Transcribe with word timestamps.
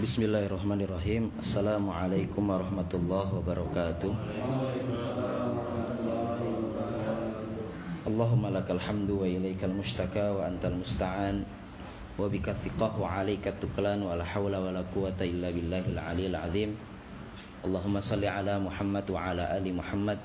Bismillahirrahmanirrahim 0.00 1.28
Assalamualaikum 1.44 2.40
warahmatullahi 2.48 3.36
wabarakatuh 3.36 4.08
Allahumma 8.08 8.48
lakal 8.48 8.80
hamdu 8.80 9.20
wa 9.20 9.28
ilaikal 9.28 9.68
mustaka 9.68 10.32
wa 10.32 10.48
antal 10.48 10.80
musta'an 10.80 11.44
Wa 12.16 12.32
bika 12.32 12.56
thiqah 12.64 12.96
wa 12.96 13.12
alaika 13.12 13.52
tuklan 13.60 14.00
wa 14.00 14.16
la 14.16 14.24
hawla 14.24 14.64
wa 14.64 14.72
la 14.72 14.80
quwata 14.88 15.20
illa 15.20 15.52
billahil 15.52 15.92
aliyil 15.92 16.32
azim 16.32 16.80
Allahumma 17.60 18.00
salli 18.00 18.24
ala 18.24 18.56
Muhammad 18.56 19.04
wa 19.04 19.20
ala 19.20 19.52
ali 19.52 19.68
Muhammad 19.68 20.16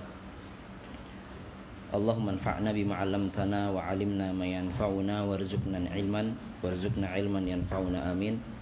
Allahumma 1.92 2.40
anfa'na 2.40 2.72
bima 2.72 2.96
'allamtana 3.04 3.76
wa 3.76 3.84
'alimna 3.84 4.32
ma 4.32 4.48
yanfa'una 4.48 5.28
warzuqna 5.28 5.84
ilman 6.00 6.32
warzuqna 6.64 7.12
ilman 7.20 7.44
yanfa'una 7.44 8.16
amin 8.16 8.55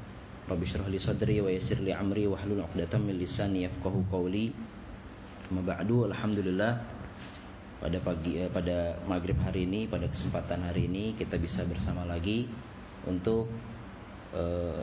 Rabbi 0.43 0.67
syrah 0.67 0.91
li 0.91 0.99
sadri 0.99 1.39
wa 1.39 1.47
yassir 1.47 1.79
li 1.79 1.95
amri 1.95 2.27
wa 2.27 2.35
hlul 2.35 2.67
'uqdatam 2.67 3.07
min 3.07 3.15
lisani 3.15 3.63
yafqahu 3.63 4.03
qawli. 4.11 4.51
Amma 5.47 5.63
ba'du 5.63 6.03
alhamdulillah 6.11 6.73
pada 7.79 7.97
pagi 8.03 8.39
eh, 8.39 8.51
pada 8.51 8.99
maghrib 9.07 9.35
hari 9.43 9.67
ini 9.67 9.91
pada 9.91 10.07
kesempatan 10.07 10.63
hari 10.67 10.87
ini 10.87 11.15
kita 11.19 11.35
bisa 11.35 11.67
bersama 11.67 12.07
lagi 12.07 12.47
untuk 13.07 13.51
eh, 14.35 14.79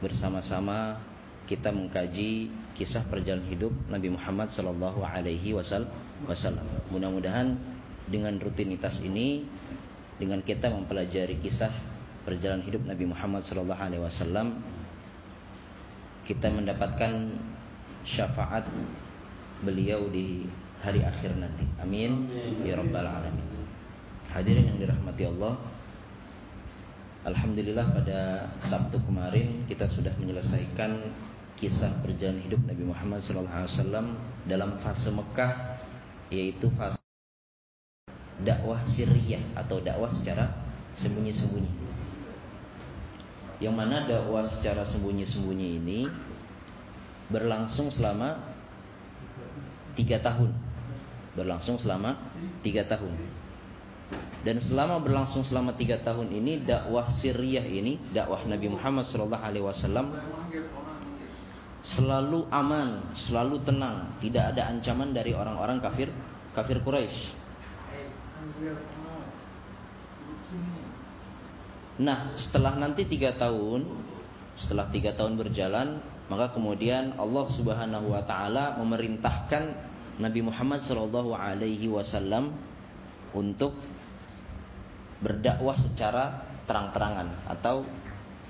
bersama-sama 0.00 1.00
kita 1.44 1.68
mengkaji 1.72 2.48
kisah 2.76 3.04
perjalanan 3.08 3.48
hidup 3.48 3.72
Nabi 3.88 4.12
Muhammad 4.12 4.52
sallallahu 4.52 5.04
alaihi 5.04 5.52
wasallam. 5.56 5.88
Mudah-mudahan 6.88 7.56
dengan 8.08 8.36
rutinitas 8.36 9.00
ini 9.00 9.44
dengan 10.20 10.40
kita 10.40 10.68
mempelajari 10.68 11.40
kisah 11.40 11.93
perjalanan 12.24 12.64
hidup 12.64 12.82
Nabi 12.88 13.04
Muhammad 13.04 13.44
sallallahu 13.44 13.78
alaihi 13.78 14.02
wasallam 14.02 14.64
kita 16.24 16.48
mendapatkan 16.48 17.36
syafaat 18.08 18.64
beliau 19.60 20.08
di 20.08 20.48
hari 20.80 21.04
akhir 21.04 21.36
nanti. 21.36 21.64
Amin 21.80 22.28
ya 22.64 22.80
rabbal 22.80 23.04
alamin. 23.04 23.68
Hadirin 24.32 24.72
yang 24.74 24.78
dirahmati 24.80 25.24
Allah. 25.28 25.54
Alhamdulillah 27.24 27.86
pada 27.92 28.20
Sabtu 28.68 29.00
kemarin 29.04 29.64
kita 29.64 29.88
sudah 29.88 30.12
menyelesaikan 30.20 31.08
kisah 31.56 32.04
perjalanan 32.04 32.44
hidup 32.44 32.60
Nabi 32.68 32.84
Muhammad 32.84 33.24
SAW 33.24 33.72
dalam 34.44 34.76
fase 34.84 35.08
Mekah 35.08 35.80
yaitu 36.28 36.68
fase 36.76 37.00
dakwah 38.44 38.84
Syriah 38.92 39.40
atau 39.56 39.80
dakwah 39.80 40.12
secara 40.12 40.52
sembunyi-sembunyi 41.00 41.83
yang 43.62 43.74
mana 43.74 44.06
dakwah 44.06 44.46
secara 44.46 44.82
sembunyi-sembunyi 44.88 45.68
ini 45.78 46.00
berlangsung 47.30 47.90
selama 47.90 48.42
tiga 49.94 50.18
tahun. 50.22 50.50
Berlangsung 51.34 51.78
selama 51.78 52.30
tiga 52.62 52.86
tahun. 52.86 53.14
Dan 54.44 54.60
selama 54.60 55.00
berlangsung 55.00 55.42
selama 55.42 55.72
tiga 55.74 55.98
tahun 56.04 56.28
ini 56.28 56.68
dakwah 56.68 57.08
Syriah 57.18 57.64
ini 57.64 57.96
dakwah 58.12 58.44
Nabi 58.44 58.68
Muhammad 58.68 59.08
SAW 59.08 59.40
selalu 61.84 62.48
aman, 62.48 63.12
selalu 63.28 63.60
tenang, 63.60 64.16
tidak 64.20 64.56
ada 64.56 64.72
ancaman 64.72 65.12
dari 65.12 65.36
orang-orang 65.36 65.80
kafir 65.84 66.08
kafir 66.56 66.80
Quraisy. 66.80 67.44
Nah, 71.94 72.34
setelah 72.34 72.74
nanti 72.74 73.06
tiga 73.06 73.38
tahun, 73.38 73.86
setelah 74.58 74.90
tiga 74.90 75.14
tahun 75.14 75.38
berjalan, 75.38 76.02
maka 76.26 76.50
kemudian 76.50 77.14
Allah 77.14 77.46
Subhanahu 77.54 78.10
Wa 78.10 78.22
Taala 78.26 78.74
memerintahkan 78.82 79.62
Nabi 80.18 80.40
Muhammad 80.42 80.82
Shallallahu 80.86 81.34
Alaihi 81.34 81.86
Wasallam 81.86 82.54
untuk 83.34 83.74
berdakwah 85.22 85.74
secara 85.78 86.46
terang-terangan 86.66 87.46
atau 87.50 87.86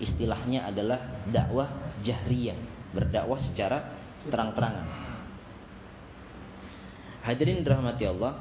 istilahnya 0.00 0.68
adalah 0.68 1.24
dakwah 1.28 1.68
jahriyah, 2.00 2.56
berdakwah 2.96 3.40
secara 3.40 3.92
terang-terangan. 4.28 4.88
Hadirin 7.24 7.64
dirahmati 7.64 8.04
Allah, 8.04 8.36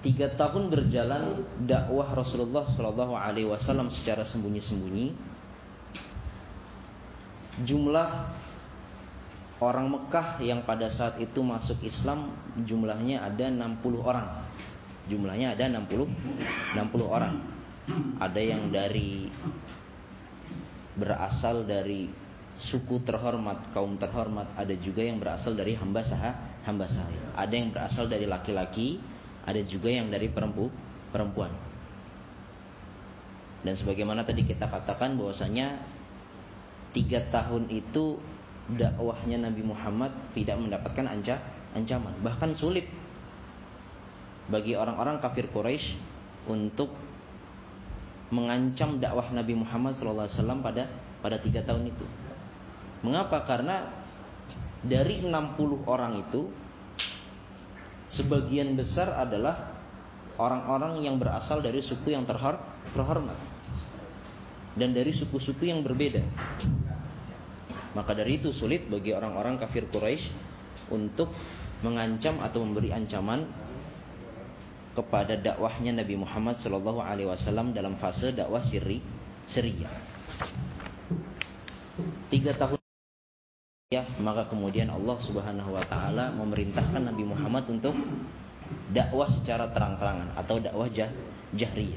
tiga 0.00 0.30
tahun 0.38 0.70
berjalan 0.70 1.42
dakwah 1.66 2.14
Rasulullah 2.14 2.70
Shallallahu 2.70 3.14
Alaihi 3.18 3.50
Wasallam 3.50 3.90
secara 3.90 4.22
sembunyi-sembunyi. 4.22 5.14
Jumlah 7.66 8.08
orang 9.58 9.86
Mekah 9.90 10.38
yang 10.46 10.62
pada 10.62 10.86
saat 10.86 11.18
itu 11.18 11.42
masuk 11.42 11.82
Islam 11.82 12.30
jumlahnya 12.62 13.26
ada 13.26 13.50
60 13.50 13.82
orang. 13.98 14.46
Jumlahnya 15.10 15.58
ada 15.58 15.66
60 15.66 16.78
60 16.78 17.02
orang. 17.02 17.34
Ada 18.22 18.38
yang 18.38 18.70
dari 18.70 19.26
berasal 20.94 21.66
dari 21.66 22.10
suku 22.58 23.06
terhormat, 23.06 23.70
kaum 23.70 23.94
terhormat, 23.96 24.50
ada 24.58 24.74
juga 24.74 25.06
yang 25.06 25.22
berasal 25.22 25.54
dari 25.54 25.78
hamba 25.78 26.02
sah, 26.02 26.60
hamba 26.66 26.90
sahaya. 26.90 27.32
Ada 27.38 27.54
yang 27.54 27.70
berasal 27.70 28.10
dari 28.10 28.26
laki-laki, 28.26 28.98
ada 29.48 29.64
juga 29.64 29.88
yang 29.88 30.12
dari 30.12 30.28
perempuan. 30.28 31.52
Dan 33.64 33.74
sebagaimana 33.74 34.22
tadi 34.28 34.44
kita 34.44 34.68
katakan 34.68 35.16
bahwasanya 35.16 35.80
tiga 36.92 37.24
tahun 37.32 37.72
itu 37.72 38.20
dakwahnya 38.76 39.48
Nabi 39.48 39.64
Muhammad 39.64 40.12
tidak 40.36 40.60
mendapatkan 40.60 41.08
anca, 41.08 41.40
ancaman, 41.72 42.12
bahkan 42.20 42.52
sulit 42.52 42.84
bagi 44.52 44.76
orang-orang 44.76 45.16
kafir 45.24 45.48
Quraisy 45.48 45.96
untuk 46.48 46.92
mengancam 48.28 49.00
dakwah 49.00 49.32
Nabi 49.32 49.56
Muhammad 49.56 49.96
SAW 49.96 50.60
pada 50.60 50.84
pada 51.24 51.36
tiga 51.40 51.64
tahun 51.64 51.88
itu. 51.88 52.04
Mengapa? 53.00 53.48
Karena 53.48 53.88
dari 54.84 55.24
60 55.24 55.88
orang 55.88 56.20
itu 56.28 56.52
sebagian 58.12 58.74
besar 58.76 59.12
adalah 59.16 59.76
orang-orang 60.38 61.04
yang 61.04 61.16
berasal 61.18 61.60
dari 61.60 61.82
suku 61.82 62.14
yang 62.14 62.24
terhor 62.24 62.56
terhormat 62.94 63.36
dan 64.78 64.94
dari 64.94 65.10
suku-suku 65.10 65.68
yang 65.68 65.82
berbeda. 65.82 66.22
Maka 67.98 68.14
dari 68.14 68.38
itu 68.38 68.54
sulit 68.54 68.86
bagi 68.86 69.10
orang-orang 69.10 69.58
kafir 69.58 69.90
Quraisy 69.90 70.30
untuk 70.94 71.34
mengancam 71.82 72.38
atau 72.38 72.62
memberi 72.62 72.94
ancaman 72.94 73.48
kepada 74.94 75.38
dakwahnya 75.38 75.94
Nabi 75.94 76.14
Muhammad 76.18 76.58
Shallallahu 76.62 77.02
Alaihi 77.02 77.30
Wasallam 77.30 77.74
dalam 77.74 77.98
fase 77.98 78.34
dakwah 78.34 78.62
siri 78.62 79.02
Syria. 79.50 79.90
Tiga 82.30 82.54
tahun 82.54 82.77
ya 83.88 84.04
maka 84.20 84.44
kemudian 84.52 84.92
Allah 84.92 85.16
Subhanahu 85.24 85.72
wa 85.72 85.80
taala 85.80 86.28
memerintahkan 86.36 87.08
Nabi 87.08 87.24
Muhammad 87.24 87.64
untuk 87.72 87.96
dakwah 88.92 89.32
secara 89.32 89.72
terang-terangan 89.72 90.36
atau 90.36 90.60
dakwah 90.60 90.92
jah 90.92 91.08
jahriyah. 91.56 91.96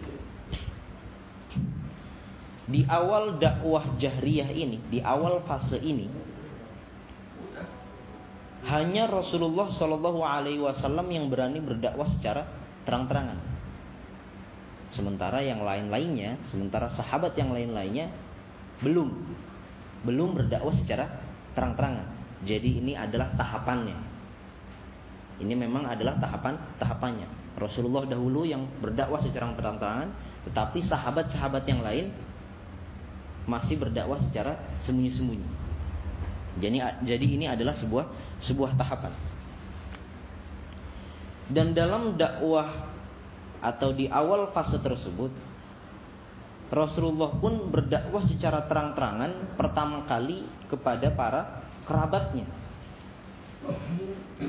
Di 2.71 2.87
awal 2.87 3.35
dakwah 3.43 3.99
jahriyah 3.99 4.55
ini, 4.55 4.79
di 4.87 5.03
awal 5.03 5.43
fase 5.43 5.83
ini 5.83 6.07
hanya 8.71 9.11
Rasulullah 9.11 9.75
Shallallahu 9.75 10.23
alaihi 10.23 10.63
wasallam 10.63 11.11
yang 11.11 11.27
berani 11.27 11.59
berdakwah 11.59 12.07
secara 12.07 12.47
terang-terangan. 12.87 13.35
Sementara 14.95 15.43
yang 15.43 15.59
lain-lainnya, 15.59 16.39
sementara 16.55 16.87
sahabat 16.95 17.35
yang 17.35 17.51
lain-lainnya 17.51 18.15
belum 18.79 19.11
belum 20.07 20.39
berdakwah 20.39 20.71
secara 20.71 21.30
terang-terangan. 21.53 22.07
Jadi 22.41 22.81
ini 22.81 22.93
adalah 22.97 23.33
tahapannya. 23.37 23.97
Ini 25.41 25.53
memang 25.57 25.89
adalah 25.89 26.17
tahapan 26.21 26.57
tahapannya. 26.77 27.57
Rasulullah 27.57 28.05
dahulu 28.07 28.45
yang 28.47 28.65
berdakwah 28.79 29.19
secara 29.21 29.53
terang-terangan, 29.57 30.09
tetapi 30.49 30.79
sahabat-sahabat 30.85 31.63
yang 31.67 31.81
lain 31.81 32.13
masih 33.45 33.77
berdakwah 33.81 34.21
secara 34.21 34.57
sembunyi-sembunyi. 34.85 35.49
Jadi 36.61 36.77
jadi 37.07 37.25
ini 37.25 37.45
adalah 37.49 37.73
sebuah 37.77 38.05
sebuah 38.43 38.77
tahapan. 38.77 39.13
Dan 41.51 41.75
dalam 41.75 42.15
dakwah 42.15 42.91
atau 43.61 43.91
di 43.93 44.07
awal 44.07 44.49
fase 44.55 44.79
tersebut 44.79 45.29
Rasulullah 46.71 47.35
pun 47.35 47.67
berdakwah 47.67 48.23
secara 48.23 48.63
terang-terangan 48.65 49.59
pertama 49.59 50.07
kali 50.07 50.47
kepada 50.71 51.11
para 51.11 51.41
kerabatnya. 51.83 52.47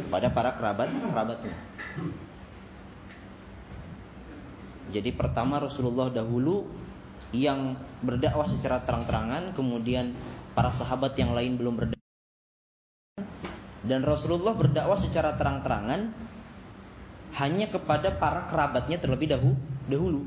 Pada 0.06 0.30
para 0.30 0.50
kerabat 0.54 0.88
kerabatnya. 0.88 1.56
Jadi 4.94 5.10
pertama 5.18 5.58
Rasulullah 5.58 6.14
dahulu 6.14 6.70
yang 7.34 7.74
berdakwah 8.06 8.46
secara 8.46 8.86
terang-terangan, 8.86 9.56
kemudian 9.58 10.14
para 10.54 10.70
sahabat 10.78 11.18
yang 11.18 11.34
lain 11.34 11.58
belum 11.58 11.74
berdakwah 11.74 12.02
dan 13.82 14.06
Rasulullah 14.06 14.54
berdakwah 14.54 14.98
secara 15.02 15.34
terang-terangan 15.34 16.14
hanya 17.34 17.66
kepada 17.66 18.14
para 18.14 18.46
kerabatnya 18.46 19.02
terlebih 19.02 19.34
dahulu. 19.34 19.58
dahulu. 19.90 20.20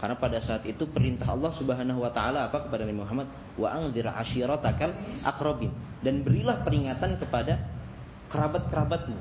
Karena 0.00 0.16
pada 0.16 0.40
saat 0.40 0.64
itu 0.64 0.88
perintah 0.88 1.28
Allah 1.28 1.52
Subhanahu 1.52 2.00
wa 2.00 2.08
taala 2.08 2.48
apa 2.48 2.64
kepada 2.64 2.88
Nabi 2.88 3.04
Muhammad? 3.04 3.28
Wa 3.60 3.76
anzir 3.76 4.08
ashiratakal 4.08 4.96
akrobin 5.20 5.76
dan 6.00 6.24
berilah 6.24 6.64
peringatan 6.64 7.20
kepada 7.20 7.60
kerabat-kerabatmu. 8.32 9.20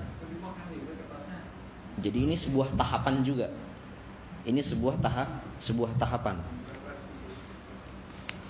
Jadi 2.00 2.18
ini 2.24 2.40
sebuah 2.40 2.80
tahapan 2.80 3.28
juga. 3.28 3.52
Ini 4.48 4.64
sebuah 4.64 5.04
tahap, 5.04 5.44
sebuah 5.60 6.00
tahapan. 6.00 6.40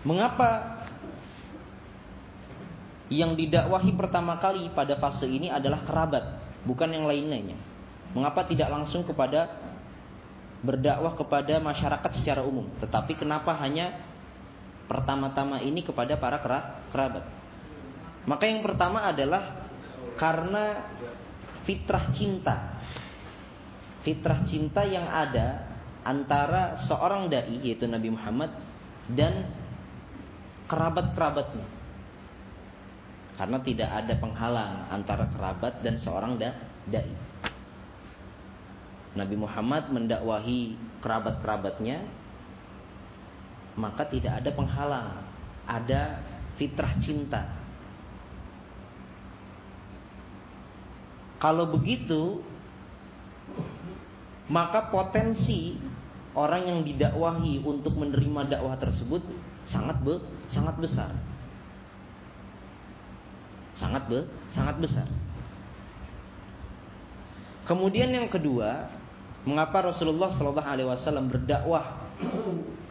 Mengapa 0.06 0.80
yang 3.10 3.34
didakwahi 3.34 3.98
pertama 3.98 4.38
kali 4.38 4.70
pada 4.78 5.02
fase 5.02 5.26
ini 5.26 5.50
adalah 5.50 5.82
kerabat, 5.82 6.24
bukan 6.62 6.94
yang 6.94 7.10
lain-lainnya. 7.10 7.58
Mengapa 8.14 8.46
tidak 8.46 8.70
langsung 8.70 9.02
kepada 9.02 9.50
berdakwah 10.60 11.16
kepada 11.16 11.58
masyarakat 11.64 12.12
secara 12.20 12.44
umum, 12.44 12.68
tetapi 12.84 13.16
kenapa 13.16 13.56
hanya 13.64 14.04
pertama-tama 14.92 15.64
ini 15.64 15.86
kepada 15.86 16.20
para 16.20 16.38
kerabat? 16.92 17.26
Maka 18.28 18.44
yang 18.46 18.62
pertama 18.62 19.08
adalah 19.08 19.66
karena 20.20 20.92
fitrah 21.64 22.12
cinta. 22.12 22.82
Fitrah 24.04 24.44
cinta 24.48 24.84
yang 24.84 25.08
ada 25.08 25.70
antara 26.04 26.80
seorang 26.88 27.28
dai 27.28 27.60
yaitu 27.64 27.88
Nabi 27.88 28.12
Muhammad 28.12 28.52
dan 29.12 29.52
kerabat-kerabatnya 30.70 31.68
karena 33.40 33.58
tidak 33.64 33.90
ada 33.90 34.14
penghalang 34.20 34.74
antara 34.92 35.32
kerabat 35.32 35.80
dan 35.80 35.96
seorang 35.96 36.36
dai. 36.36 37.29
Nabi 39.18 39.36
Muhammad 39.38 39.90
mendakwahi 39.90 40.78
kerabat-kerabatnya 41.02 42.06
maka 43.80 44.04
tidak 44.12 44.44
ada 44.44 44.52
penghalang, 44.52 45.24
ada 45.64 46.20
fitrah 46.60 46.92
cinta. 47.00 47.48
Kalau 51.40 51.72
begitu, 51.72 52.44
maka 54.52 54.92
potensi 54.92 55.80
orang 56.36 56.68
yang 56.68 56.80
didakwahi 56.84 57.64
untuk 57.64 57.96
menerima 57.96 58.60
dakwah 58.60 58.76
tersebut 58.76 59.24
sangat 59.64 60.04
be, 60.04 60.20
sangat 60.52 60.76
besar 60.76 61.16
sangat 63.80 64.04
be, 64.12 64.20
sangat 64.52 64.76
besar. 64.84 65.08
Kemudian 67.64 68.12
yang 68.12 68.28
kedua, 68.28 68.92
mengapa 69.48 69.94
Rasulullah 69.94 70.36
Shallallahu 70.36 70.68
Alaihi 70.68 70.88
Wasallam 70.90 71.32
berdakwah 71.32 72.10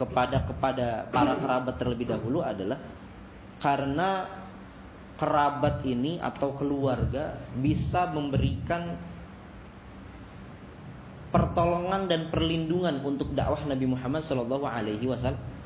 kepada 0.00 0.48
kepada 0.48 0.86
para 1.12 1.36
kerabat 1.36 1.74
terlebih 1.76 2.08
dahulu 2.08 2.40
adalah 2.40 2.80
karena 3.60 4.38
kerabat 5.18 5.82
ini 5.82 6.22
atau 6.22 6.54
keluarga 6.54 7.42
bisa 7.58 8.08
memberikan 8.14 8.96
pertolongan 11.28 12.08
dan 12.08 12.32
perlindungan 12.32 13.04
untuk 13.04 13.34
dakwah 13.36 13.60
Nabi 13.68 13.84
Muhammad 13.84 14.24
Shallallahu 14.24 14.64
Alaihi 14.64 15.04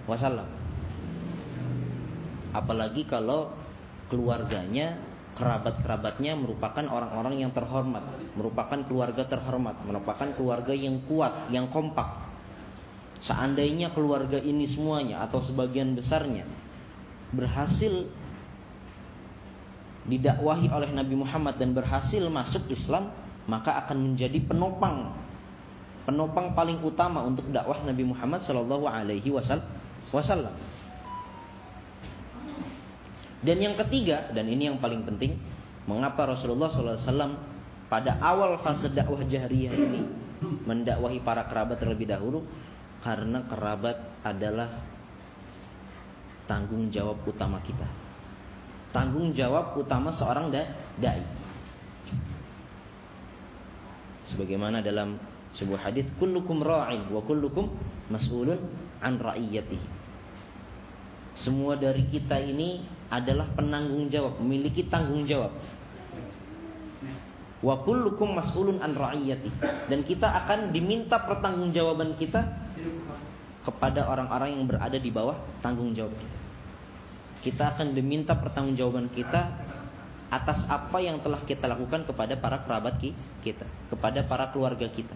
Wasallam. 0.09 0.49
Apalagi 2.53 3.07
kalau 3.07 3.55
keluarganya 4.11 5.12
kerabat-kerabatnya 5.33 6.37
merupakan 6.37 6.85
orang-orang 6.89 7.41
yang 7.41 7.53
terhormat, 7.57 8.05
merupakan 8.37 8.79
keluarga 8.85 9.25
terhormat, 9.25 9.81
merupakan 9.85 10.29
keluarga 10.37 10.75
yang 10.77 11.01
kuat, 11.09 11.49
yang 11.49 11.73
kompak. 11.73 12.31
Seandainya 13.23 13.95
keluarga 13.95 14.37
ini 14.43 14.67
semuanya 14.67 15.23
atau 15.23 15.39
sebagian 15.39 15.95
besarnya 15.95 16.43
berhasil 17.31 18.11
didakwahi 20.05 20.69
oleh 20.69 20.91
Nabi 20.91 21.15
Muhammad 21.15 21.55
dan 21.57 21.71
berhasil 21.71 22.21
masuk 22.27 22.67
Islam, 22.69 23.15
maka 23.47 23.79
akan 23.87 24.13
menjadi 24.13 24.43
penopang 24.43 25.15
penopang 26.03 26.51
paling 26.55 26.83
utama 26.83 27.23
untuk 27.23 27.47
dakwah 27.55 27.79
Nabi 27.87 28.03
Muhammad 28.03 28.43
Shallallahu 28.43 28.87
Alaihi 28.91 29.31
Wasallam. 29.31 30.72
Dan 33.43 33.59
yang 33.59 33.75
ketiga, 33.75 34.31
dan 34.31 34.47
ini 34.47 34.71
yang 34.71 34.79
paling 34.79 35.03
penting, 35.03 35.35
mengapa 35.91 36.31
Rasulullah 36.31 36.71
SAW 36.71 37.35
pada 37.91 38.23
awal 38.23 38.63
fase 38.63 38.87
dakwah 38.95 39.21
jahriyah 39.27 39.75
ini 39.75 40.03
mendakwahi 40.43 41.21
para 41.27 41.47
kerabat 41.51 41.83
terlebih 41.83 42.07
dahulu 42.07 42.47
karena 43.03 43.43
kerabat 43.51 44.23
adalah 44.23 44.71
tanggung 46.47 46.87
jawab 46.89 47.19
utama 47.27 47.59
kita. 47.67 47.87
Tanggung 48.95 49.35
jawab 49.35 49.75
utama 49.75 50.15
seorang 50.15 50.55
dai. 51.03 51.23
Sebagaimana 54.31 54.81
dalam 54.81 55.19
sebuah 55.59 55.91
hadis, 55.91 56.07
kullukum 56.17 56.63
ra'in 56.63 57.11
wa 57.11 57.21
kullukum 57.27 57.75
mas'ulun 58.07 58.61
an 59.03 59.19
ra'iyatihi. 59.19 59.89
Semua 61.43 61.75
dari 61.75 62.07
kita 62.07 62.39
ini 62.39 62.85
adalah 63.13 63.45
penanggung 63.53 64.09
jawab, 64.09 64.41
memiliki 64.41 64.89
tanggung 64.89 65.29
jawab. 65.29 65.53
Wa 67.61 67.85
kullukum 67.85 68.33
mas'ulun 68.33 68.81
an 68.81 68.97
ra'iyati. 68.97 69.53
Dan 69.93 70.01
kita 70.03 70.27
akan 70.27 70.73
diminta 70.73 71.21
pertanggungjawaban 71.21 72.17
kita 72.17 72.41
kepada 73.63 74.09
orang-orang 74.09 74.57
yang 74.57 74.65
berada 74.65 74.97
di 74.97 75.11
bawah 75.13 75.37
tanggung 75.61 75.93
jawab 75.93 76.17
kita. 76.17 76.39
Kita 77.43 77.63
akan 77.77 77.93
diminta 77.93 78.33
pertanggungjawaban 78.35 79.13
kita 79.13 79.41
atas 80.33 80.65
apa 80.65 80.97
yang 81.05 81.21
telah 81.21 81.45
kita 81.45 81.69
lakukan 81.69 82.09
kepada 82.09 82.41
para 82.41 82.65
kerabat 82.65 82.97
kita, 83.45 83.69
kepada 83.93 84.25
para 84.25 84.49
keluarga 84.49 84.89
kita. 84.89 85.15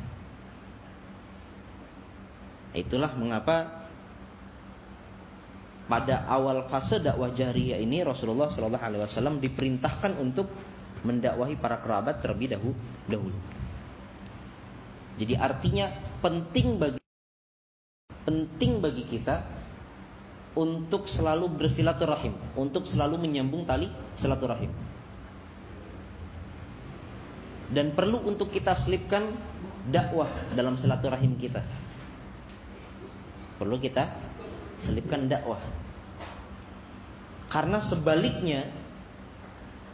Itulah 2.77 3.17
mengapa 3.17 3.86
pada 5.87 6.27
awal 6.27 6.67
fase 6.67 6.99
dakwah 6.99 7.31
jahriyah 7.31 7.79
ini 7.79 8.03
Rasulullah 8.03 8.51
Shallallahu 8.51 8.83
Alaihi 8.83 9.03
Wasallam 9.07 9.39
diperintahkan 9.39 10.19
untuk 10.19 10.51
mendakwahi 11.07 11.55
para 11.63 11.79
kerabat 11.79 12.19
terlebih 12.19 12.59
dahulu. 13.07 13.39
Jadi 15.17 15.35
artinya 15.39 16.19
penting 16.19 16.77
bagi 16.77 17.01
penting 18.27 18.83
bagi 18.83 19.07
kita 19.07 19.47
untuk 20.59 21.07
selalu 21.07 21.53
bersilaturahim, 21.55 22.35
untuk 22.59 22.89
selalu 22.91 23.23
menyambung 23.23 23.63
tali 23.63 23.87
silaturahim. 24.19 24.75
Dan 27.71 27.95
perlu 27.95 28.23
untuk 28.27 28.51
kita 28.51 28.75
selipkan 28.83 29.31
dakwah 29.91 30.51
dalam 30.55 30.75
silaturahim 30.79 31.39
kita. 31.39 31.63
Perlu 33.59 33.79
kita 33.79 34.11
selipkan 34.83 35.27
dakwah. 35.31 35.61
Karena 37.57 37.81
sebaliknya 37.81 38.69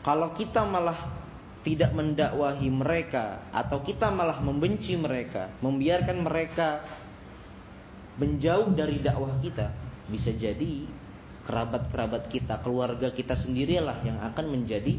kalau 0.02 0.34
kita 0.34 0.66
malah 0.66 1.14
tidak 1.62 1.94
mendakwahi 1.94 2.66
mereka 2.66 3.46
atau 3.54 3.86
kita 3.86 4.10
malah 4.10 4.42
membenci 4.42 4.98
mereka, 4.98 5.54
membiarkan 5.62 6.26
mereka 6.26 6.82
menjauh 8.18 8.74
dari 8.74 8.98
dakwah 8.98 9.38
kita, 9.38 9.70
bisa 10.10 10.34
jadi 10.34 10.90
kerabat-kerabat 11.46 12.26
kita, 12.34 12.58
keluarga 12.66 13.14
kita 13.14 13.38
sendirilah 13.38 14.02
yang 14.02 14.18
akan 14.26 14.58
menjadi 14.58 14.98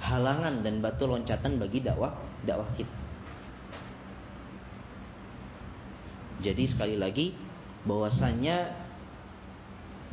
halangan 0.00 0.64
dan 0.64 0.80
batu 0.80 1.04
loncatan 1.04 1.60
bagi 1.60 1.84
dakwah 1.84 2.24
dakwah 2.40 2.72
kita. 2.72 2.96
Jadi 6.40 6.64
sekali 6.72 6.96
lagi 6.96 7.36
bahwasanya 7.84 8.83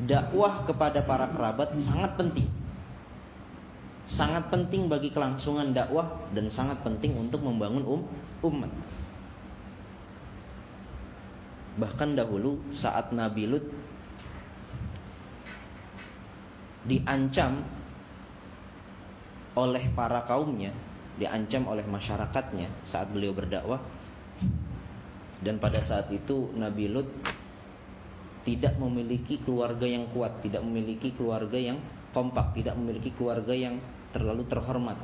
dakwah 0.06 0.66
kepada 0.66 1.06
para 1.06 1.30
kerabat 1.30 1.78
sangat 1.82 2.18
penting. 2.18 2.48
Sangat 4.10 4.50
penting 4.52 4.92
bagi 4.92 5.14
kelangsungan 5.14 5.72
dakwah 5.72 6.28
dan 6.36 6.50
sangat 6.52 6.82
penting 6.84 7.16
untuk 7.16 7.40
membangun 7.46 7.86
um, 7.86 8.02
umat. 8.44 8.72
Bahkan 11.80 12.20
dahulu 12.20 12.60
saat 12.76 13.16
Nabi 13.16 13.48
Lut 13.48 13.66
diancam 16.84 17.64
oleh 19.56 19.86
para 19.96 20.28
kaumnya, 20.28 20.76
diancam 21.16 21.72
oleh 21.72 21.86
masyarakatnya 21.88 22.90
saat 22.90 23.08
beliau 23.14 23.32
berdakwah. 23.32 23.80
Dan 25.42 25.58
pada 25.58 25.82
saat 25.82 26.12
itu 26.12 26.52
Nabi 26.54 26.86
Lut 26.92 27.08
tidak 28.42 28.78
memiliki 28.82 29.38
keluarga 29.46 29.86
yang 29.86 30.10
kuat, 30.10 30.42
tidak 30.42 30.66
memiliki 30.66 31.14
keluarga 31.14 31.58
yang 31.58 31.78
kompak, 32.12 32.58
tidak 32.58 32.74
memiliki 32.76 33.14
keluarga 33.14 33.54
yang 33.54 33.78
terlalu 34.12 34.44
terhormat. 34.50 34.98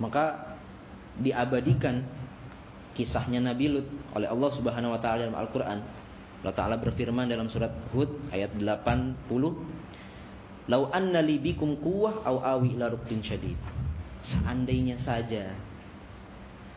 Maka 0.00 0.56
diabadikan 1.20 2.02
kisahnya 2.96 3.40
Nabi 3.40 3.66
Lut 3.68 3.86
oleh 4.16 4.28
Allah 4.28 4.50
Subhanahu 4.56 4.96
wa 4.96 5.00
taala 5.00 5.28
dalam 5.28 5.38
Al-Qur'an. 5.38 5.80
Allah 6.40 6.56
Ta'ala 6.56 6.80
berfirman 6.80 7.28
dalam 7.28 7.52
surat 7.52 7.68
Hud 7.92 8.32
ayat 8.32 8.56
80 8.56 9.28
Lau 10.72 10.88
anna 10.88 11.20
li 11.20 11.36
bikum 11.36 11.76
quwwah 11.76 12.24
au 12.24 12.40
awi 12.40 12.80
ila 12.80 12.88
ruknin 12.88 13.20
syadid. 13.20 13.60
Seandainya 14.24 14.96
saja 14.96 15.52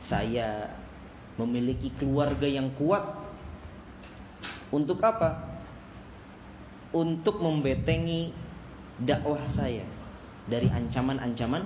saya 0.03 0.73
memiliki 1.39 1.95
keluarga 1.95 2.43
yang 2.43 2.75
kuat 2.75 3.03
untuk 4.69 5.01
apa? 5.03 5.59
Untuk 6.93 7.41
membetengi 7.41 8.31
dakwah 9.01 9.49
saya 9.51 9.83
dari 10.45 10.69
ancaman-ancaman 10.69 11.65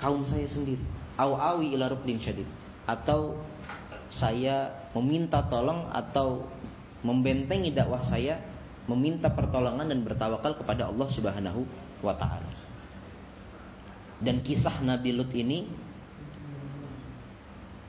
kaum 0.00 0.24
saya 0.24 0.46
sendiri. 0.48 0.80
Au 1.18 1.34
awi 1.36 1.74
ila 1.74 1.90
syadid. 2.22 2.46
Atau 2.88 3.36
saya 4.08 4.88
meminta 4.96 5.44
tolong 5.50 5.92
atau 5.92 6.48
membentengi 7.04 7.74
dakwah 7.74 8.00
saya, 8.06 8.40
meminta 8.88 9.28
pertolongan 9.28 9.92
dan 9.92 10.00
bertawakal 10.00 10.56
kepada 10.56 10.88
Allah 10.88 11.08
Subhanahu 11.12 11.62
wa 12.00 12.16
taala. 12.16 12.48
Dan 14.18 14.42
kisah 14.42 14.82
Nabi 14.82 15.14
Lut 15.14 15.30
ini 15.36 15.68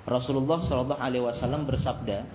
Rasulullah 0.09 0.61
Shallallahu 0.65 1.01
alaihi 1.01 1.25
wasallam 1.25 1.69
bersabda, 1.69 2.25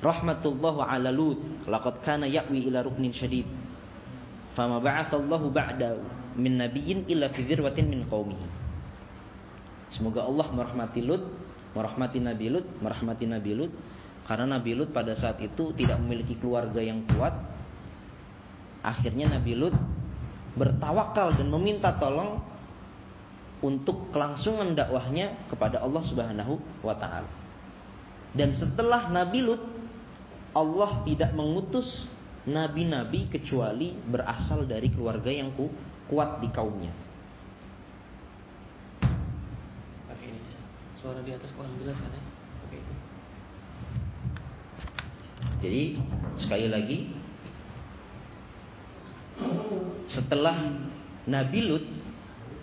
"Rahmatullah 0.00 0.76
ala 0.88 1.12
Lut, 1.12 1.68
laqad 1.68 2.00
kana 2.00 2.24
ya'wi 2.24 2.68
ila 2.72 2.84
ruknin 2.84 3.12
syadid." 3.12 3.46
Fama 4.56 4.82
ba'athallahu 4.82 5.52
ba'da 5.54 6.00
min 6.34 6.58
nabiyyin 6.58 7.06
illa 7.06 7.30
fi 7.30 7.46
dzirwatin 7.46 7.86
min 7.86 8.02
qaumihi. 8.08 8.46
Semoga 9.94 10.26
Allah 10.26 10.46
merahmati 10.50 11.00
Lut, 11.02 11.22
merahmati 11.74 12.18
Nabi 12.22 12.46
Lut, 12.50 12.66
merahmati 12.78 13.26
Nabi 13.26 13.52
Lut 13.54 13.72
karena 14.26 14.58
Nabi 14.58 14.78
Lut 14.78 14.94
pada 14.94 15.14
saat 15.18 15.42
itu 15.42 15.74
tidak 15.74 15.98
memiliki 15.98 16.38
keluarga 16.38 16.78
yang 16.78 17.02
kuat. 17.10 17.34
Akhirnya 18.86 19.26
Nabi 19.26 19.58
Lut 19.58 19.74
bertawakal 20.54 21.34
dan 21.38 21.50
meminta 21.50 21.94
tolong 21.98 22.42
untuk 23.60 24.08
kelangsungan 24.14 24.72
dakwahnya 24.72 25.46
kepada 25.50 25.82
Allah 25.82 26.02
Subhanahu 26.06 26.54
wa 26.80 26.94
taala. 26.96 27.28
Dan 28.30 28.54
setelah 28.54 29.10
Nabi 29.10 29.42
Lut 29.42 29.62
Allah 30.50 31.06
tidak 31.06 31.30
mengutus 31.36 31.86
nabi-nabi 32.48 33.30
kecuali 33.30 33.94
berasal 33.94 34.66
dari 34.66 34.90
keluarga 34.90 35.30
yang 35.30 35.54
ku, 35.54 35.70
kuat 36.10 36.42
di 36.42 36.48
kaumnya. 36.50 36.90
Suara 41.00 41.24
di 41.24 41.32
atas 41.32 41.48
kurang 41.56 41.72
jelas 41.80 41.96
kan 41.96 42.12
ya? 42.12 42.22
Jadi 45.60 45.96
sekali 46.40 46.68
lagi 46.68 46.98
setelah 50.08 50.56
Nabi 51.24 51.60
Lut 51.64 51.86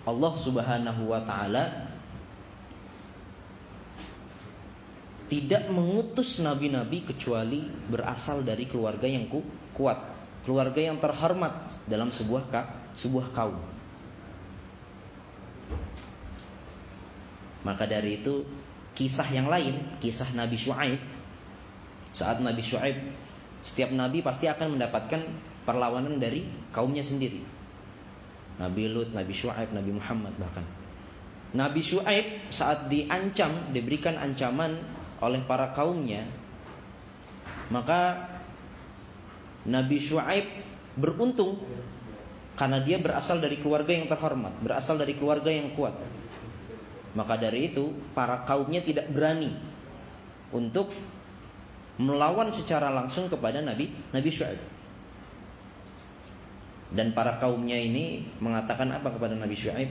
Allah 0.06 0.32
Subhanahu 0.42 1.02
wa 1.10 1.22
taala 1.26 1.87
tidak 5.28 5.68
mengutus 5.68 6.40
nabi-nabi 6.40 7.04
kecuali 7.04 7.68
berasal 7.88 8.40
dari 8.40 8.64
keluarga 8.64 9.04
yang 9.04 9.28
kuat, 9.76 9.98
keluarga 10.44 10.80
yang 10.80 10.96
terhormat 10.96 11.84
dalam 11.84 12.08
sebuah 12.12 12.48
sebuah 12.96 13.36
kaum. 13.36 13.60
Maka 17.62 17.84
dari 17.84 18.24
itu 18.24 18.48
kisah 18.96 19.28
yang 19.28 19.52
lain, 19.52 20.00
kisah 20.00 20.32
Nabi 20.32 20.56
Shu'aib 20.56 21.00
saat 22.16 22.40
Nabi 22.40 22.64
Shu'aib 22.64 22.96
setiap 23.62 23.92
nabi 23.92 24.24
pasti 24.24 24.48
akan 24.48 24.78
mendapatkan 24.78 25.20
perlawanan 25.68 26.16
dari 26.16 26.48
kaumnya 26.72 27.04
sendiri. 27.04 27.44
Nabi 28.58 28.90
Lut, 28.90 29.12
Nabi 29.12 29.34
Shu'aib, 29.36 29.70
Nabi 29.70 29.92
Muhammad 29.92 30.34
bahkan. 30.40 30.64
Nabi 31.54 31.84
Shu'aib 31.84 32.50
saat 32.50 32.88
diancam, 32.90 33.70
diberikan 33.70 34.16
ancaman 34.16 34.97
oleh 35.18 35.42
para 35.46 35.74
kaumnya, 35.74 36.26
maka 37.68 38.30
Nabi 39.66 40.06
Shu'aib 40.06 40.46
beruntung 40.98 41.62
karena 42.58 42.82
dia 42.82 42.98
berasal 42.98 43.38
dari 43.38 43.62
keluarga 43.62 43.94
yang 43.94 44.10
terhormat, 44.10 44.58
berasal 44.58 44.98
dari 44.98 45.14
keluarga 45.14 45.50
yang 45.50 45.74
kuat. 45.78 45.94
Maka 47.14 47.34
dari 47.38 47.72
itu 47.72 47.94
para 48.14 48.42
kaumnya 48.46 48.82
tidak 48.82 49.10
berani 49.10 49.54
untuk 50.54 50.90
melawan 51.98 52.54
secara 52.54 52.90
langsung 52.94 53.26
kepada 53.26 53.62
Nabi 53.62 53.90
Nabi 54.14 54.30
Syuaib. 54.30 54.60
Dan 56.88 57.12
para 57.12 57.36
kaumnya 57.36 57.76
ini 57.76 58.24
mengatakan 58.40 58.88
apa 58.94 59.12
kepada 59.12 59.36
Nabi 59.36 59.54
Syuaib? 59.58 59.90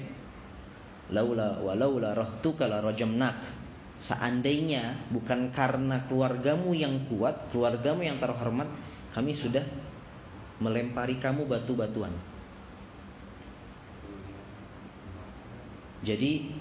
Laula 1.13 1.61
wa 1.61 1.71
laula 1.77 2.11
rahtuka 2.17 2.65
la 2.67 2.81
rajamnak. 2.83 3.66
Seandainya 3.97 5.09
bukan 5.09 5.49
karena 5.49 6.05
keluargamu 6.05 6.77
yang 6.77 7.09
kuat, 7.09 7.49
keluargamu 7.49 8.05
yang 8.05 8.21
terhormat, 8.21 8.69
kami 9.17 9.33
sudah 9.33 9.65
melempari 10.61 11.17
kamu 11.17 11.49
batu-batuan. 11.49 12.13
Jadi 16.05 16.53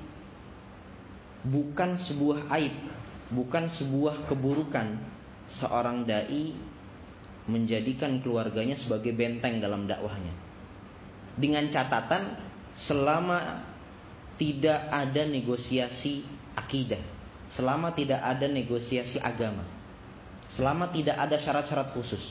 bukan 1.45 2.00
sebuah 2.00 2.49
aib, 2.57 2.75
bukan 3.28 3.69
sebuah 3.69 4.25
keburukan 4.33 4.97
seorang 5.61 6.09
dai 6.09 6.57
menjadikan 7.47 8.19
keluarganya 8.25 8.75
sebagai 8.81 9.14
benteng 9.14 9.62
dalam 9.62 9.87
dakwahnya. 9.87 10.35
Dengan 11.37 11.69
catatan 11.69 12.40
selama 12.75 13.61
tidak 14.40 14.88
ada 14.88 15.23
negosiasi 15.28 16.25
akidah, 16.57 17.15
selama 17.52 17.94
tidak 17.94 18.18
ada 18.18 18.46
negosiasi 18.50 19.22
agama, 19.22 19.62
selama 20.54 20.90
tidak 20.90 21.16
ada 21.18 21.36
syarat-syarat 21.38 21.94
khusus. 21.94 22.22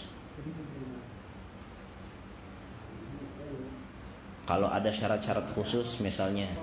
Kalau 4.45 4.69
ada 4.69 4.93
syarat-syarat 4.93 5.57
khusus 5.57 5.97
misalnya 5.97 6.53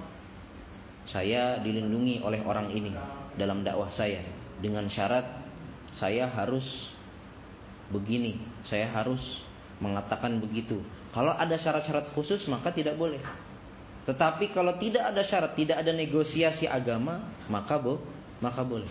saya 1.03 1.59
dilindungi 1.59 2.23
oleh 2.23 2.39
orang 2.47 2.71
ini 2.71 2.95
dalam 3.35 3.67
dakwah 3.67 3.91
saya 3.91 4.23
dengan 4.63 4.87
syarat 4.87 5.27
saya 5.99 6.31
harus 6.31 6.65
begini, 7.93 8.41
saya 8.65 8.89
harus 8.89 9.21
mengatakan 9.83 10.39
begitu. 10.39 10.81
Kalau 11.13 11.35
ada 11.35 11.59
syarat-syarat 11.59 12.15
khusus 12.17 12.47
maka 12.49 12.71
tidak 12.73 12.97
boleh. 12.97 13.21
Tetapi 14.03 14.51
kalau 14.51 14.75
tidak 14.83 15.15
ada 15.15 15.23
syarat, 15.23 15.55
tidak 15.55 15.79
ada 15.79 15.93
negosiasi 15.95 16.67
agama, 16.67 17.23
maka 17.47 17.79
bo, 17.79 18.03
maka 18.43 18.67
boleh. 18.67 18.91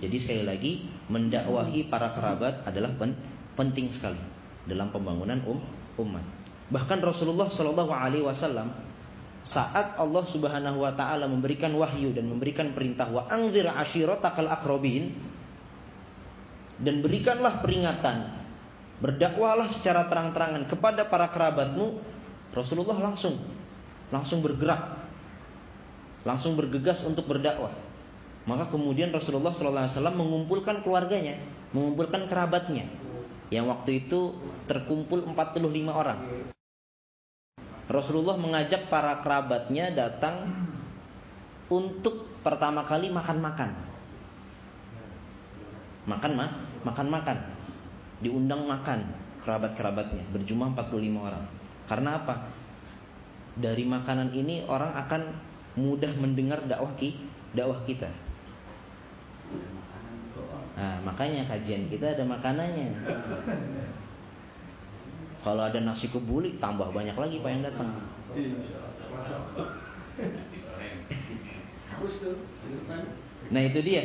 Jadi 0.00 0.16
sekali 0.16 0.42
lagi 0.44 0.72
mendakwahi 1.12 1.88
para 1.92 2.12
kerabat 2.16 2.64
adalah 2.64 2.96
penting 3.56 3.92
sekali 3.92 4.20
dalam 4.64 4.88
pembangunan 4.92 5.40
um, 5.44 5.60
umat. 6.00 6.24
Bahkan 6.72 6.98
Rasulullah 7.04 7.52
Shallallahu 7.52 7.92
Alaihi 7.92 8.24
Wasallam 8.24 8.72
saat 9.44 9.96
Allah 9.96 10.24
Subhanahu 10.28 10.84
wa 10.84 10.92
taala 10.92 11.24
memberikan 11.24 11.72
wahyu 11.72 12.12
dan 12.12 12.28
memberikan 12.28 12.76
perintah 12.76 13.08
wa 13.08 13.24
anzir 13.28 13.64
ashiratakal 13.64 14.48
akrobin 14.52 15.16
dan 16.80 17.00
berikanlah 17.00 17.64
peringatan 17.64 18.36
berdakwahlah 19.00 19.72
secara 19.80 20.12
terang-terangan 20.12 20.68
kepada 20.68 21.08
para 21.08 21.32
kerabatmu 21.32 22.04
Rasulullah 22.52 23.00
langsung 23.00 23.40
langsung 24.12 24.44
bergerak 24.44 24.99
langsung 26.26 26.56
bergegas 26.58 27.00
untuk 27.06 27.26
berdakwah 27.26 27.72
maka 28.48 28.72
kemudian 28.72 29.12
Rasulullah 29.12 29.52
SAW 29.52 30.16
mengumpulkan 30.16 30.80
keluarganya 30.80 31.38
mengumpulkan 31.76 32.26
kerabatnya 32.26 32.88
yang 33.50 33.68
waktu 33.68 34.06
itu 34.06 34.34
terkumpul 34.70 35.22
45 35.26 35.60
orang 35.90 36.18
Rasulullah 37.90 38.38
mengajak 38.38 38.86
para 38.86 39.18
kerabatnya 39.18 39.90
datang 39.90 40.46
untuk 41.66 42.30
pertama 42.46 42.86
kali 42.86 43.10
makan-makan. 43.10 43.70
Makan 46.06 46.32
mah, 46.38 46.50
makan-makan. 46.86 47.38
Diundang 48.22 48.62
makan 48.70 49.10
kerabat-kerabatnya 49.42 50.22
berjumlah 50.30 50.70
45 50.78 51.18
orang. 51.18 51.44
Karena 51.90 52.10
apa? 52.22 52.34
Dari 53.58 53.82
makanan 53.82 54.38
ini 54.38 54.62
orang 54.70 54.94
akan 54.94 55.22
mudah 55.78 56.12
mendengar 56.18 56.62
dakwah 56.66 56.94
ki, 56.98 57.14
dakwah 57.54 57.82
kita. 57.86 58.10
makanya 61.04 61.44
kajian 61.44 61.92
kita 61.92 62.16
ada 62.16 62.24
makanannya. 62.24 62.88
Kalau 65.40 65.62
ada 65.64 65.80
nasi 65.80 66.08
kebuli 66.08 66.56
tambah 66.56 66.88
banyak 66.92 67.16
lagi 67.16 67.36
pak 67.40 67.50
yang 67.52 67.64
datang. 67.64 67.88
Nah 73.52 73.62
itu 73.64 73.80
dia. 73.84 74.04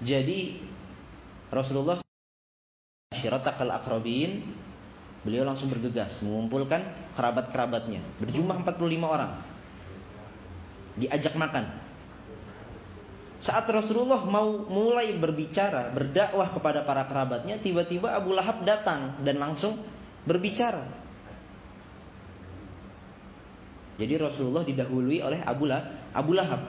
Jadi 0.00 0.64
Rasulullah 1.48 2.00
syiratakal 3.12 3.68
akrobin 3.72 4.44
beliau 5.26 5.42
langsung 5.42 5.68
bergegas 5.72 6.22
mengumpulkan 6.22 7.12
kerabat-kerabatnya 7.18 7.98
berjumlah 8.22 8.62
45 8.62 8.78
orang 9.02 9.32
diajak 10.98 11.38
makan. 11.38 11.88
Saat 13.38 13.70
Rasulullah 13.70 14.26
mau 14.26 14.66
mulai 14.66 15.14
berbicara 15.14 15.94
berdakwah 15.94 16.50
kepada 16.50 16.82
para 16.82 17.06
kerabatnya 17.06 17.62
tiba-tiba 17.62 18.10
Abu 18.10 18.34
Lahab 18.34 18.66
datang 18.66 19.22
dan 19.22 19.38
langsung 19.38 19.78
berbicara. 20.26 20.82
Jadi 23.98 24.14
Rasulullah 24.18 24.66
didahului 24.66 25.22
oleh 25.22 25.40
Abu 26.14 26.34
Lahab, 26.34 26.62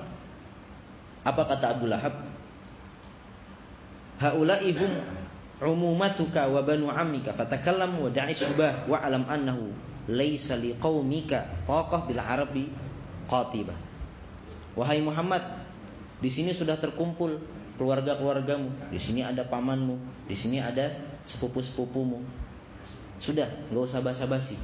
apa 1.25 1.41
kata 1.45 1.65
Abu 1.73 1.85
Lahab? 1.89 2.13
Haula'i 4.21 4.69
hum 4.73 4.93
umumatuka 5.63 6.47
wa 6.53 6.61
banu 6.61 6.89
ammika 6.93 7.33
fatakallamu 7.33 8.07
wa 8.07 8.11
da'i 8.13 8.37
subah 8.37 8.85
wa 8.85 8.97
alam 8.99 9.25
annahu 9.25 9.73
laysa 10.05 10.55
liqaumika 10.55 11.65
taqah 11.65 12.07
bil 12.07 12.19
arabi 12.19 12.65
qatibah 13.27 13.88
wahai 14.79 15.03
Muhammad 15.03 15.43
di 16.23 16.31
sini 16.31 16.55
sudah 16.55 16.79
terkumpul 16.79 17.43
keluarga-keluargamu. 17.75 18.91
Di 18.91 18.99
sini 18.99 19.23
ada 19.23 19.43
pamanmu 19.43 20.27
di 20.27 20.35
sini 20.39 20.63
ada 20.63 21.19
sepupu-sepupumu. 21.27 22.23
Sudah 23.19 23.67
nggak 23.67 23.83
usah 23.83 23.99
basa-basi. 23.99 24.55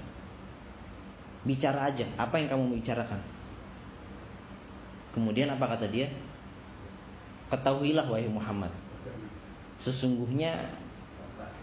Bicara 1.44 1.92
aja 1.92 2.08
apa 2.16 2.40
yang 2.40 2.56
kamu 2.56 2.80
bicarakan? 2.80 3.20
Kemudian 5.12 5.52
apa 5.52 5.76
kata 5.76 5.92
dia? 5.92 6.08
Ketahuilah 7.52 8.08
wahai 8.08 8.32
Muhammad 8.32 8.72
sesungguhnya 9.76 10.72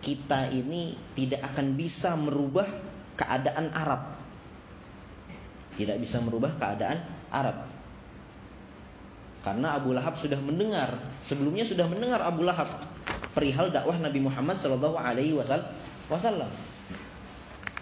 kita 0.04 0.50
ini 0.50 0.98
tidak 1.14 1.40
akan 1.54 1.78
bisa 1.78 2.12
merubah 2.18 2.66
keadaan 3.16 3.70
Arab. 3.72 4.18
Tidak 5.78 5.96
bisa 5.96 6.20
merubah 6.20 6.58
keadaan 6.58 7.00
Arab. 7.32 7.71
Karena 9.42 9.74
Abu 9.74 9.90
Lahab 9.90 10.22
sudah 10.22 10.38
mendengar, 10.38 11.18
sebelumnya 11.26 11.66
sudah 11.66 11.90
mendengar 11.90 12.22
Abu 12.22 12.46
Lahab 12.46 12.86
perihal 13.34 13.74
dakwah 13.74 13.98
Nabi 13.98 14.22
Muhammad 14.22 14.62
Shallallahu 14.62 14.94
Alaihi 14.94 15.34
Wasallam. 15.34 16.50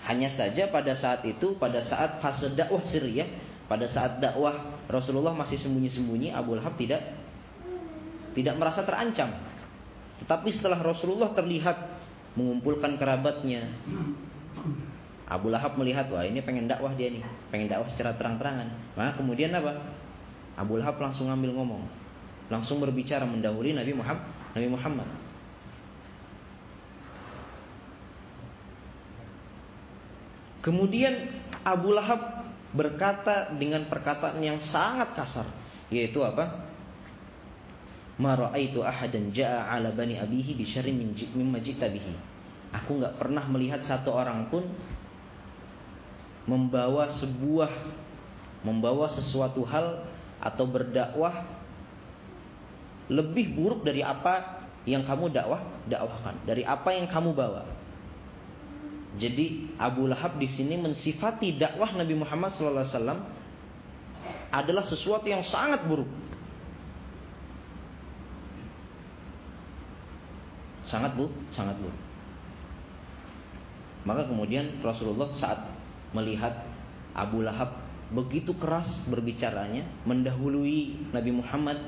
Hanya 0.08 0.32
saja 0.32 0.72
pada 0.72 0.96
saat 0.96 1.20
itu, 1.28 1.60
pada 1.60 1.84
saat 1.84 2.18
fase 2.24 2.56
dakwah 2.56 2.80
Syria, 2.88 3.28
pada 3.68 3.84
saat 3.86 4.18
dakwah 4.18 4.80
Rasulullah 4.88 5.36
masih 5.36 5.60
sembunyi-sembunyi, 5.60 6.32
Abu 6.32 6.56
Lahab 6.56 6.80
tidak 6.80 7.04
tidak 8.32 8.56
merasa 8.56 8.80
terancam. 8.80 9.28
Tetapi 10.24 10.48
setelah 10.56 10.80
Rasulullah 10.80 11.36
terlihat 11.36 11.76
mengumpulkan 12.40 12.96
kerabatnya. 12.96 13.68
Abu 15.30 15.52
Lahab 15.52 15.78
melihat 15.78 16.10
wah 16.10 16.26
ini 16.26 16.42
pengen 16.42 16.66
dakwah 16.66 16.90
dia 16.96 17.12
nih, 17.12 17.22
pengen 17.52 17.68
dakwah 17.70 17.86
secara 17.92 18.16
terang-terangan. 18.16 18.96
Maka 18.98 19.20
kemudian 19.20 19.54
apa? 19.54 19.99
Abu 20.60 20.76
Lahab 20.76 21.00
langsung 21.00 21.32
ngambil 21.32 21.56
ngomong, 21.56 21.88
langsung 22.52 22.76
berbicara 22.84 23.24
mendahului 23.24 23.72
Nabi 23.72 23.96
Muhammad. 23.96 24.28
Nabi 24.52 24.68
Muhammad. 24.68 25.08
Kemudian 30.60 31.32
Abu 31.64 31.96
Lahab 31.96 32.44
berkata 32.76 33.56
dengan 33.56 33.88
perkataan 33.88 34.36
yang 34.44 34.60
sangat 34.60 35.16
kasar, 35.16 35.48
yaitu 35.88 36.20
apa? 36.20 36.68
ma 38.20 38.36
raaitu 38.36 38.84
ahadan 38.84 39.32
jaa 39.32 39.64
ala 39.72 39.96
bani 39.96 40.20
abihi 40.20 40.52
bi 40.52 40.68
syarrin 40.68 41.00
mimma 41.32 41.56
jita 41.64 41.88
bihi. 41.88 42.12
Aku 42.76 43.00
nggak 43.00 43.16
pernah 43.16 43.48
melihat 43.48 43.80
satu 43.80 44.12
orang 44.12 44.52
pun 44.52 44.60
membawa 46.44 47.08
sebuah 47.16 47.72
membawa 48.60 49.08
sesuatu 49.16 49.64
hal 49.64 50.04
atau 50.40 50.64
berdakwah 50.64 51.44
lebih 53.12 53.52
buruk 53.52 53.84
dari 53.84 54.00
apa 54.00 54.64
yang 54.88 55.04
kamu 55.04 55.28
dakwah 55.28 55.60
dakwahkan, 55.84 56.40
dari 56.48 56.64
apa 56.64 56.88
yang 56.96 57.06
kamu 57.10 57.36
bawa. 57.36 57.68
Jadi 59.20 59.74
Abu 59.76 60.06
Lahab 60.06 60.38
di 60.38 60.46
sini 60.46 60.78
mensifati 60.78 61.58
dakwah 61.58 61.92
Nabi 61.92 62.14
Muhammad 62.14 62.54
SAW 62.54 63.20
adalah 64.54 64.84
sesuatu 64.86 65.26
yang 65.26 65.42
sangat 65.42 65.82
buruk. 65.84 66.06
Sangat 70.86 71.14
bu, 71.14 71.30
sangat 71.54 71.78
bu. 71.78 71.90
Maka 74.06 74.26
kemudian 74.26 74.80
Rasulullah 74.80 75.30
saat 75.38 75.60
melihat 76.14 76.66
Abu 77.12 77.42
Lahab 77.44 77.79
begitu 78.10 78.58
keras 78.58 79.06
berbicaranya, 79.06 79.86
mendahului 80.06 81.10
Nabi 81.14 81.30
Muhammad 81.30 81.78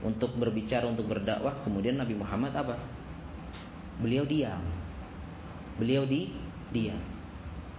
untuk 0.00 0.36
berbicara 0.36 0.88
untuk 0.88 1.08
berdakwah, 1.08 1.60
kemudian 1.64 1.96
Nabi 2.00 2.16
Muhammad 2.16 2.52
apa? 2.56 2.76
Beliau 4.00 4.24
diam. 4.28 4.60
Beliau 5.76 6.04
di 6.08 6.32
diam. 6.72 7.00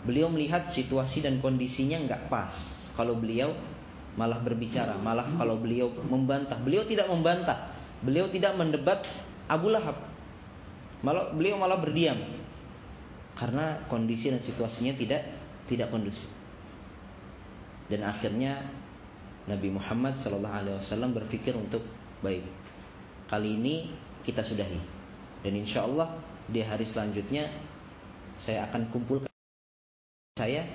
Beliau 0.06 0.30
melihat 0.30 0.70
situasi 0.74 1.26
dan 1.26 1.42
kondisinya 1.42 1.98
nggak 2.06 2.30
pas. 2.30 2.54
Kalau 2.94 3.18
beliau 3.18 3.54
malah 4.18 4.42
berbicara, 4.42 4.98
malah 4.98 5.30
kalau 5.38 5.62
beliau 5.62 5.94
membantah, 5.94 6.58
beliau 6.58 6.86
tidak 6.90 7.06
membantah, 7.06 7.74
beliau 8.02 8.30
tidak 8.34 8.58
mendebat 8.58 9.06
Abu 9.46 9.70
Lahab, 9.70 10.08
Malah 11.06 11.30
beliau 11.30 11.62
malah 11.62 11.78
berdiam 11.78 12.18
karena 13.38 13.86
kondisi 13.86 14.34
dan 14.34 14.42
situasinya 14.42 14.98
tidak 14.98 15.22
tidak 15.70 15.94
kondusif. 15.94 16.26
Dan 17.88 18.04
akhirnya 18.04 18.68
Nabi 19.48 19.72
Muhammad 19.72 20.20
Shallallahu 20.20 20.56
Alaihi 20.60 20.76
Wasallam 20.84 21.16
berpikir 21.16 21.56
untuk 21.56 21.84
baik 22.20 22.44
kali 23.32 23.60
ini 23.60 23.76
kita 24.24 24.44
sudahi 24.44 24.80
dan 25.44 25.54
insya 25.56 25.86
Allah 25.86 26.20
di 26.48 26.60
hari 26.64 26.88
selanjutnya 26.88 27.48
saya 28.44 28.68
akan 28.68 28.92
kumpulkan 28.92 29.32
saya 30.36 30.68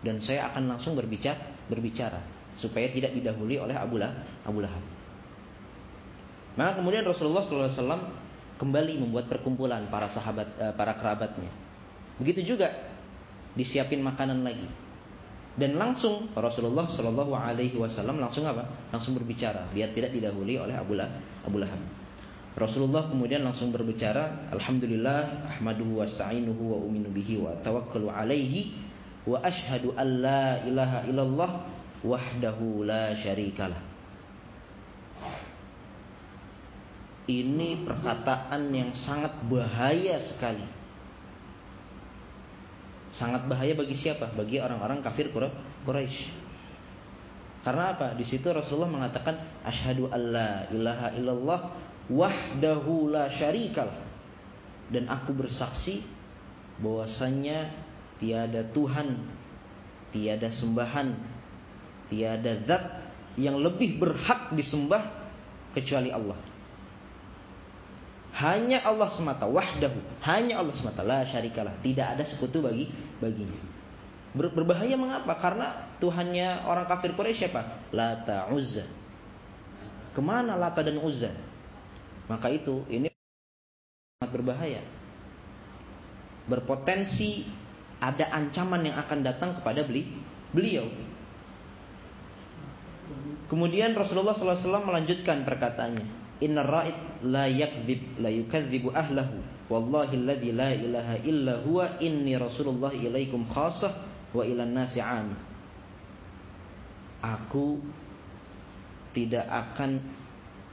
dan 0.00 0.20
saya 0.24 0.48
akan 0.52 0.76
langsung 0.76 0.96
berbicara 0.96 1.68
berbicara 1.68 2.20
supaya 2.56 2.88
tidak 2.92 3.14
didahului 3.14 3.56
oleh 3.56 3.76
Abu 3.78 4.00
Lahab. 4.60 4.84
Maka 6.58 6.82
kemudian 6.82 7.06
Rasulullah 7.06 7.46
SAW 7.46 8.10
kembali 8.58 9.00
membuat 9.00 9.30
perkumpulan 9.30 9.86
para 9.88 10.10
sahabat 10.10 10.48
eh, 10.58 10.74
para 10.74 10.98
kerabatnya. 10.98 11.48
Begitu 12.18 12.52
juga 12.52 12.74
disiapin 13.54 14.02
makanan 14.02 14.42
lagi. 14.42 14.66
Dan 15.58 15.74
langsung 15.74 16.30
Rasulullah 16.36 16.86
Shallallahu 16.94 17.34
Alaihi 17.34 17.74
Wasallam 17.74 18.22
langsung 18.22 18.46
apa? 18.46 18.90
Langsung 18.94 19.18
berbicara 19.18 19.66
biar 19.74 19.90
tidak 19.90 20.14
didahului 20.14 20.56
oleh 20.62 20.76
Abu 20.78 20.94
Lahab. 21.58 21.82
Rasulullah 22.54 23.06
kemudian 23.06 23.46
langsung 23.46 23.70
berbicara, 23.70 24.50
Alhamdulillah, 24.50 25.46
ahmaduhu 25.46 26.02
wa 26.02 26.06
sta'inuhu 26.06 26.74
wa 26.74 26.78
uminu 26.82 27.10
bihi 27.14 27.38
wa 27.38 27.54
tawakkalu 27.62 28.10
alaihi 28.10 28.74
wa 29.22 29.38
ashhadu 29.38 29.94
an 29.94 30.08
la 30.18 30.58
ilaha 30.66 30.98
illallah 31.06 31.50
wahdahu 32.02 32.82
la 32.82 33.14
syarikalah. 33.14 33.80
Ini 37.30 37.86
perkataan 37.86 38.74
yang 38.74 38.90
sangat 38.98 39.38
bahaya 39.46 40.18
sekali. 40.26 40.66
Sangat 43.10 43.46
bahaya 43.50 43.74
bagi 43.74 43.98
siapa? 43.98 44.30
Bagi 44.34 44.62
orang-orang 44.62 45.02
kafir 45.02 45.34
Quraisy. 45.82 46.50
Karena 47.60 47.92
apa? 47.92 48.16
Di 48.16 48.24
situ 48.24 48.48
Rasulullah 48.48 48.88
mengatakan 48.88 49.62
asyhadu 49.66 50.08
alla 50.08 50.70
ilaha 50.72 51.08
illallah 51.18 51.60
wahdahu 52.08 53.12
la 53.12 53.28
syarikal. 53.34 53.90
Dan 54.90 55.06
aku 55.06 55.36
bersaksi 55.36 56.02
bahwasanya 56.80 57.70
tiada 58.18 58.66
Tuhan, 58.72 59.08
tiada 60.10 60.48
sembahan, 60.50 61.08
tiada 62.10 62.52
zat 62.66 62.84
yang 63.38 63.60
lebih 63.60 64.02
berhak 64.02 64.50
disembah 64.56 65.30
kecuali 65.76 66.10
Allah. 66.10 66.49
Hanya 68.40 68.80
Allah 68.88 69.12
semata, 69.12 69.44
wahdahu. 69.44 70.00
Hanya 70.24 70.64
Allah 70.64 70.72
semata, 70.72 71.04
la 71.04 71.28
syarikalah. 71.28 71.76
Tidak 71.84 72.06
ada 72.16 72.24
sekutu 72.24 72.64
bagi 72.64 72.88
baginya. 73.20 73.60
Ber, 74.32 74.48
berbahaya 74.56 74.96
mengapa? 74.96 75.36
Karena 75.36 75.92
Tuhannya 76.00 76.64
orang 76.64 76.88
kafir 76.88 77.12
Quraisy 77.12 77.36
siapa? 77.36 77.92
Lata 77.92 78.48
Uzza. 78.48 78.88
Ke 80.16 80.20
mana 80.24 80.56
Lata 80.56 80.80
dan 80.80 80.96
Uzza? 81.04 81.28
Maka 82.32 82.48
itu 82.48 82.86
ini 82.88 83.12
sangat 84.16 84.30
berbahaya. 84.32 84.80
Berpotensi 86.48 87.44
ada 88.00 88.32
ancaman 88.32 88.88
yang 88.88 88.96
akan 89.04 89.20
datang 89.20 89.50
kepada 89.60 89.84
beli, 89.84 90.08
beliau. 90.56 90.88
Kemudian 93.52 93.92
Rasulullah 93.92 94.32
SAW 94.38 94.86
melanjutkan 94.86 95.42
perkataannya. 95.42 96.19
Inna 96.40 96.64
ra'id 96.64 96.96
la 97.28 97.44
yakdzib 97.46 98.16
la 98.20 98.32
yukadzibu 98.32 98.88
ahlahu 98.96 99.44
wallahi 99.68 100.16
alladhi 100.16 100.50
la 100.56 100.72
ilaha 100.72 101.14
illa 101.22 101.54
huwa 101.60 102.00
inni 102.00 102.32
rasulullah 102.34 102.90
ilaikum 102.96 103.44
khasah 103.44 103.92
wa 104.32 104.42
ilan 104.42 104.72
nasi 104.72 104.98
am. 105.04 105.36
Aku 107.20 107.84
tidak 109.12 109.44
akan 109.44 110.00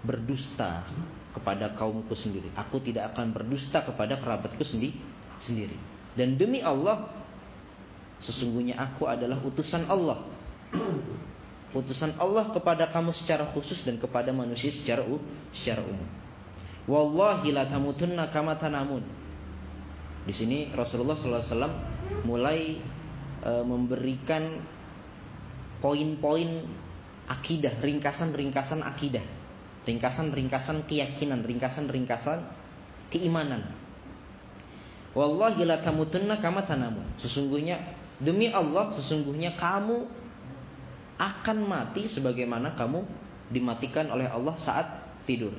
berdusta 0.08 0.88
kepada 1.36 1.76
kaumku 1.76 2.16
sendiri. 2.16 2.48
Aku 2.56 2.80
tidak 2.80 3.12
akan 3.12 3.36
berdusta 3.36 3.84
kepada 3.84 4.16
kerabatku 4.18 4.64
sendiri 4.64 4.96
sendiri. 5.44 5.78
Dan 6.18 6.40
demi 6.40 6.64
Allah 6.64 7.14
sesungguhnya 8.18 8.80
aku 8.82 9.06
adalah 9.06 9.38
utusan 9.46 9.86
Allah 9.86 10.26
utusan 11.76 12.16
Allah 12.16 12.52
kepada 12.56 12.88
kamu 12.88 13.12
secara 13.12 13.52
khusus 13.52 13.84
dan 13.84 14.00
kepada 14.00 14.32
manusia 14.32 14.72
secara 14.72 15.04
secara 15.52 15.84
umum. 15.84 16.08
Wallahi 16.88 17.52
la 17.52 17.68
tamutunna 17.68 18.32
kama 18.32 18.56
tanamun. 18.56 19.04
Di 20.24 20.32
sini 20.32 20.72
Rasulullah 20.72 21.20
SAW 21.20 22.24
mulai 22.24 22.80
e, 23.44 23.52
memberikan 23.64 24.64
poin-poin 25.84 26.64
akidah, 27.28 27.80
ringkasan-ringkasan 27.84 28.84
akidah, 28.84 29.24
ringkasan-ringkasan 29.84 30.88
keyakinan, 30.88 31.44
ringkasan-ringkasan 31.44 32.40
keimanan. 33.12 33.76
Wallahi 35.12 35.68
la 35.68 35.84
tamutunna 35.84 36.40
kama 36.40 36.64
tanamun. 36.64 37.04
Sesungguhnya 37.20 37.96
demi 38.24 38.48
Allah 38.48 38.96
sesungguhnya 38.96 39.60
kamu 39.60 40.27
akan 41.18 41.58
mati 41.66 42.06
sebagaimana 42.10 42.78
kamu 42.78 43.02
dimatikan 43.50 44.08
oleh 44.14 44.30
Allah 44.30 44.56
saat 44.62 44.88
tidur. 45.26 45.54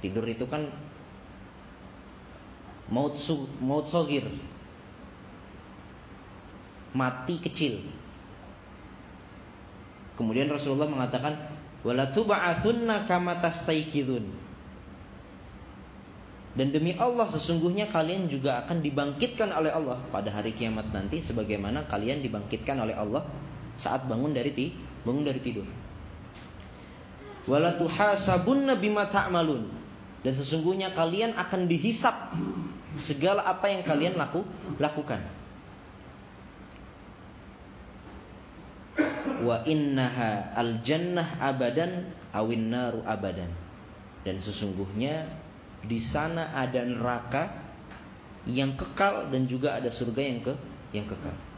Tidur 0.00 0.24
itu 0.24 0.48
kan 0.48 0.66
maut 2.88 3.20
su, 3.20 3.44
maut 3.60 3.86
sogir. 3.92 4.24
Mati 6.90 7.38
kecil. 7.38 7.86
Kemudian 10.18 10.50
Rasulullah 10.50 10.90
mengatakan 10.90 11.54
wala 11.86 12.10
tub'atsunna 12.10 13.06
kama 13.06 13.38
tastaykidun. 13.38 14.50
Dan 16.50 16.74
demi 16.74 16.98
Allah 16.98 17.30
sesungguhnya 17.30 17.94
kalian 17.94 18.26
juga 18.26 18.58
akan 18.66 18.82
dibangkitkan 18.82 19.54
oleh 19.54 19.70
Allah 19.70 20.02
pada 20.10 20.34
hari 20.34 20.50
kiamat 20.50 20.90
nanti 20.90 21.22
sebagaimana 21.22 21.86
kalian 21.86 22.26
dibangkitkan 22.26 22.74
oleh 22.74 22.98
Allah 22.98 23.22
saat 23.78 24.06
bangun 24.08 24.34
dari 24.34 24.50
ti 24.54 24.66
bangun 25.04 25.22
dari 25.26 25.40
tidur. 25.42 25.66
Wala 27.48 27.76
tuhasabunna 27.76 28.76
bima. 28.76 29.08
Dan 30.20 30.36
sesungguhnya 30.36 30.92
kalian 30.92 31.32
akan 31.32 31.64
dihisap 31.64 32.36
segala 33.08 33.48
apa 33.48 33.72
yang 33.72 33.82
kalian 33.82 34.14
laku, 34.20 34.44
lakukan. 34.76 35.24
Wa 39.40 39.64
innaha 39.64 40.52
al 40.52 40.84
jannah 40.84 41.40
abadan 41.40 42.12
awin 42.36 42.68
naru 42.68 43.00
abadan. 43.08 43.48
Dan 44.20 44.44
sesungguhnya 44.44 45.32
di 45.80 45.96
sana 46.12 46.52
ada 46.52 46.84
neraka 46.84 47.72
yang 48.44 48.76
kekal 48.76 49.32
dan 49.32 49.48
juga 49.48 49.80
ada 49.80 49.88
surga 49.88 50.20
yang 50.20 50.40
ke 50.44 50.52
yang 50.92 51.08
kekal. 51.08 51.49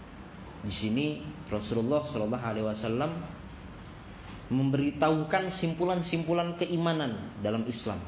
Di 0.63 0.71
sini 0.71 1.07
Rasulullah 1.51 2.07
Shallallahu 2.07 2.47
Alaihi 2.47 2.67
Wasallam 2.67 3.13
memberitahukan 4.53 5.59
simpulan-simpulan 5.59 6.55
keimanan 6.61 7.35
dalam 7.41 7.67
Islam, 7.67 7.99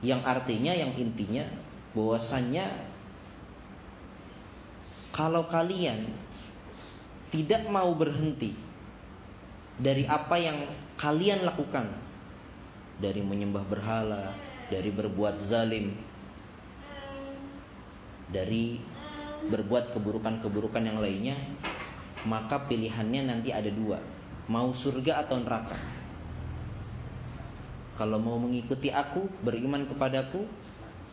yang 0.00 0.22
artinya, 0.22 0.72
yang 0.72 0.94
intinya, 0.96 1.44
bahwasannya 1.92 2.64
kalau 5.12 5.44
kalian 5.52 6.08
tidak 7.28 7.68
mau 7.68 7.92
berhenti 7.92 8.56
dari 9.76 10.08
apa 10.08 10.36
yang 10.40 10.58
kalian 10.96 11.44
lakukan, 11.44 11.90
dari 13.02 13.20
menyembah 13.20 13.66
berhala, 13.66 14.32
dari 14.70 14.88
berbuat 14.88 15.42
zalim, 15.50 15.92
dari 18.30 18.80
berbuat 19.50 19.94
keburukan-keburukan 19.96 20.82
yang 20.82 20.98
lainnya, 21.02 21.36
maka 22.28 22.62
pilihannya 22.70 23.26
nanti 23.26 23.50
ada 23.50 23.70
dua, 23.70 23.98
mau 24.46 24.70
surga 24.74 25.26
atau 25.26 25.42
neraka. 25.42 25.78
Kalau 27.98 28.18
mau 28.18 28.38
mengikuti 28.38 28.88
aku, 28.88 29.26
beriman 29.42 29.86
kepadaku, 29.86 30.46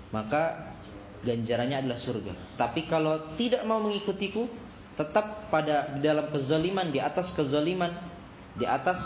maka 0.10 0.74
ganjarannya 1.22 1.86
adalah 1.86 2.00
surga. 2.00 2.34
Tapi 2.56 2.88
kalau 2.88 3.36
tidak 3.36 3.66
mau 3.68 3.84
mengikutiku, 3.84 4.48
tetap 4.96 5.48
pada 5.48 5.96
di 5.96 6.04
dalam 6.04 6.28
kezaliman, 6.32 6.92
di 6.92 7.00
atas 7.00 7.32
kezaliman, 7.36 7.94
di 8.56 8.66
atas 8.68 9.00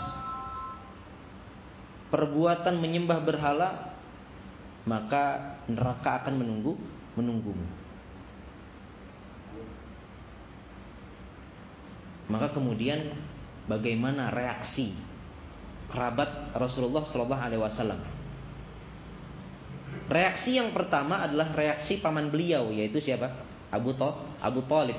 perbuatan 2.10 2.78
menyembah 2.78 3.18
berhala, 3.22 3.94
maka 4.86 5.58
neraka 5.66 6.22
akan 6.22 6.34
menunggu 6.38 6.78
menunggumu. 7.18 7.83
Maka 12.28 12.56
kemudian 12.56 13.12
bagaimana 13.68 14.32
reaksi 14.32 14.96
kerabat 15.92 16.56
Rasulullah 16.56 17.04
Shallallahu 17.04 17.44
Alaihi 17.44 17.62
Wasallam? 17.62 18.00
Reaksi 20.08 20.56
yang 20.56 20.72
pertama 20.72 21.24
adalah 21.24 21.52
reaksi 21.56 22.00
paman 22.00 22.28
beliau 22.28 22.72
yaitu 22.72 23.00
siapa? 23.00 23.30
Abu 23.72 23.96
Tho, 23.96 24.36
Abu 24.40 24.64
Talib. 24.68 24.96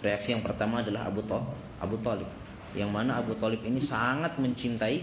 Reaksi 0.00 0.32
yang 0.32 0.40
pertama 0.40 0.80
adalah 0.80 1.08
Abu 1.08 1.20
Tho, 1.24 1.40
Abu 1.80 1.96
Talib. 2.00 2.28
Yang 2.72 2.90
mana 2.90 3.18
Abu 3.20 3.36
Talib 3.36 3.60
ini 3.66 3.82
sangat 3.84 4.38
mencintai 4.38 5.02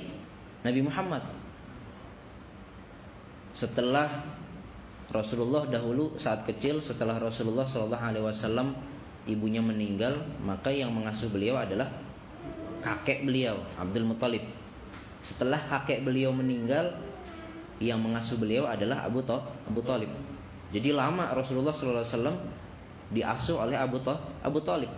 Nabi 0.66 0.82
Muhammad. 0.82 1.24
Setelah 3.58 4.38
Rasulullah 5.10 5.66
dahulu 5.66 6.20
saat 6.22 6.46
kecil, 6.46 6.84
setelah 6.84 7.18
Rasulullah 7.18 7.66
Shallallahu 7.66 8.06
Alaihi 8.06 8.26
Wasallam 8.26 8.68
ibunya 9.28 9.62
meninggal, 9.62 10.24
maka 10.42 10.72
yang 10.74 10.90
mengasuh 10.96 11.28
beliau 11.28 11.60
adalah 11.60 11.92
kakek 12.82 13.28
beliau, 13.28 13.62
Abdul 13.76 14.08
Muthalib. 14.08 14.44
Setelah 15.22 15.68
kakek 15.68 16.02
beliau 16.08 16.32
meninggal, 16.32 16.96
yang 17.78 18.02
mengasuh 18.02 18.38
beliau 18.42 18.66
adalah 18.66 19.06
Abu 19.06 19.22
Tho, 19.22 19.38
Abu 19.70 19.86
Talib. 19.86 20.10
Jadi 20.74 20.90
lama 20.92 21.30
Rasulullah 21.32 21.78
SAW 21.78 22.42
diasuh 23.14 23.56
oleh 23.62 23.78
Abu 23.78 24.02
Tho, 24.02 24.18
Abu 24.42 24.60
Talib. 24.66 24.90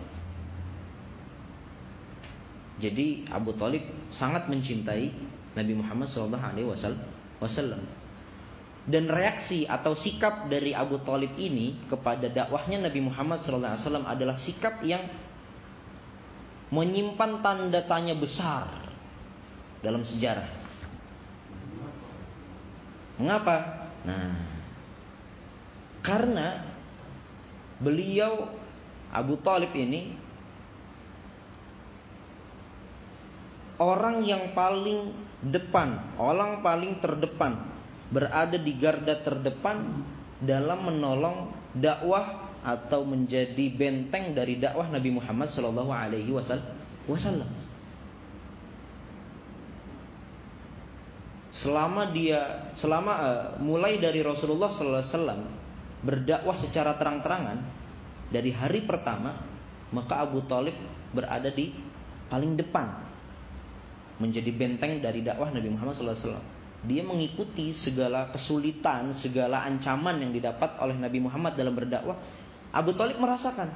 Jadi 2.80 3.28
Abu 3.28 3.52
Talib 3.60 3.84
sangat 4.08 4.48
mencintai 4.48 5.12
Nabi 5.52 5.72
Muhammad 5.76 6.08
SAW 6.08 6.40
dan 8.88 9.12
reaksi 9.12 9.68
atau 9.68 9.92
sikap 9.92 10.48
dari 10.48 10.72
Abu 10.72 11.04
Talib 11.04 11.36
ini 11.36 11.84
kepada 11.90 12.32
dakwahnya 12.32 12.88
Nabi 12.88 13.00
Muhammad 13.04 13.44
SAW 13.44 14.08
adalah 14.08 14.40
sikap 14.40 14.80
yang 14.80 15.04
menyimpan 16.72 17.44
tanda 17.44 17.82
tanya 17.84 18.16
besar 18.16 18.70
dalam 19.84 20.06
sejarah. 20.06 20.48
Mengapa? 23.20 23.56
Nah, 24.00 24.32
karena 26.00 26.72
beliau 27.76 28.48
Abu 29.12 29.36
Talib 29.44 29.76
ini 29.76 30.16
orang 33.76 34.24
yang 34.24 34.56
paling 34.56 35.12
depan, 35.44 36.16
orang 36.16 36.64
paling 36.64 36.96
terdepan 37.04 37.79
berada 38.10 38.58
di 38.58 38.74
garda 38.74 39.22
terdepan 39.22 40.02
dalam 40.42 40.90
menolong 40.90 41.54
dakwah 41.78 42.50
atau 42.60 43.06
menjadi 43.06 43.72
benteng 43.72 44.36
dari 44.36 44.60
dakwah 44.60 44.90
Nabi 44.90 45.16
Muhammad 45.16 45.48
Shallallahu 45.54 45.88
Alaihi 45.94 46.28
Wasallam. 46.34 47.50
Selama 51.50 52.10
dia, 52.14 52.72
selama 52.78 53.12
uh, 53.16 53.44
mulai 53.62 53.98
dari 53.98 54.20
Rasulullah 54.20 54.70
Sallallahu 54.74 55.02
Alaihi 55.02 55.14
Wasallam 55.16 55.40
berdakwah 56.00 56.56
secara 56.60 56.96
terang-terangan 56.96 57.58
dari 58.32 58.54
hari 58.54 58.84
pertama, 58.86 59.44
maka 59.90 60.24
Abu 60.24 60.44
Talib 60.46 60.76
berada 61.10 61.50
di 61.50 61.74
paling 62.30 62.54
depan 62.54 62.86
menjadi 64.20 64.52
benteng 64.52 65.00
dari 65.00 65.24
dakwah 65.24 65.50
Nabi 65.50 65.68
Muhammad 65.72 65.96
Sallallahu 65.96 66.16
Alaihi 66.16 66.28
Wasallam 66.28 66.59
dia 66.80 67.04
mengikuti 67.04 67.76
segala 67.76 68.32
kesulitan, 68.32 69.12
segala 69.20 69.68
ancaman 69.68 70.16
yang 70.24 70.32
didapat 70.32 70.80
oleh 70.80 70.96
Nabi 70.96 71.20
Muhammad 71.20 71.52
dalam 71.52 71.76
berdakwah. 71.76 72.16
Abu 72.72 72.96
Talib 72.96 73.20
merasakan, 73.20 73.68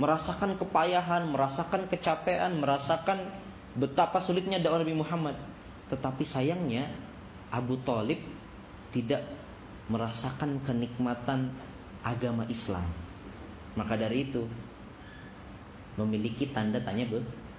merasakan 0.00 0.56
kepayahan, 0.56 1.28
merasakan 1.28 1.84
kecapean, 1.92 2.56
merasakan 2.56 3.28
betapa 3.76 4.24
sulitnya 4.24 4.56
dakwah 4.56 4.80
Nabi 4.80 4.96
Muhammad. 4.96 5.36
Tetapi 5.92 6.24
sayangnya 6.24 6.96
Abu 7.52 7.76
Talib 7.84 8.22
tidak 8.94 9.20
merasakan 9.92 10.64
kenikmatan 10.64 11.52
agama 12.00 12.48
Islam. 12.48 12.88
Maka 13.76 14.00
dari 14.00 14.32
itu 14.32 14.48
memiliki 16.00 16.48
tanda 16.54 16.80
tanya 16.80 17.04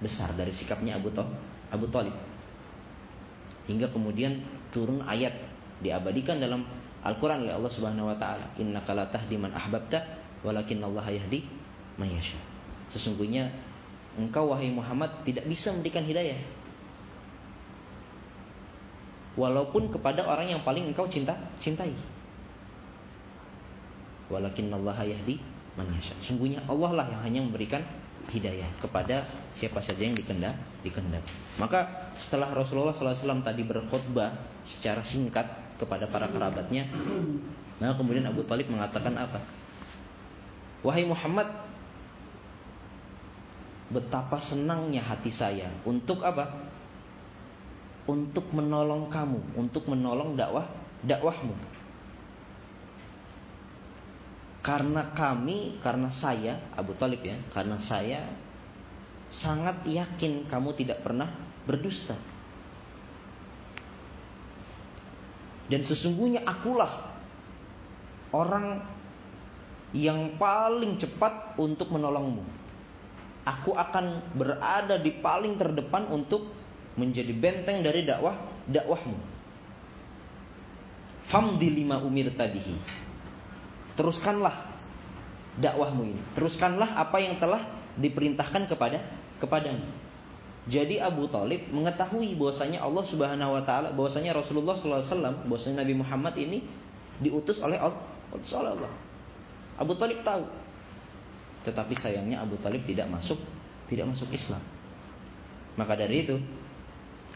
besar 0.02 0.34
dari 0.34 0.50
sikapnya 0.50 0.98
Abu 0.98 1.86
Talib. 1.92 2.31
Hingga 3.70 3.94
kemudian 3.94 4.42
turun 4.74 5.04
ayat 5.06 5.34
diabadikan 5.82 6.38
dalam 6.42 6.66
Al-Quran 7.02 7.46
oleh 7.46 7.54
Allah 7.54 7.72
Subhanahu 7.74 8.10
Wa 8.14 8.16
Taala. 8.18 8.46
Inna 8.58 8.82
la 8.82 9.06
tahdi 9.10 9.34
man 9.38 9.50
ahbabta, 9.54 10.02
walakin 10.46 10.82
Allah 10.82 11.06
yahdi 11.10 11.46
mayasya. 11.98 12.38
Sesungguhnya 12.94 13.50
engkau 14.18 14.50
wahai 14.50 14.70
Muhammad 14.70 15.22
tidak 15.26 15.46
bisa 15.46 15.74
memberikan 15.74 16.06
hidayah. 16.06 16.38
Walaupun 19.32 19.88
kepada 19.88 20.28
orang 20.28 20.52
yang 20.52 20.60
paling 20.60 20.92
engkau 20.92 21.08
cinta, 21.08 21.32
cintai. 21.58 21.96
Walakin 24.28 24.68
Allah 24.70 25.02
yahdi 25.08 25.40
man 25.74 25.88
yasha. 25.96 26.12
Sungguhnya 26.20 26.60
Allah 26.68 26.90
lah 26.92 27.06
yang 27.08 27.22
hanya 27.24 27.40
memberikan 27.46 27.80
hidayah 28.30 28.70
kepada 28.78 29.26
siapa 29.58 29.82
saja 29.82 30.04
yang 30.04 30.14
dikendak 30.14 30.54
dikendak. 30.86 31.24
Maka 31.58 32.12
setelah 32.22 32.54
Rasulullah 32.54 32.94
SAW 32.94 33.42
tadi 33.42 33.66
berkhutbah 33.66 34.62
secara 34.78 35.02
singkat 35.02 35.76
kepada 35.80 36.06
para 36.06 36.30
kerabatnya, 36.30 36.86
maka 37.82 37.98
kemudian 37.98 38.22
Abu 38.30 38.46
Talib 38.46 38.70
mengatakan 38.70 39.18
apa? 39.18 39.42
Wahai 40.86 41.06
Muhammad, 41.06 41.50
betapa 43.90 44.38
senangnya 44.46 45.02
hati 45.02 45.34
saya 45.34 45.70
untuk 45.82 46.22
apa? 46.22 46.70
Untuk 48.06 48.50
menolong 48.50 49.10
kamu, 49.10 49.58
untuk 49.58 49.86
menolong 49.86 50.34
dakwah 50.34 50.66
dakwahmu. 51.06 51.81
Karena 54.62 55.10
kami, 55.10 55.82
karena 55.82 56.06
saya, 56.14 56.70
Abu 56.78 56.94
Talib 56.94 57.18
ya, 57.26 57.34
karena 57.50 57.82
saya 57.82 58.30
sangat 59.34 59.82
yakin 59.82 60.46
kamu 60.46 60.70
tidak 60.78 61.02
pernah 61.02 61.34
berdusta. 61.66 62.14
Dan 65.66 65.82
sesungguhnya 65.82 66.46
akulah 66.46 67.10
orang 68.30 68.86
yang 69.90 70.38
paling 70.38 70.94
cepat 70.94 71.58
untuk 71.58 71.90
menolongmu. 71.90 72.46
Aku 73.42 73.74
akan 73.74 74.30
berada 74.38 74.94
di 75.02 75.18
paling 75.18 75.58
terdepan 75.58 76.06
untuk 76.06 76.46
menjadi 76.94 77.34
benteng 77.34 77.82
dari 77.82 78.06
dakwah 78.06 78.38
dakwahmu. 78.70 79.18
Famdi 81.26 81.68
lima 81.82 81.98
umir 81.98 82.30
tadihi 82.38 83.01
teruskanlah 83.98 84.72
dakwahmu 85.58 86.02
ini. 86.08 86.22
Teruskanlah 86.36 86.96
apa 86.96 87.16
yang 87.20 87.36
telah 87.36 87.68
diperintahkan 87.96 88.68
kepada 88.72 89.04
kepadamu. 89.38 89.84
Jadi 90.70 91.02
Abu 91.02 91.26
Talib 91.26 91.66
mengetahui 91.74 92.38
bahwasanya 92.38 92.86
Allah 92.86 93.04
Subhanahu 93.10 93.50
wa 93.58 93.62
taala, 93.66 93.90
bahwasanya 93.90 94.30
Rasulullah 94.30 94.78
wasallam, 94.78 95.42
bahwasanya 95.50 95.82
Nabi 95.82 95.94
Muhammad 95.98 96.34
ini 96.38 96.62
diutus 97.18 97.58
oleh 97.58 97.82
Allah. 97.82 98.92
Abu 99.74 99.98
Talib 99.98 100.22
tahu. 100.22 100.46
Tetapi 101.66 101.94
sayangnya 101.98 102.42
Abu 102.42 102.58
Talib 102.62 102.86
tidak 102.86 103.10
masuk 103.10 103.38
tidak 103.92 104.16
masuk 104.16 104.32
Islam. 104.32 104.64
Maka 105.76 105.92
dari 106.00 106.24
itu 106.24 106.40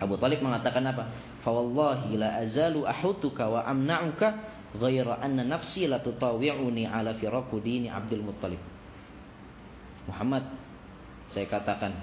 Abu 0.00 0.16
Talib 0.16 0.40
mengatakan 0.40 0.80
apa? 0.88 1.04
Fa 1.44 1.52
wallahi 1.52 2.16
la 2.16 2.40
azalu 2.40 2.88
ahutuka 2.88 3.44
wa 3.44 3.60
amna'uka 3.68 4.55
ghaira 4.74 5.22
anna 5.22 5.46
nafsi 5.46 5.86
la 5.86 6.02
tutawi'uni 6.02 6.88
ala 6.90 7.14
firaku 7.14 7.62
dini 7.62 7.86
Abdul 7.86 8.26
Muttalib. 8.26 8.60
Muhammad, 10.06 10.46
saya 11.30 11.46
katakan, 11.46 11.94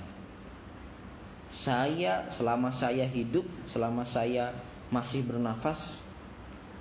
saya 1.63 2.31
selama 2.33 2.73
saya 2.75 3.07
hidup, 3.07 3.47
selama 3.67 4.03
saya 4.03 4.55
masih 4.91 5.23
bernafas, 5.23 5.79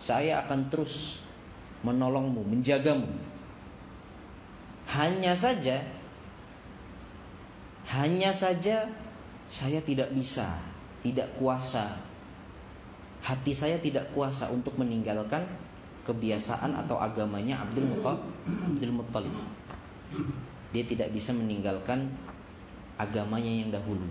saya 0.03 0.43
akan 0.47 0.67
terus 0.73 0.93
menolongmu, 1.87 2.43
menjagamu. 2.43 3.07
Hanya 4.91 5.39
saja, 5.39 5.87
hanya 7.87 8.35
saja 8.35 8.91
saya 9.53 9.85
tidak 9.85 10.11
bisa, 10.17 10.59
tidak 11.05 11.37
kuasa. 11.39 12.03
Hati 13.23 13.55
saya 13.55 13.79
tidak 13.79 14.11
kuasa 14.11 14.51
untuk 14.51 14.75
meninggalkan 14.75 15.47
kebiasaan 16.03 16.75
atau 16.87 16.99
agamanya 16.99 17.63
Abdul 17.63 17.87
Muttalib. 17.87 18.23
Abdul 18.47 18.95
Muttalib. 18.95 19.35
Dia 20.73 20.85
tidak 20.89 21.15
bisa 21.15 21.31
meninggalkan 21.31 22.11
agamanya 22.99 23.53
yang 23.53 23.71
dahulu. 23.71 24.09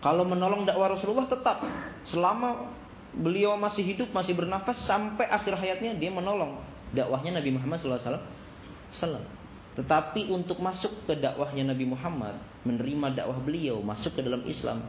Kalau 0.00 0.24
menolong 0.24 0.64
dakwah 0.64 0.96
Rasulullah 0.96 1.28
tetap 1.28 1.60
selama 2.08 2.72
beliau 3.12 3.52
masih 3.60 3.84
hidup, 3.84 4.08
masih 4.16 4.32
bernafas 4.32 4.80
sampai 4.88 5.28
akhir 5.28 5.52
hayatnya 5.60 5.92
dia 5.98 6.08
menolong 6.08 6.56
dakwahnya 6.90 7.38
Nabi 7.38 7.50
Muhammad 7.54 7.78
SAW. 7.82 9.22
Tetapi 9.70 10.32
untuk 10.34 10.58
masuk 10.58 11.06
ke 11.06 11.14
dakwahnya 11.14 11.70
Nabi 11.70 11.86
Muhammad, 11.86 12.40
menerima 12.66 13.22
dakwah 13.22 13.38
beliau, 13.38 13.78
masuk 13.80 14.18
ke 14.18 14.20
dalam 14.24 14.42
Islam, 14.48 14.82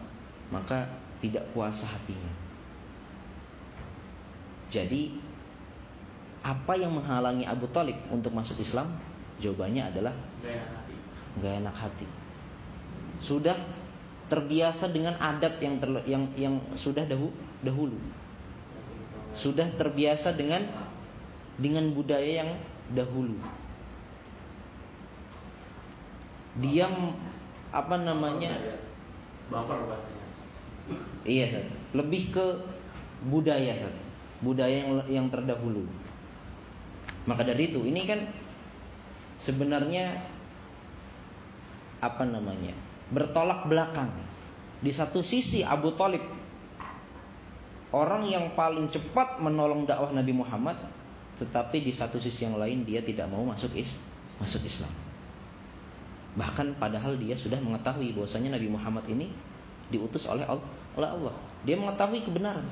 maka 0.49 0.89
tidak 1.21 1.45
kuasa 1.53 1.85
hatinya. 1.85 2.50
Jadi 4.71 5.19
apa 6.41 6.73
yang 6.79 6.95
menghalangi 6.95 7.45
Abu 7.45 7.67
Talib 7.69 7.99
untuk 8.07 8.31
masuk 8.31 8.57
Islam? 8.63 8.97
Jawabannya 9.43 9.83
adalah 9.91 10.15
gak 11.37 11.53
enak 11.59 11.75
hati. 11.75 12.07
Sudah 13.21 13.59
terbiasa 14.31 14.87
dengan 14.89 15.19
adab 15.19 15.59
yang 15.59 15.75
ter, 15.77 15.89
yang 16.07 16.23
yang 16.39 16.55
sudah 16.79 17.03
dahulu. 17.61 17.99
Sudah 19.35 19.67
terbiasa 19.75 20.33
dengan 20.33 20.65
dengan 21.59 21.91
budaya 21.91 22.47
yang 22.47 22.51
dahulu. 22.95 23.37
Dia 26.63 26.87
apa 27.71 27.95
namanya? 27.99 28.55
Baper 29.51 29.87
bahasanya. 29.87 30.25
Iya, 31.23 31.69
lebih 31.95 32.33
ke 32.33 32.45
budaya, 33.29 33.77
Sat 33.77 34.10
budaya 34.41 34.83
yang, 34.83 34.91
yang 35.07 35.27
terdahulu. 35.29 35.85
Maka 37.29 37.45
dari 37.45 37.69
itu, 37.69 37.85
ini 37.85 38.01
kan 38.09 38.19
sebenarnya 39.45 40.25
apa 42.01 42.25
namanya? 42.25 42.73
bertolak 43.11 43.67
belakang. 43.67 44.09
Di 44.81 44.89
satu 44.89 45.21
sisi 45.21 45.61
Abu 45.61 45.93
Talib 45.93 46.23
orang 47.91 48.23
yang 48.25 48.55
paling 48.55 48.87
cepat 48.89 49.37
menolong 49.43 49.83
dakwah 49.83 50.15
Nabi 50.15 50.31
Muhammad, 50.31 50.79
tetapi 51.37 51.83
di 51.85 51.91
satu 51.91 52.17
sisi 52.17 52.47
yang 52.47 52.55
lain 52.55 52.87
dia 52.87 53.03
tidak 53.03 53.27
mau 53.27 53.43
masuk 53.43 53.75
is 53.75 53.91
masuk 54.39 54.63
Islam. 54.63 54.89
Bahkan 56.39 56.79
padahal 56.79 57.19
dia 57.19 57.35
sudah 57.35 57.59
mengetahui 57.59 58.15
bahwasanya 58.15 58.55
Nabi 58.55 58.71
Muhammad 58.71 59.03
ini 59.11 59.29
diutus 59.91 60.23
oleh 60.23 60.47
Allah. 60.47 61.35
Dia 61.67 61.75
mengetahui 61.75 62.23
kebenaran 62.23 62.65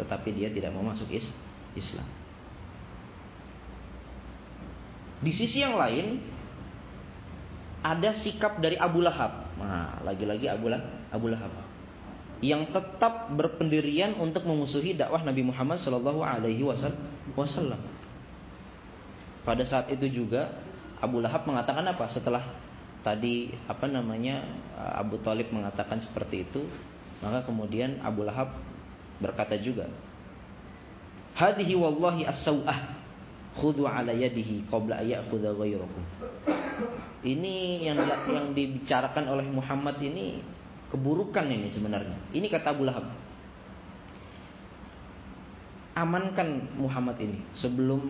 tetapi 0.00 0.32
dia 0.32 0.48
tidak 0.48 0.72
mau 0.72 0.80
masuk 0.80 1.06
is 1.12 1.28
Islam. 1.76 2.08
Di 5.20 5.32
sisi 5.36 5.60
yang 5.60 5.76
lain 5.76 6.24
ada 7.84 8.16
sikap 8.16 8.56
dari 8.56 8.80
Abu 8.80 9.04
Lahab. 9.04 9.52
Nah, 9.60 10.00
lagi-lagi 10.00 10.48
Abu 10.48 10.72
Lahab, 10.72 10.88
Abu 11.12 11.28
Lahab 11.28 11.52
yang 12.40 12.72
tetap 12.72 13.28
berpendirian 13.36 14.16
untuk 14.16 14.48
memusuhi 14.48 14.96
dakwah 14.96 15.20
Nabi 15.20 15.44
Muhammad 15.44 15.76
Shallallahu 15.84 16.24
Alaihi 16.24 16.64
Wasallam. 17.36 17.80
Pada 19.44 19.64
saat 19.68 19.92
itu 19.92 20.08
juga 20.08 20.56
Abu 21.04 21.20
Lahab 21.20 21.44
mengatakan 21.44 21.84
apa? 21.84 22.08
Setelah 22.08 22.44
tadi 23.04 23.52
apa 23.68 23.84
namanya 23.88 24.44
Abu 24.96 25.20
Talib 25.20 25.52
mengatakan 25.52 26.00
seperti 26.00 26.48
itu, 26.48 26.64
maka 27.20 27.44
kemudian 27.44 28.00
Abu 28.00 28.24
Lahab 28.24 28.56
berkata 29.20 29.54
juga 29.60 29.86
hadhihi 31.36 31.76
wallahi 31.76 32.26
as-sau'ah 32.26 32.98
khudhu 33.60 33.86
ala 33.86 34.10
yadihi 34.10 34.66
qabla 34.66 35.04
ya'khudha 35.04 35.54
ghayrukum 35.54 36.02
ini 37.20 37.84
yang 37.84 38.00
yang 38.32 38.56
dibicarakan 38.56 39.28
oleh 39.28 39.44
Muhammad 39.44 40.00
ini 40.00 40.40
keburukan 40.90 41.46
ini 41.46 41.68
sebenarnya. 41.70 42.18
Ini 42.34 42.46
kata 42.50 42.74
Abu 42.74 42.88
Lahab. 42.88 43.06
Amankan 45.94 46.80
Muhammad 46.80 47.20
ini 47.20 47.44
sebelum 47.54 48.08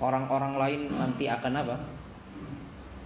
orang-orang 0.00 0.54
lain 0.56 0.80
nanti 0.96 1.28
akan 1.28 1.52
apa? 1.60 1.76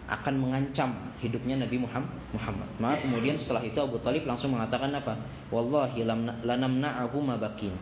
Akan 0.09 0.41
mengancam 0.41 1.13
hidupnya 1.21 1.61
Nabi 1.61 1.85
Muhammad. 1.85 2.69
Maka 2.81 3.05
kemudian 3.05 3.37
setelah 3.37 3.61
itu 3.61 3.77
Abu 3.77 4.01
Talib 4.01 4.25
langsung 4.25 4.57
mengatakan 4.57 4.89
apa? 4.97 5.21
Wallahi 5.53 6.09
lanamna'ahu 6.45 7.17
mabakin. 7.21 7.77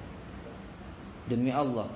Demi 1.30 1.54
Allah, 1.54 1.90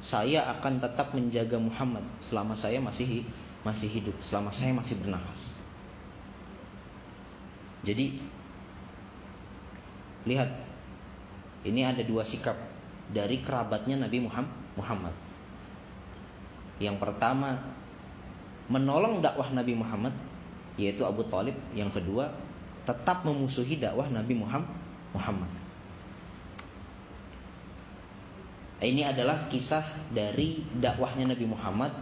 saya 0.00 0.48
akan 0.56 0.80
tetap 0.80 1.12
menjaga 1.12 1.60
Muhammad 1.60 2.04
selama 2.28 2.56
saya 2.56 2.80
masih 2.80 3.24
masih 3.60 3.88
hidup, 3.88 4.16
selama 4.24 4.48
saya 4.52 4.72
masih 4.72 4.96
bernafas. 4.96 5.40
Jadi 7.84 8.20
lihat 10.28 10.52
ini 11.64 11.84
ada 11.84 12.00
dua 12.04 12.24
sikap 12.24 12.56
dari 13.12 13.40
kerabatnya 13.44 14.00
Nabi 14.00 14.24
Muhammad. 14.76 15.16
Yang 16.80 16.96
pertama 16.96 17.79
menolong 18.70 19.18
dakwah 19.18 19.50
Nabi 19.50 19.74
Muhammad 19.74 20.14
yaitu 20.78 21.02
Abu 21.02 21.26
Talib. 21.26 21.58
Yang 21.74 22.00
kedua 22.00 22.32
tetap 22.86 23.26
memusuhi 23.26 23.76
dakwah 23.76 24.06
Nabi 24.08 24.38
Muhammad. 24.38 25.50
Ini 28.80 29.12
adalah 29.12 29.52
kisah 29.52 30.08
dari 30.08 30.64
dakwahnya 30.80 31.36
Nabi 31.36 31.44
Muhammad 31.44 31.92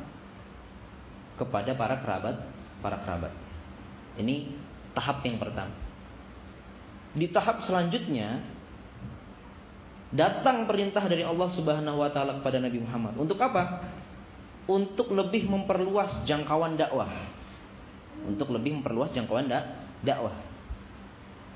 kepada 1.35 1.74
para 1.74 1.98
kerabat, 1.98 2.37
para 2.78 3.02
kerabat. 3.02 3.35
Ini 4.14 4.54
tahap 4.94 5.26
yang 5.26 5.42
pertama. 5.42 5.74
Di 7.18 7.26
tahap 7.35 7.66
selanjutnya 7.66 8.46
datang 10.14 10.70
perintah 10.70 11.02
dari 11.11 11.26
Allah 11.26 11.50
Subhanahu 11.50 11.98
wa 11.98 12.11
taala 12.14 12.38
kepada 12.38 12.62
Nabi 12.62 12.78
Muhammad. 12.78 13.18
Untuk 13.18 13.42
apa? 13.42 13.83
Untuk 14.68 15.16
lebih 15.16 15.48
memperluas 15.48 16.28
jangkauan 16.28 16.76
dakwah. 16.76 17.09
Untuk 18.28 18.52
lebih 18.52 18.78
memperluas 18.78 19.16
jangkauan 19.16 19.48
dakwah. 20.04 20.37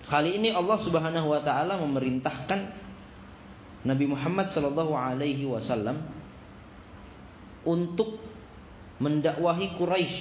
Kali 0.09 0.35
ini 0.41 0.51
Allah 0.51 0.83
Subhanahu 0.83 1.31
wa 1.31 1.41
taala 1.45 1.79
memerintahkan 1.79 2.61
Nabi 3.87 4.05
Muhammad 4.07 4.51
Shallallahu 4.51 4.95
Alaihi 4.95 5.47
Wasallam 5.47 6.03
untuk 7.63 8.19
mendakwahi 8.99 9.79
Quraisy. 9.79 10.21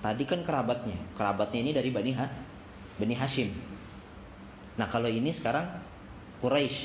Tadi 0.00 0.24
kan 0.24 0.40
kerabatnya, 0.44 0.96
kerabatnya 1.16 1.60
ini 1.60 1.72
dari 1.76 1.92
Bani 1.92 2.12
ha, 2.16 2.26
Bani 2.96 3.14
Hashim. 3.16 3.52
Nah 4.80 4.88
kalau 4.88 5.12
ini 5.12 5.32
sekarang 5.36 5.80
Quraisy. 6.40 6.80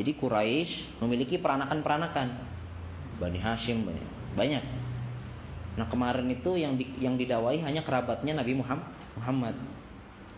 Jadi 0.00 0.10
Quraisy 0.16 1.00
memiliki 1.04 1.36
peranakan-peranakan. 1.36 2.53
Bani 3.18 3.38
Hashim 3.38 3.86
banyak. 4.34 4.64
Nah 5.74 5.86
kemarin 5.90 6.26
itu 6.30 6.54
yang 6.54 6.78
di, 6.78 6.86
yang 7.02 7.18
didawai 7.18 7.58
hanya 7.62 7.82
kerabatnya 7.82 8.38
Nabi 8.38 8.54
Muhammad. 8.58 9.56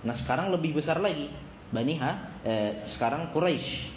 Nah 0.04 0.14
sekarang 0.16 0.52
lebih 0.52 0.76
besar 0.76 1.00
lagi 1.00 1.28
Bani 1.72 1.94
Ha, 1.98 2.10
eh, 2.46 2.72
sekarang 2.96 3.34
Quraisy. 3.34 3.96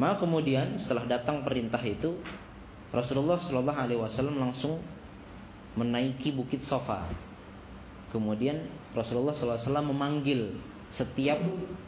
Maka 0.00 0.24
kemudian 0.24 0.80
setelah 0.80 1.04
datang 1.06 1.44
perintah 1.44 1.80
itu 1.84 2.18
Rasulullah 2.90 3.38
Shallallahu 3.38 3.78
Alaihi 3.78 4.00
Wasallam 4.00 4.36
langsung 4.40 4.80
menaiki 5.78 6.34
bukit 6.34 6.66
Sofa. 6.66 7.06
Kemudian 8.10 8.66
Rasulullah 8.90 9.38
SAW 9.38 9.86
memanggil 9.86 10.58
setiap 10.90 11.38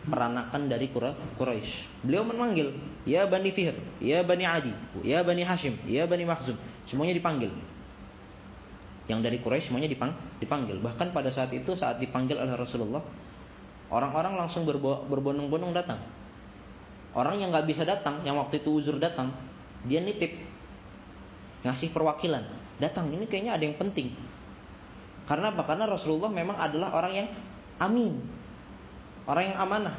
peranakan 0.07 0.71
dari 0.71 0.87
Quraisy. 0.91 2.07
Beliau 2.07 2.23
memanggil, 2.23 2.71
ya 3.03 3.27
Bani 3.27 3.51
Fihr, 3.51 3.75
ya 3.99 4.23
Bani 4.23 4.47
Adi, 4.47 4.73
ya 5.03 5.27
Bani 5.27 5.43
Hashim, 5.43 5.75
ya 5.91 6.07
Bani 6.07 6.23
Makhzum. 6.23 6.55
Semuanya 6.87 7.15
dipanggil. 7.19 7.51
Yang 9.11 9.21
dari 9.27 9.39
Quraisy 9.43 9.71
semuanya 9.71 9.91
dipang, 9.91 10.15
dipanggil. 10.39 10.79
Bahkan 10.79 11.11
pada 11.11 11.35
saat 11.35 11.51
itu 11.51 11.75
saat 11.75 11.99
dipanggil 11.99 12.39
oleh 12.39 12.55
Rasulullah, 12.55 13.03
orang-orang 13.91 14.39
langsung 14.39 14.63
berbondong-bondong 15.11 15.75
datang. 15.75 15.99
Orang 17.13 17.43
yang 17.43 17.51
nggak 17.51 17.67
bisa 17.67 17.83
datang, 17.83 18.23
yang 18.23 18.39
waktu 18.39 18.63
itu 18.63 18.71
uzur 18.71 18.97
datang, 19.03 19.35
dia 19.85 19.99
nitip 19.99 20.39
ngasih 21.67 21.91
perwakilan. 21.91 22.47
Datang, 22.79 23.11
ini 23.11 23.27
kayaknya 23.27 23.59
ada 23.59 23.65
yang 23.67 23.77
penting. 23.79 24.15
Karena 25.27 25.55
apa? 25.55 25.63
Karena 25.67 25.87
Rasulullah 25.87 26.31
memang 26.31 26.59
adalah 26.59 26.95
orang 26.95 27.13
yang 27.15 27.29
amin. 27.79 28.42
Orang 29.27 29.45
yang 29.55 29.59
amanah. 29.59 29.97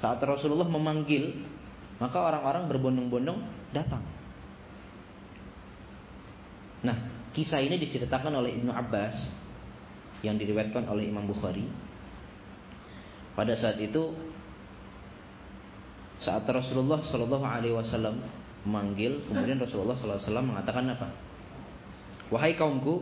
Saat 0.00 0.18
Rasulullah 0.24 0.66
memanggil, 0.66 1.44
maka 2.00 2.18
orang-orang 2.18 2.66
berbondong-bondong 2.72 3.38
datang. 3.76 4.00
Nah, 6.80 6.96
kisah 7.36 7.60
ini 7.60 7.76
diceritakan 7.76 8.32
oleh 8.40 8.56
Ibnu 8.56 8.72
Abbas 8.72 9.14
yang 10.24 10.40
diriwayatkan 10.40 10.88
oleh 10.88 11.08
Imam 11.08 11.28
Bukhari 11.28 11.68
pada 13.36 13.56
saat 13.56 13.80
itu 13.80 14.12
saat 16.20 16.44
Rasulullah 16.44 17.00
Shallallahu 17.00 17.44
Alaihi 17.44 17.72
Wasallam 17.72 18.20
memanggil, 18.68 19.24
kemudian 19.24 19.56
Rasulullah 19.56 19.96
Shallallahu 19.96 20.20
Alaihi 20.20 20.28
Wasallam 20.28 20.48
mengatakan 20.52 20.84
apa? 20.92 21.08
Wahai 22.28 22.52
kaumku, 22.56 23.00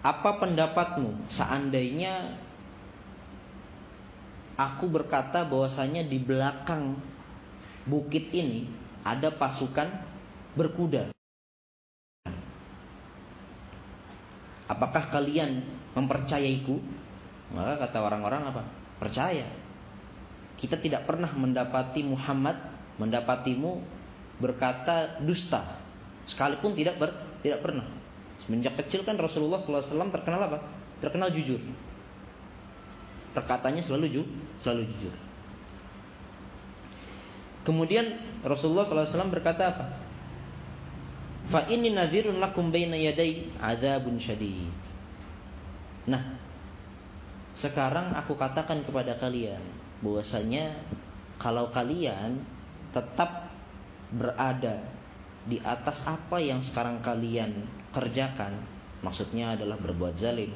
apa 0.00 0.40
pendapatmu 0.40 1.28
seandainya 1.28 2.40
aku 4.56 4.88
berkata 4.88 5.44
bahwasanya 5.44 6.08
di 6.08 6.16
belakang 6.16 6.96
bukit 7.84 8.32
ini 8.32 8.68
ada 9.04 9.32
pasukan 9.32 9.88
berkuda? 10.56 11.12
Apakah 14.70 15.10
kalian 15.10 15.66
mempercayaiku? 15.92 16.78
Maka 17.50 17.88
kata 17.88 17.98
orang-orang 18.00 18.42
apa? 18.54 18.62
Percaya. 19.02 19.50
Kita 20.54 20.78
tidak 20.78 21.08
pernah 21.08 21.32
mendapati 21.34 22.06
Muhammad 22.06 22.54
mendapatimu 23.00 23.82
berkata 24.38 25.18
dusta. 25.24 25.80
Sekalipun 26.28 26.76
tidak 26.76 27.00
ber, 27.00 27.10
tidak 27.42 27.60
pernah. 27.64 27.99
Semenjak 28.50 28.82
kecil 28.82 29.06
kan 29.06 29.14
Rasulullah 29.14 29.62
SAW 29.62 30.10
terkenal 30.10 30.42
apa? 30.42 30.58
Terkenal 30.98 31.30
jujur. 31.30 31.62
Perkataannya 33.30 33.86
selalu 33.86 34.10
ju, 34.10 34.22
selalu 34.58 34.90
jujur. 34.90 35.14
Kemudian 37.62 38.10
Rasulullah 38.42 38.90
SAW 38.90 39.30
berkata 39.30 39.70
apa? 39.70 39.86
Fa 41.46 41.70
ini 41.70 41.94
nadhirun 41.94 42.42
lakum 42.42 42.74
baina 42.74 42.98
yaday 42.98 43.54
adzabun 43.62 44.18
syadid. 44.18 44.74
Nah, 46.10 46.34
sekarang 47.54 48.18
aku 48.18 48.34
katakan 48.34 48.82
kepada 48.82 49.14
kalian 49.14 49.62
bahwasanya 50.02 50.74
kalau 51.38 51.70
kalian 51.70 52.42
tetap 52.90 53.46
berada 54.10 54.90
di 55.46 55.62
atas 55.62 56.02
apa 56.02 56.42
yang 56.42 56.66
sekarang 56.66 56.98
kalian 56.98 57.78
kerjakan, 57.90 58.62
maksudnya 59.02 59.58
adalah 59.58 59.78
berbuat 59.78 60.14
zalim, 60.18 60.54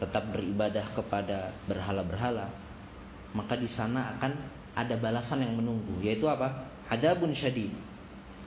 tetap 0.00 0.32
beribadah 0.32 0.96
kepada 0.96 1.52
berhala-berhala, 1.68 2.48
maka 3.36 3.54
di 3.54 3.68
sana 3.68 4.16
akan 4.16 4.32
ada 4.72 4.94
balasan 4.96 5.44
yang 5.44 5.54
menunggu, 5.54 6.00
yaitu 6.00 6.24
apa? 6.24 6.70
Ada 6.88 7.14
bun 7.14 7.36
syadid. 7.36 7.70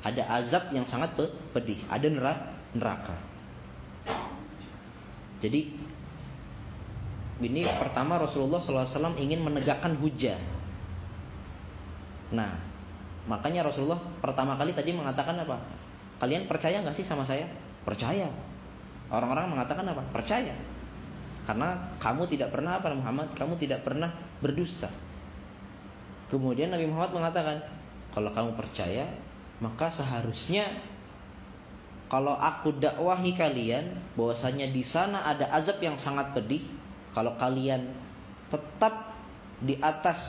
Ada 0.04 0.28
azab 0.44 0.76
yang 0.76 0.84
sangat 0.84 1.16
pedih, 1.56 1.80
ada 1.88 2.08
neraka. 2.76 3.16
Jadi 5.40 5.76
ini 7.44 7.62
pertama 7.80 8.20
Rasulullah 8.20 8.64
SAW 8.64 9.16
ingin 9.20 9.44
menegakkan 9.44 9.96
hujah. 10.00 10.40
Nah, 12.32 12.60
makanya 13.28 13.68
Rasulullah 13.68 14.00
pertama 14.20 14.56
kali 14.56 14.76
tadi 14.76 14.92
mengatakan 14.92 15.40
apa? 15.44 15.83
Kalian 16.22 16.46
percaya 16.50 16.82
nggak 16.84 16.98
sih 16.98 17.06
sama 17.08 17.24
saya? 17.24 17.50
Percaya. 17.88 18.30
Orang-orang 19.14 19.54
mengatakan 19.54 19.86
apa? 19.90 20.04
Percaya. 20.10 20.56
Karena 21.44 21.96
kamu 22.00 22.30
tidak 22.32 22.50
pernah 22.56 22.80
apa 22.80 22.94
Muhammad? 22.96 23.36
Kamu 23.36 23.60
tidak 23.60 23.84
pernah 23.84 24.16
berdusta. 24.40 24.88
Kemudian 26.32 26.72
Nabi 26.72 26.88
Muhammad 26.88 27.14
mengatakan, 27.14 27.58
kalau 28.16 28.32
kamu 28.32 28.56
percaya, 28.56 29.12
maka 29.60 29.92
seharusnya 29.94 30.82
kalau 32.08 32.38
aku 32.38 32.78
dakwahi 32.78 33.34
kalian 33.34 34.14
bahwasanya 34.14 34.70
di 34.70 34.86
sana 34.86 35.26
ada 35.30 35.50
azab 35.50 35.82
yang 35.82 35.98
sangat 35.98 36.34
pedih, 36.38 36.62
kalau 37.14 37.34
kalian 37.38 37.90
tetap 38.54 39.18
di 39.62 39.78
atas 39.82 40.20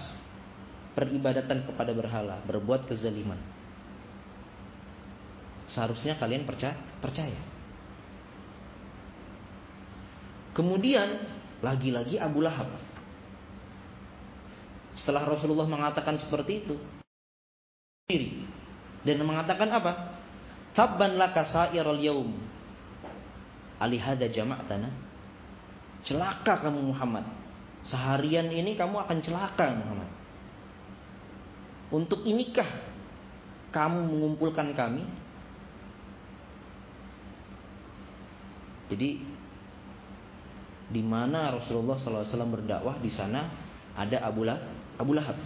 peribadatan 0.96 1.66
kepada 1.68 1.92
berhala, 1.92 2.40
berbuat 2.48 2.88
kezaliman. 2.88 3.36
Seharusnya 5.72 6.20
kalian 6.20 6.44
percaya, 6.44 6.76
percaya. 7.00 7.38
Kemudian 10.54 11.24
lagi-lagi 11.64 12.20
Abu 12.20 12.44
Lahab. 12.44 12.70
Setelah 14.94 15.26
Rasulullah 15.26 15.66
mengatakan 15.66 16.14
seperti 16.22 16.62
itu, 16.62 16.78
diri 18.06 18.46
dan 19.02 19.20
mengatakan 19.26 19.66
apa? 19.74 19.92
Tabban 20.76 21.18
laka 21.18 21.42
sa'iral 21.50 21.98
yaum. 21.98 22.30
Alihada 23.82 24.30
jama'tana. 24.30 24.90
Celaka 26.06 26.62
kamu 26.62 26.94
Muhammad. 26.94 27.26
Seharian 27.84 28.48
ini 28.48 28.78
kamu 28.78 28.96
akan 29.02 29.18
celaka 29.20 29.74
Muhammad. 29.74 30.10
Untuk 31.92 32.22
inikah 32.22 32.66
kamu 33.74 34.08
mengumpulkan 34.08 34.72
kami? 34.72 35.04
Jadi 38.88 39.10
di 40.84 41.02
mana 41.02 41.56
Rasulullah 41.56 41.96
SAW 41.96 42.54
berdakwah 42.60 43.00
di 43.00 43.08
sana 43.08 43.48
ada 43.96 44.20
Abu 44.26 44.44
Lahab. 44.44 44.64
Abu 45.00 45.12
Lahab. 45.16 45.38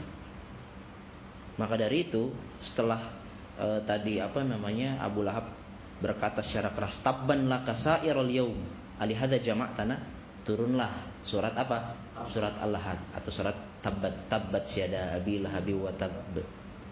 Maka 1.59 1.75
dari 1.79 2.07
itu 2.07 2.31
setelah 2.63 3.19
e, 3.59 3.67
tadi 3.87 4.19
apa 4.19 4.43
namanya 4.43 5.03
Abu 5.03 5.23
Lahab 5.23 5.55
berkata 5.99 6.43
secara 6.43 6.75
keras 6.75 7.03
tabban 7.03 7.51
laka 7.51 7.75
sairul 7.75 8.31
yaum 8.31 8.59
alihada 8.99 9.39
tanah 9.43 9.99
turunlah 10.47 11.23
surat 11.27 11.55
apa 11.59 11.99
surat 12.31 12.55
al-lahad 12.63 12.99
atau 13.15 13.31
surat 13.35 13.57
tabbat 13.83 14.31
tabbat 14.31 14.65
syada 14.71 15.19
abi 15.19 15.43
lahabi 15.43 15.75
wa 15.75 15.91
tab 15.95 16.15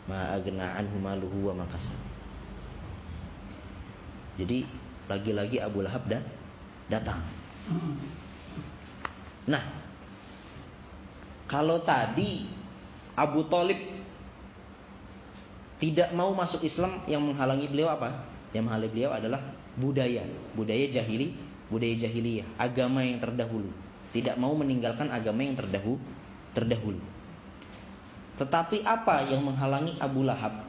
ma 0.06 0.34
agna 0.34 0.78
anhu 0.78 0.98
maluhu 0.98 1.50
wa 1.50 1.62
makasab 1.62 1.98
jadi 4.36 4.68
lagi-lagi 5.08 5.58
Abu 5.62 5.80
Lahab 5.80 6.04
dah 6.10 6.20
datang 6.86 7.20
Nah, 9.46 9.62
kalau 11.46 11.82
tadi 11.86 12.50
Abu 13.14 13.46
Talib 13.46 13.78
tidak 15.78 16.10
mau 16.12 16.34
masuk 16.34 16.66
Islam 16.66 17.06
yang 17.06 17.22
menghalangi 17.22 17.70
beliau 17.70 17.94
apa? 17.94 18.26
Yang 18.50 18.62
menghalangi 18.66 18.92
beliau 18.92 19.10
adalah 19.14 19.40
budaya, 19.78 20.26
budaya 20.58 20.86
jahili, 20.90 21.38
budaya 21.70 21.94
jahiliyah, 21.94 22.58
agama 22.58 23.06
yang 23.06 23.22
terdahulu. 23.22 23.70
Tidak 24.10 24.34
mau 24.40 24.54
meninggalkan 24.58 25.12
agama 25.14 25.46
yang 25.46 25.54
terdahulu, 25.54 26.02
terdahulu. 26.56 27.02
Tetapi 28.36 28.84
apa 28.84 29.30
yang 29.30 29.44
menghalangi 29.46 29.96
Abu 29.96 30.26
Lahab 30.26 30.66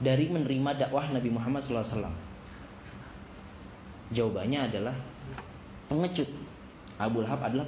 dari 0.00 0.26
menerima 0.26 0.86
dakwah 0.86 1.06
Nabi 1.10 1.30
Muhammad 1.30 1.62
SAW? 1.62 2.10
Jawabannya 4.14 4.60
adalah 4.70 4.94
pengecut 5.90 6.28
Abu 6.98 7.26
Lahab 7.26 7.42
adalah 7.42 7.66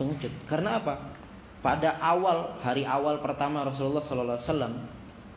pengecut. 0.00 0.32
Karena 0.48 0.80
apa? 0.80 1.12
Pada 1.60 1.96
awal 2.00 2.60
hari 2.60 2.84
awal 2.84 3.24
pertama 3.24 3.64
Rasulullah 3.64 4.04
SAW 4.04 4.84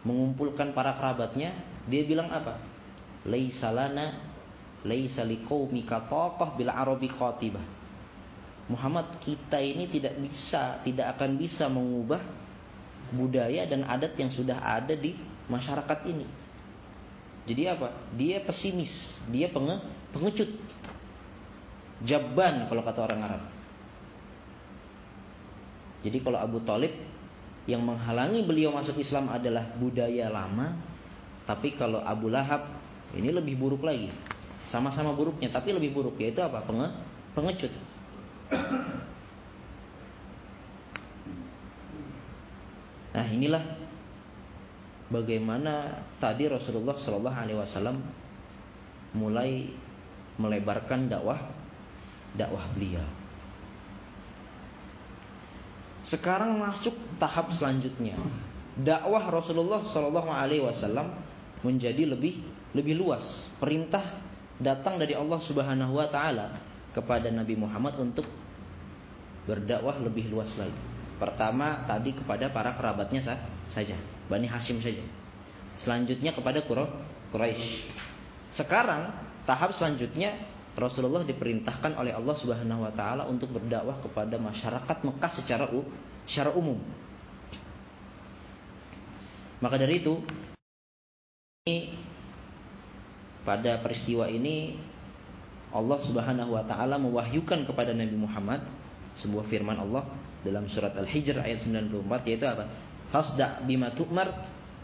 mengumpulkan 0.03 0.71
para 0.75 0.95
kerabatnya, 0.95 1.55
dia 1.87 2.03
bilang 2.03 2.31
apa? 2.31 2.59
Laisalana 3.27 4.23
laisa 4.87 5.23
liqaumika 5.23 6.07
taqah 6.07 6.55
bil 6.55 6.71
arabi 6.71 7.11
qatibah. 7.11 7.63
Muhammad 8.67 9.23
kita 9.23 9.59
ini 9.63 9.87
tidak 9.87 10.19
bisa, 10.19 10.83
tidak 10.83 11.15
akan 11.15 11.39
bisa 11.39 11.71
mengubah 11.71 12.19
budaya 13.15 13.63
dan 13.63 13.87
adat 13.87 14.19
yang 14.19 14.27
sudah 14.27 14.59
ada 14.59 14.91
di 14.91 15.15
masyarakat 15.47 15.99
ini. 16.11 16.27
Jadi 17.47 17.63
apa? 17.71 17.95
Dia 18.19 18.43
pesimis, 18.43 18.91
dia 19.31 19.47
penge, 19.47 19.79
pengecut. 20.11 20.51
Jabban 22.05 22.69
kalau 22.69 22.81
kata 22.85 22.99
orang 23.01 23.21
Arab. 23.25 23.43
Jadi 26.05 26.17
kalau 26.21 26.37
Abu 26.37 26.61
Talib 26.61 26.93
yang 27.65 27.81
menghalangi 27.83 28.45
beliau 28.45 28.71
masuk 28.71 29.01
Islam 29.01 29.33
adalah 29.33 29.75
budaya 29.75 30.29
lama, 30.29 30.77
tapi 31.49 31.73
kalau 31.73 31.99
Abu 32.05 32.29
Lahab 32.29 32.69
ini 33.17 33.33
lebih 33.33 33.57
buruk 33.57 33.81
lagi. 33.81 34.13
Sama-sama 34.67 35.15
buruknya, 35.15 35.49
tapi 35.49 35.71
lebih 35.73 35.95
buruk 35.95 36.19
yaitu 36.19 36.43
apa? 36.43 36.61
Penge 36.63 36.87
pengecut. 37.33 37.73
Nah 43.17 43.25
inilah 43.33 43.63
bagaimana 45.09 46.05
tadi 46.21 46.45
Rasulullah 46.45 46.93
Shallallahu 47.01 47.33
Alaihi 47.33 47.57
Wasallam 47.57 47.97
mulai 49.17 49.73
melebarkan 50.37 51.09
dakwah 51.09 51.56
dakwah 52.35 52.67
beliau. 52.75 53.05
Sekarang 56.07 56.55
masuk 56.55 56.95
tahap 57.19 57.51
selanjutnya. 57.51 58.15
Dakwah 58.77 59.27
Rasulullah 59.27 59.83
Shallallahu 59.91 60.29
Alaihi 60.31 60.63
Wasallam 60.63 61.11
menjadi 61.65 62.07
lebih 62.07 62.39
lebih 62.71 62.95
luas. 62.95 63.23
Perintah 63.59 64.21
datang 64.61 64.95
dari 65.01 65.17
Allah 65.17 65.39
Subhanahu 65.43 65.97
Wa 65.97 66.07
Taala 66.07 66.61
kepada 66.95 67.27
Nabi 67.29 67.59
Muhammad 67.59 67.99
untuk 67.99 68.25
berdakwah 69.43 69.99
lebih 69.99 70.31
luas 70.31 70.51
lagi. 70.55 70.77
Pertama 71.17 71.83
tadi 71.89 72.13
kepada 72.13 72.53
para 72.53 72.77
kerabatnya 72.77 73.41
saja, 73.67 73.97
Bani 74.29 74.45
Hashim 74.45 74.77
saja. 74.79 75.01
Selanjutnya 75.77 76.33
kepada 76.33 76.61
Quraisy. 77.33 77.89
Sekarang 78.53 79.13
tahap 79.49 79.73
selanjutnya 79.73 80.37
Rasulullah 80.77 81.25
diperintahkan 81.25 81.97
oleh 81.97 82.13
Allah 82.13 82.35
Subhanahu 82.37 82.85
wa 82.85 82.93
taala 82.93 83.25
untuk 83.25 83.49
berdakwah 83.49 83.97
kepada 83.97 84.37
masyarakat 84.37 84.97
Mekah 85.01 85.31
secara 85.33 85.65
secara 86.29 86.53
umum. 86.53 86.77
Maka 89.57 89.75
dari 89.81 90.05
itu 90.05 90.21
ini 91.65 91.97
pada 93.41 93.81
peristiwa 93.81 94.29
ini 94.29 94.77
Allah 95.73 95.97
Subhanahu 96.05 96.53
wa 96.53 96.63
taala 96.69 97.01
mewahyukan 97.01 97.65
kepada 97.65 97.97
Nabi 97.97 98.13
Muhammad 98.13 98.61
sebuah 99.17 99.49
firman 99.49 99.81
Allah 99.81 100.05
dalam 100.45 100.69
surat 100.69 100.93
Al-Hijr 100.93 101.41
ayat 101.41 101.65
94 101.65 102.29
yaitu 102.29 102.45
apa? 102.45 102.69
Fasda 103.09 103.65
bima 103.65 103.89
tu'mar 103.97 104.29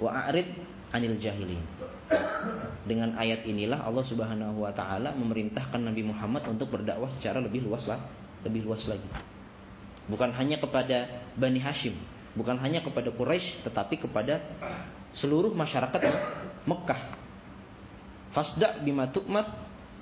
wa 0.01 0.09
a'rid 0.25 0.49
anil 0.93 1.17
jahilin. 1.17 1.59
Dengan 2.85 3.17
ayat 3.17 3.43
inilah 3.49 3.81
Allah 3.81 4.05
Subhanahu 4.05 4.61
wa 4.61 4.71
taala 4.71 5.17
memerintahkan 5.17 5.81
Nabi 5.81 6.05
Muhammad 6.05 6.45
untuk 6.45 6.69
berdakwah 6.69 7.09
secara 7.17 7.41
lebih 7.41 7.65
luas 7.65 7.89
lah, 7.89 7.99
lebih 8.45 8.69
luas 8.69 8.85
lagi. 8.85 9.09
Bukan 10.05 10.29
hanya 10.37 10.61
kepada 10.61 11.25
Bani 11.33 11.57
Hashim, 11.57 11.97
bukan 12.37 12.59
hanya 12.61 12.85
kepada 12.85 13.09
Quraisy, 13.09 13.65
tetapi 13.65 13.97
kepada 14.05 14.45
seluruh 15.17 15.49
masyarakat 15.55 16.01
Mekah. 16.69 17.01
Fasda 18.35 18.83
bima 18.83 19.09
tu'mat 19.09 19.47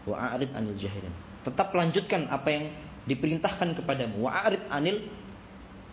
wa 0.10 0.16
a'rid 0.18 0.52
anil 0.52 0.76
jahilin. 0.76 1.14
Tetap 1.46 1.72
lanjutkan 1.72 2.28
apa 2.28 2.50
yang 2.50 2.66
diperintahkan 3.06 3.78
kepadamu. 3.78 4.26
Wa 4.26 4.50
a'rid 4.50 4.66
anil 4.68 5.06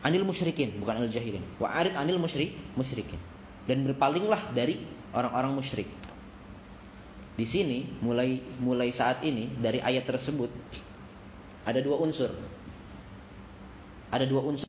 anil 0.01 0.25
musyrikin, 0.25 0.81
bukan 0.81 1.05
anil 1.05 1.13
jahilin. 1.13 1.45
Wa 1.61 1.69
a'rid 1.77 1.93
anil 1.93 2.17
musyrik 2.17 2.57
musyrikin 2.75 3.21
dan 3.69 3.85
berpalinglah 3.85 4.51
dari 4.57 4.81
orang-orang 5.13 5.61
musyrik. 5.61 5.89
Di 7.37 7.47
sini 7.47 8.01
mulai 8.03 8.41
mulai 8.59 8.91
saat 8.91 9.23
ini 9.23 9.55
dari 9.61 9.79
ayat 9.79 10.09
tersebut 10.09 10.51
ada 11.63 11.79
dua 11.85 12.01
unsur. 12.01 12.33
Ada 14.09 14.25
dua 14.25 14.41
unsur 14.41 14.69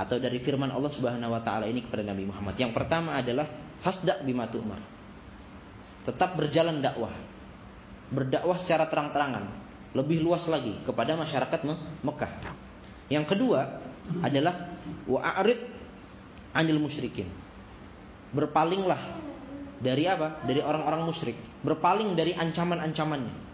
atau 0.00 0.16
dari 0.16 0.40
firman 0.40 0.72
Allah 0.72 0.88
Subhanahu 0.96 1.36
wa 1.36 1.44
taala 1.44 1.68
ini 1.68 1.84
kepada 1.84 2.00
Nabi 2.00 2.24
Muhammad. 2.24 2.56
Yang 2.56 2.72
pertama 2.72 3.20
adalah 3.20 3.44
fasda 3.84 4.24
bima 4.24 4.48
tu'mar. 4.48 4.80
Tetap 6.08 6.40
berjalan 6.40 6.80
dakwah. 6.80 7.12
Berdakwah 8.10 8.58
secara 8.64 8.88
terang-terangan, 8.88 9.44
lebih 9.94 10.24
luas 10.24 10.42
lagi 10.48 10.80
kepada 10.82 11.14
masyarakat 11.14 11.60
Mekah. 12.02 12.32
Yang 13.12 13.24
kedua 13.28 13.60
adalah 14.24 14.80
wa'arid 15.06 15.69
anil 16.54 16.78
musyrikin. 16.82 17.28
Berpalinglah 18.30 19.18
dari 19.82 20.06
apa? 20.06 20.44
Dari 20.46 20.60
orang-orang 20.62 21.02
musyrik. 21.08 21.36
Berpaling 21.64 22.14
dari 22.14 22.36
ancaman-ancamannya. 22.36 23.50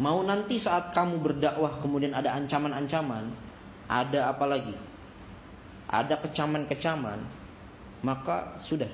Mau 0.00 0.24
nanti 0.24 0.56
saat 0.56 0.96
kamu 0.96 1.20
berdakwah 1.20 1.84
kemudian 1.84 2.16
ada 2.16 2.32
ancaman-ancaman, 2.32 3.36
ada 3.84 4.32
apa 4.32 4.44
lagi? 4.48 4.72
Ada 5.90 6.16
kecaman-kecaman, 6.24 7.20
maka 8.00 8.62
sudah 8.64 8.88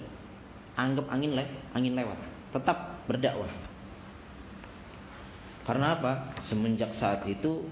anggap 0.75 1.07
angin 1.07 1.39
le 1.39 1.47
angin 1.71 1.95
lewat. 1.95 2.19
Tetap 2.51 3.07
berdakwah. 3.07 3.53
Karena 5.63 5.99
apa? 5.99 6.13
Semenjak 6.47 6.95
saat 6.95 7.27
itu 7.27 7.67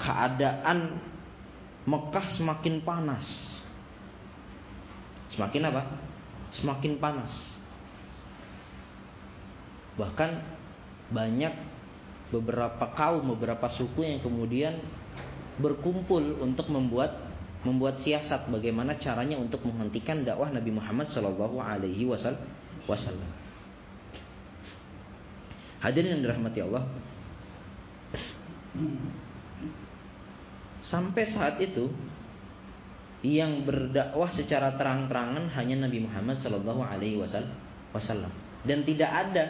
keadaan 0.00 1.00
Mekah 1.86 2.26
semakin 2.34 2.82
panas. 2.82 3.24
Semakin 5.32 5.62
apa? 5.70 5.82
Semakin 6.54 6.98
panas. 7.02 7.32
Bahkan 9.96 10.30
banyak 11.10 11.54
beberapa 12.30 12.84
kaum, 12.94 13.34
beberapa 13.34 13.66
suku 13.70 14.02
yang 14.02 14.18
kemudian 14.20 14.82
berkumpul 15.56 16.42
untuk 16.42 16.68
membuat 16.68 17.26
membuat 17.64 17.98
siasat 17.98 18.46
bagaimana 18.46 18.94
caranya 19.00 19.34
untuk 19.40 19.66
menghentikan 19.66 20.22
dakwah 20.22 20.46
Nabi 20.52 20.70
Muhammad 20.70 21.10
Shallallahu 21.10 21.58
Alaihi 21.58 22.06
Wasallam. 22.06 23.30
Hadirin 25.82 26.18
yang 26.18 26.22
dirahmati 26.22 26.62
Allah. 26.62 26.84
Sampai 30.86 31.26
saat 31.26 31.58
itu 31.58 31.90
yang 33.24 33.64
berdakwah 33.64 34.28
secara 34.32 34.76
terang-terangan 34.76 35.48
hanya 35.56 35.88
Nabi 35.88 36.04
Muhammad 36.04 36.40
Shallallahu 36.44 36.82
Alaihi 36.84 37.16
Wasallam 37.16 38.32
dan 38.66 38.82
tidak 38.84 39.10
ada 39.10 39.44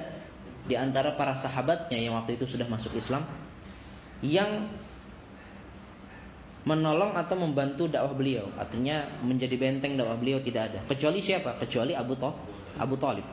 di 0.66 0.74
antara 0.74 1.14
para 1.14 1.38
sahabatnya 1.38 1.98
yang 1.98 2.18
waktu 2.18 2.38
itu 2.38 2.46
sudah 2.46 2.66
masuk 2.66 2.94
Islam 2.94 3.26
yang 4.22 4.70
menolong 6.66 7.14
atau 7.14 7.38
membantu 7.38 7.86
dakwah 7.86 8.10
beliau. 8.10 8.50
Artinya 8.58 9.22
menjadi 9.22 9.54
benteng 9.54 9.94
dakwah 9.94 10.18
beliau 10.18 10.42
tidak 10.42 10.74
ada. 10.74 10.80
Kecuali 10.90 11.22
siapa? 11.22 11.62
Kecuali 11.62 11.94
Abu 11.94 12.18
Talib. 12.18 12.42
Abu 12.76 12.98
Talib. 12.98 13.26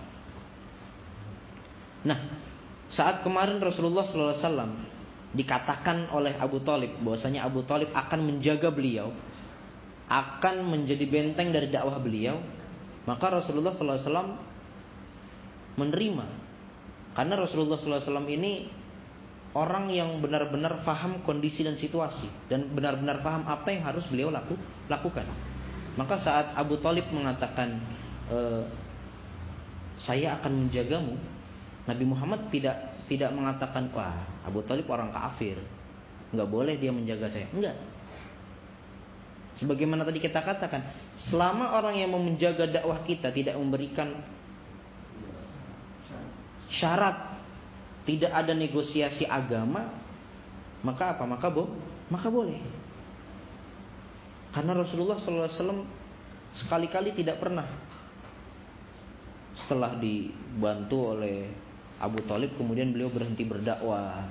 Nah, 2.06 2.20
saat 2.94 3.26
kemarin 3.26 3.58
Rasulullah 3.58 4.06
SAW 4.06 4.94
dikatakan 5.34 6.14
oleh 6.14 6.38
Abu 6.38 6.62
Talib 6.62 7.02
bahwasanya 7.02 7.42
Abu 7.42 7.66
Talib 7.66 7.90
akan 7.90 8.20
menjaga 8.22 8.70
beliau, 8.70 9.10
akan 10.12 10.56
menjadi 10.68 11.06
benteng 11.08 11.56
dari 11.56 11.72
dakwah 11.72 11.98
beliau, 12.00 12.40
maka 13.08 13.40
Rasulullah 13.40 13.76
SAW 13.76 14.36
menerima. 15.80 16.26
Karena 17.14 17.34
Rasulullah 17.38 17.78
SAW 17.78 18.26
ini 18.30 18.68
orang 19.54 19.90
yang 19.94 20.18
benar-benar 20.18 20.82
faham 20.82 21.22
kondisi 21.22 21.62
dan 21.62 21.78
situasi 21.78 22.26
dan 22.50 22.74
benar-benar 22.74 23.22
faham 23.22 23.46
apa 23.46 23.70
yang 23.70 23.86
harus 23.86 24.06
beliau 24.10 24.34
laku, 24.34 24.58
lakukan. 24.90 25.30
Maka 25.94 26.18
saat 26.18 26.58
Abu 26.58 26.82
Talib 26.82 27.06
mengatakan 27.14 27.78
e, 28.26 28.38
saya 30.02 30.42
akan 30.42 30.66
menjagamu, 30.68 31.14
Nabi 31.86 32.06
Muhammad 32.10 32.50
tidak 32.50 32.98
tidak 33.06 33.30
mengatakan 33.30 33.94
wah 33.94 34.26
Abu 34.42 34.66
Talib 34.66 34.90
orang 34.90 35.14
kafir, 35.14 35.62
nggak 36.34 36.50
boleh 36.50 36.74
dia 36.82 36.90
menjaga 36.90 37.30
saya, 37.30 37.46
enggak. 37.54 37.78
Sebagaimana 39.54 40.02
tadi 40.02 40.18
kita 40.18 40.42
katakan, 40.42 40.82
selama 41.14 41.78
orang 41.78 42.02
yang 42.02 42.10
mau 42.10 42.22
menjaga 42.22 42.66
dakwah 42.66 43.06
kita 43.06 43.30
tidak 43.30 43.54
memberikan 43.54 44.18
syarat 46.74 47.38
tidak 48.04 48.34
ada 48.34 48.52
negosiasi 48.52 49.24
agama, 49.30 49.94
maka 50.82 51.16
apa? 51.16 51.24
Maka 51.24 51.48
bo, 51.54 51.70
maka 52.10 52.28
boleh. 52.28 52.60
Karena 54.54 54.74
Rasulullah 54.78 55.18
SAW 55.18 55.86
sekali-kali 56.54 57.18
tidak 57.18 57.42
pernah 57.42 57.66
setelah 59.58 59.98
dibantu 59.98 61.18
oleh 61.18 61.50
Abu 62.02 62.26
Talib 62.26 62.58
kemudian 62.58 62.90
beliau 62.94 63.10
berhenti 63.10 63.46
berdakwah 63.46 64.30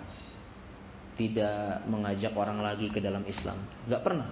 tidak 1.15 1.87
mengajak 1.87 2.35
orang 2.35 2.59
lagi 2.63 2.91
ke 2.91 2.99
dalam 2.99 3.23
Islam 3.27 3.59
nggak 3.87 4.03
pernah 4.03 4.29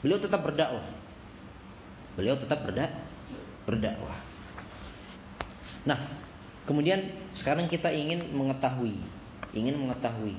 beliau 0.00 0.18
tetap 0.20 0.40
berdakwah 0.42 0.86
beliau 2.16 2.36
tetap 2.36 2.64
berdak 2.64 2.90
berdakwah 3.64 4.18
nah 5.84 6.20
Kemudian 6.70 7.32
sekarang 7.34 7.66
kita 7.66 7.90
ingin 7.90 8.30
mengetahui, 8.30 8.94
ingin 9.58 9.74
mengetahui 9.74 10.38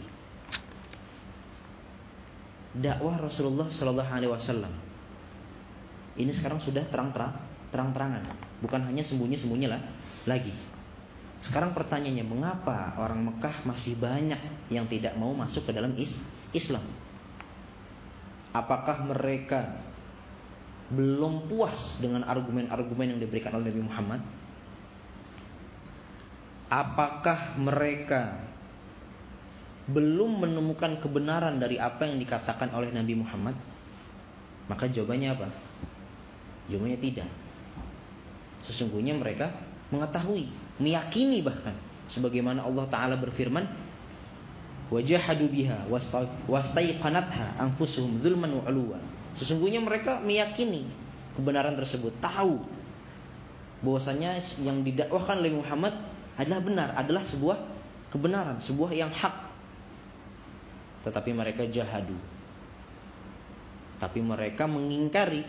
dakwah 2.72 3.20
Rasulullah 3.20 3.68
Shallallahu 3.68 4.08
Alaihi 4.08 4.32
Wasallam. 4.32 4.72
Ini 6.16 6.32
sekarang 6.40 6.64
sudah 6.64 6.88
terang-terang, 6.88 7.36
terang-terangan, 7.76 8.32
bukan 8.64 8.80
hanya 8.88 9.04
sembunyi-sembunyi 9.04 9.68
lah 9.68 9.84
lagi. 10.24 10.56
Sekarang 11.44 11.76
pertanyaannya, 11.76 12.24
mengapa 12.24 12.96
orang 12.96 13.28
Mekah 13.28 13.68
masih 13.68 14.00
banyak 14.00 14.72
yang 14.72 14.88
tidak 14.88 15.20
mau 15.20 15.36
masuk 15.36 15.68
ke 15.68 15.76
dalam 15.76 15.92
Islam? 16.56 16.86
Apakah 18.52 19.04
mereka 19.08 19.80
belum 20.92 21.48
puas 21.48 22.00
dengan 22.04 22.28
argumen-argumen 22.28 23.16
yang 23.16 23.20
diberikan 23.24 23.56
oleh 23.56 23.72
Nabi 23.72 23.84
Muhammad? 23.84 24.22
apakah 26.72 27.60
mereka 27.60 28.48
belum 29.92 30.48
menemukan 30.48 31.04
kebenaran 31.04 31.60
dari 31.60 31.76
apa 31.76 32.08
yang 32.08 32.16
dikatakan 32.16 32.72
oleh 32.72 32.96
Nabi 32.96 33.20
Muhammad? 33.20 33.60
Maka 34.72 34.88
jawabannya 34.88 35.30
apa? 35.36 35.48
Jawabannya 36.72 37.00
tidak. 37.04 37.28
Sesungguhnya 38.64 39.12
mereka 39.20 39.52
mengetahui, 39.92 40.48
meyakini 40.80 41.44
bahkan 41.44 41.76
sebagaimana 42.08 42.64
Allah 42.64 42.88
taala 42.88 43.20
berfirman, 43.20 43.68
"Wajahadu 44.92 45.48
biha 45.48 45.88
wastaiqanatha 46.52 47.56
anfusuhum 47.64 48.20
zulman 48.20 48.52
wa 48.60 49.00
Sesungguhnya 49.40 49.80
mereka 49.80 50.20
meyakini 50.20 50.84
kebenaran 51.32 51.80
tersebut, 51.80 52.20
tahu 52.20 52.60
bahwasanya 53.80 54.60
yang 54.60 54.84
didakwahkan 54.84 55.40
oleh 55.40 55.56
Muhammad 55.56 55.96
adalah 56.36 56.60
benar, 56.60 56.90
adalah 57.00 57.24
sebuah 57.24 57.58
kebenaran, 58.12 58.60
sebuah 58.60 58.92
yang 58.92 59.10
hak. 59.16 59.48
Tetapi 61.08 61.32
mereka 61.32 61.64
jahadu. 61.72 62.20
Tapi 63.98 64.20
mereka 64.20 64.68
mengingkari 64.68 65.48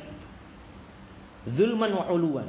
zulman 1.51 1.93
wa 1.99 2.07
uluan. 2.15 2.49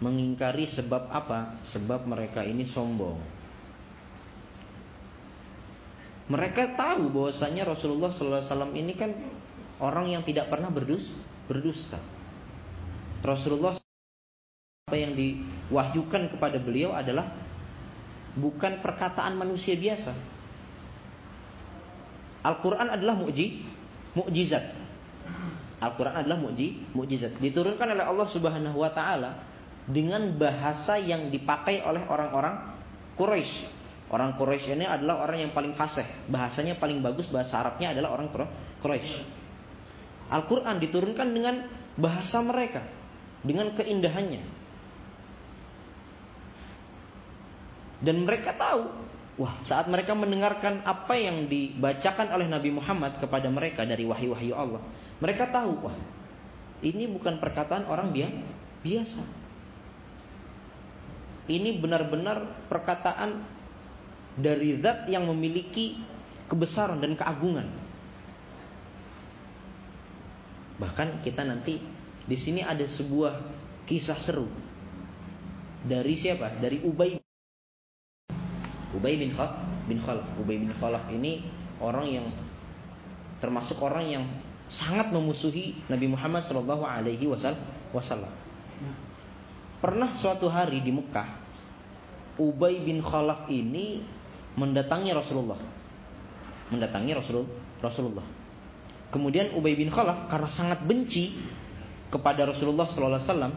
Mengingkari 0.00 0.64
sebab 0.72 1.12
apa? 1.12 1.60
Sebab 1.76 2.08
mereka 2.08 2.40
ini 2.40 2.64
sombong. 2.72 3.35
Mereka 6.26 6.74
tahu 6.74 7.06
bahwasanya 7.14 7.62
Rasulullah 7.70 8.10
SAW 8.10 8.74
ini 8.74 8.98
kan 8.98 9.14
orang 9.78 10.10
yang 10.10 10.22
tidak 10.26 10.50
pernah 10.50 10.70
berdus, 10.74 11.14
berdusta. 11.46 12.02
Rasulullah 13.22 13.78
apa 14.86 14.96
yang 14.98 15.14
diwahyukan 15.18 16.34
kepada 16.34 16.58
beliau 16.62 16.94
adalah 16.94 17.30
bukan 18.38 18.82
perkataan 18.82 19.34
manusia 19.34 19.74
biasa. 19.74 20.14
Al-Quran 22.46 22.94
adalah 22.94 23.18
mu'ji, 23.18 23.66
mu'jizat. 24.14 24.64
Al-Quran 25.82 26.22
adalah 26.22 26.38
mu'ji, 26.38 26.94
mu'jizat. 26.94 27.34
Diturunkan 27.42 27.98
oleh 27.98 28.06
Allah 28.06 28.28
Subhanahu 28.30 28.78
wa 28.78 28.90
taala 28.94 29.42
dengan 29.90 30.30
bahasa 30.38 30.98
yang 31.02 31.34
dipakai 31.34 31.82
oleh 31.82 32.06
orang-orang 32.06 32.78
Quraisy. 33.18 33.75
Orang 34.06 34.38
Quraisy 34.38 34.78
ini 34.78 34.86
adalah 34.86 35.26
orang 35.26 35.48
yang 35.48 35.52
paling 35.52 35.74
fasih, 35.74 36.06
bahasanya 36.30 36.78
paling 36.78 37.02
bagus 37.02 37.26
bahasa 37.26 37.58
Arabnya 37.58 37.90
adalah 37.90 38.14
orang 38.14 38.30
Quraisy. 38.78 39.18
Al-Quran 40.30 40.78
diturunkan 40.78 41.28
dengan 41.30 41.54
bahasa 41.98 42.38
mereka, 42.38 42.86
dengan 43.42 43.74
keindahannya, 43.74 44.56
Dan 47.96 48.28
mereka 48.28 48.52
tahu, 48.60 48.92
wah 49.40 49.56
saat 49.64 49.88
mereka 49.88 50.12
mendengarkan 50.12 50.84
apa 50.84 51.16
yang 51.16 51.48
dibacakan 51.48 52.28
oleh 52.28 52.44
Nabi 52.44 52.68
Muhammad 52.68 53.16
kepada 53.16 53.48
mereka 53.48 53.88
dari 53.88 54.04
wahyu-wahyu 54.04 54.52
Allah, 54.52 54.84
mereka 55.16 55.48
tahu, 55.48 55.88
wah 55.88 55.96
ini 56.84 57.08
bukan 57.08 57.40
perkataan 57.40 57.88
orang 57.88 58.12
biasa. 58.84 59.24
Ini 61.46 61.78
benar-benar 61.78 62.68
perkataan 62.68 63.55
dari 64.36 64.76
zat 64.84 65.08
yang 65.08 65.24
memiliki 65.26 65.96
kebesaran 66.46 67.00
dan 67.00 67.16
keagungan. 67.16 67.66
Bahkan 70.76 71.24
kita 71.24 71.40
nanti 71.40 71.80
di 72.28 72.36
sini 72.36 72.60
ada 72.60 72.84
sebuah 72.84 73.40
kisah 73.88 74.20
seru 74.20 74.44
dari 75.86 76.14
siapa? 76.20 76.60
Dari 76.60 76.84
Ubay 76.84 77.16
Ubay 78.92 79.14
bin 79.16 79.32
Khalaf 79.32 79.64
bin 79.88 79.98
Khalaf. 80.04 80.26
Ubay 80.36 80.56
bin 80.60 80.72
Khalaf 80.76 81.08
ini 81.12 81.44
orang 81.80 82.06
yang 82.08 82.26
termasuk 83.40 83.80
orang 83.80 84.04
yang 84.08 84.24
sangat 84.66 85.12
memusuhi 85.12 85.78
Nabi 85.86 86.10
Muhammad 86.10 86.44
Shallallahu 86.48 86.84
Alaihi 86.84 87.28
Wasallam. 87.28 88.32
Pernah 89.78 90.16
suatu 90.18 90.48
hari 90.48 90.80
di 90.80 90.90
Mekah, 90.90 91.28
Ubay 92.40 92.82
bin 92.82 93.04
Khalaf 93.04 93.46
ini 93.52 94.15
mendatangi 94.56 95.12
Rasulullah, 95.12 95.60
mendatangi 96.72 97.12
Rasul 97.12 97.44
Rasulullah. 97.78 98.24
Kemudian 99.12 99.54
Ubay 99.54 99.78
bin 99.78 99.92
Khalaf 99.92 100.26
karena 100.26 100.50
sangat 100.50 100.82
benci 100.82 101.36
kepada 102.10 102.48
Rasulullah 102.48 102.90
Shallallahu 102.90 103.20
Alaihi 103.20 103.28
Wasallam, 103.30 103.52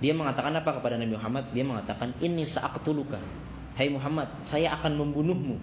dia 0.00 0.12
mengatakan 0.16 0.54
apa 0.56 0.70
kepada 0.80 0.96
Nabi 0.96 1.12
Muhammad? 1.18 1.44
Dia 1.52 1.64
mengatakan 1.66 2.16
ini 2.22 2.48
saat 2.48 2.72
tulukan 2.80 3.20
"Hai 3.76 3.92
Muhammad, 3.92 4.30
saya 4.48 4.72
akan 4.80 4.96
membunuhmu." 4.96 5.58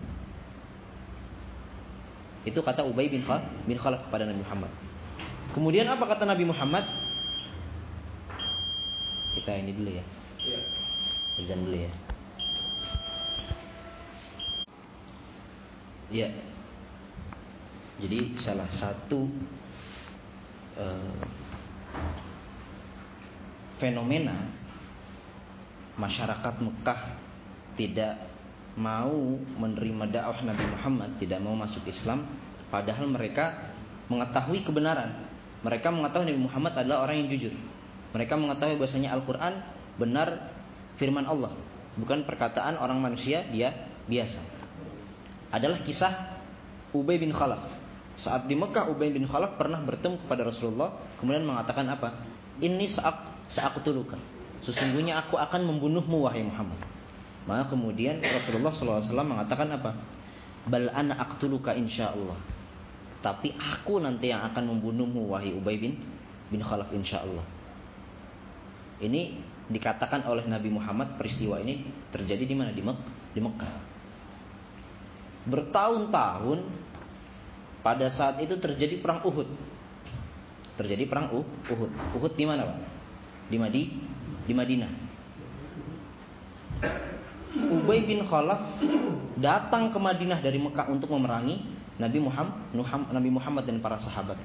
Itu 2.43 2.59
kata 2.59 2.83
Ubay 2.83 3.07
bin 3.07 3.23
Khalaf, 3.23 3.47
bin 3.63 3.79
Khalaf 3.79 4.11
kepada 4.11 4.27
Nabi 4.27 4.43
Muhammad. 4.43 4.71
Kemudian 5.55 5.87
apa 5.87 6.03
kata 6.03 6.27
Nabi 6.27 6.43
Muhammad? 6.43 6.83
Kita 9.33 9.51
ini 9.57 9.71
dulu 9.73 9.89
ya. 9.95 10.05
Iya. 10.43 10.59
Azan 11.39 11.65
dulu 11.65 11.77
ya. 11.77 11.91
Ya. 16.13 16.29
Jadi 17.97 18.37
salah 18.37 18.69
satu 18.69 19.25
eh, 20.77 21.17
fenomena 23.81 24.37
masyarakat 25.97 26.61
Mekah 26.61 27.01
tidak 27.73 28.29
mau 28.77 29.41
menerima 29.57 30.09
dakwah 30.09 30.41
Nabi 30.45 30.65
Muhammad, 30.69 31.09
tidak 31.17 31.41
mau 31.41 31.57
masuk 31.57 31.85
Islam, 31.89 32.29
padahal 32.69 33.09
mereka 33.09 33.73
mengetahui 34.09 34.61
kebenaran. 34.61 35.29
Mereka 35.65 35.89
mengetahui 35.89 36.29
Nabi 36.29 36.41
Muhammad 36.45 36.73
adalah 36.77 37.09
orang 37.09 37.25
yang 37.25 37.29
jujur. 37.33 37.53
Mereka 38.13 38.37
mengetahui 38.37 38.77
bahwasanya 38.77 39.17
Al-Qur'an 39.17 39.53
benar 39.97 40.53
firman 41.01 41.25
Allah, 41.25 41.57
bukan 41.97 42.21
perkataan 42.25 42.77
orang 42.77 43.01
manusia 43.01 43.45
dia 43.49 43.73
biasa. 44.05 44.62
Adalah 45.53 45.85
kisah 45.85 46.41
Ubay 46.97 47.21
bin 47.21 47.29
Khalaf. 47.29 47.61
Saat 48.17 48.49
di 48.49 48.57
Mekah 48.57 48.89
Ubay 48.89 49.13
bin 49.13 49.29
Khalaf 49.29 49.57
pernah 49.57 49.77
bertemu 49.85 50.25
kepada 50.25 50.49
Rasulullah, 50.49 50.97
kemudian 51.21 51.45
mengatakan 51.45 51.85
apa? 51.93 52.25
Ini 52.57 52.89
saat 52.89 53.45
saat 53.53 53.77
tulukan. 53.85 54.17
Sesungguhnya 54.65 55.21
aku 55.21 55.37
akan 55.37 55.61
membunuhmu 55.61 56.25
wahai 56.25 56.41
Muhammad. 56.41 56.81
Maka 57.43 57.69
kemudian 57.75 58.23
Rasulullah 58.23 58.71
SAW 58.71 59.03
mengatakan 59.27 59.67
apa? 59.75 59.91
Bal 60.65 60.89
ana 60.89 61.19
aktuluka 61.19 61.75
insya 61.75 62.15
Allah. 62.15 62.39
Tapi 63.19 63.53
aku 63.55 63.99
nanti 63.99 64.31
yang 64.31 64.41
akan 64.47 64.73
membunuhmu 64.73 65.29
wahai 65.29 65.51
Ubay 65.53 65.77
bin 65.77 65.99
bin 66.49 66.61
Khalaf 66.63 66.89
insya 66.95 67.21
Allah. 67.21 67.43
Ini 69.03 69.37
dikatakan 69.67 70.23
oleh 70.29 70.47
Nabi 70.47 70.71
Muhammad 70.71 71.19
peristiwa 71.19 71.59
ini 71.59 71.83
terjadi 72.11 72.47
di 72.47 72.55
mana 72.55 72.71
di, 72.71 72.79
Mek 72.79 72.99
di 73.35 73.39
Mekah. 73.43 73.92
Bertahun-tahun 75.47 76.59
pada 77.83 78.07
saat 78.15 78.39
itu 78.39 78.55
terjadi 78.59 78.99
perang 79.03 79.23
Uhud. 79.27 79.49
Terjadi 80.79 81.03
perang 81.05 81.29
Uhud. 81.35 81.91
Uhud 82.15 82.33
di 82.35 82.45
mana, 82.47 82.71
Pak? 82.71 82.77
Di 83.51 83.57
Madi 83.59 83.83
di 84.43 84.53
Madinah. 84.55 84.91
Ubay 87.53 88.03
bin 88.09 88.25
Khalaf 88.25 88.81
datang 89.37 89.93
ke 89.93 89.99
Madinah 90.01 90.41
dari 90.41 90.57
Mekah 90.57 90.89
untuk 90.89 91.13
memerangi 91.13 91.61
Nabi 92.01 92.17
Muhammad, 92.17 92.73
Nabi 93.13 93.29
Muhammad 93.29 93.63
dan 93.69 93.77
para 93.77 94.01
sahabat. 94.01 94.41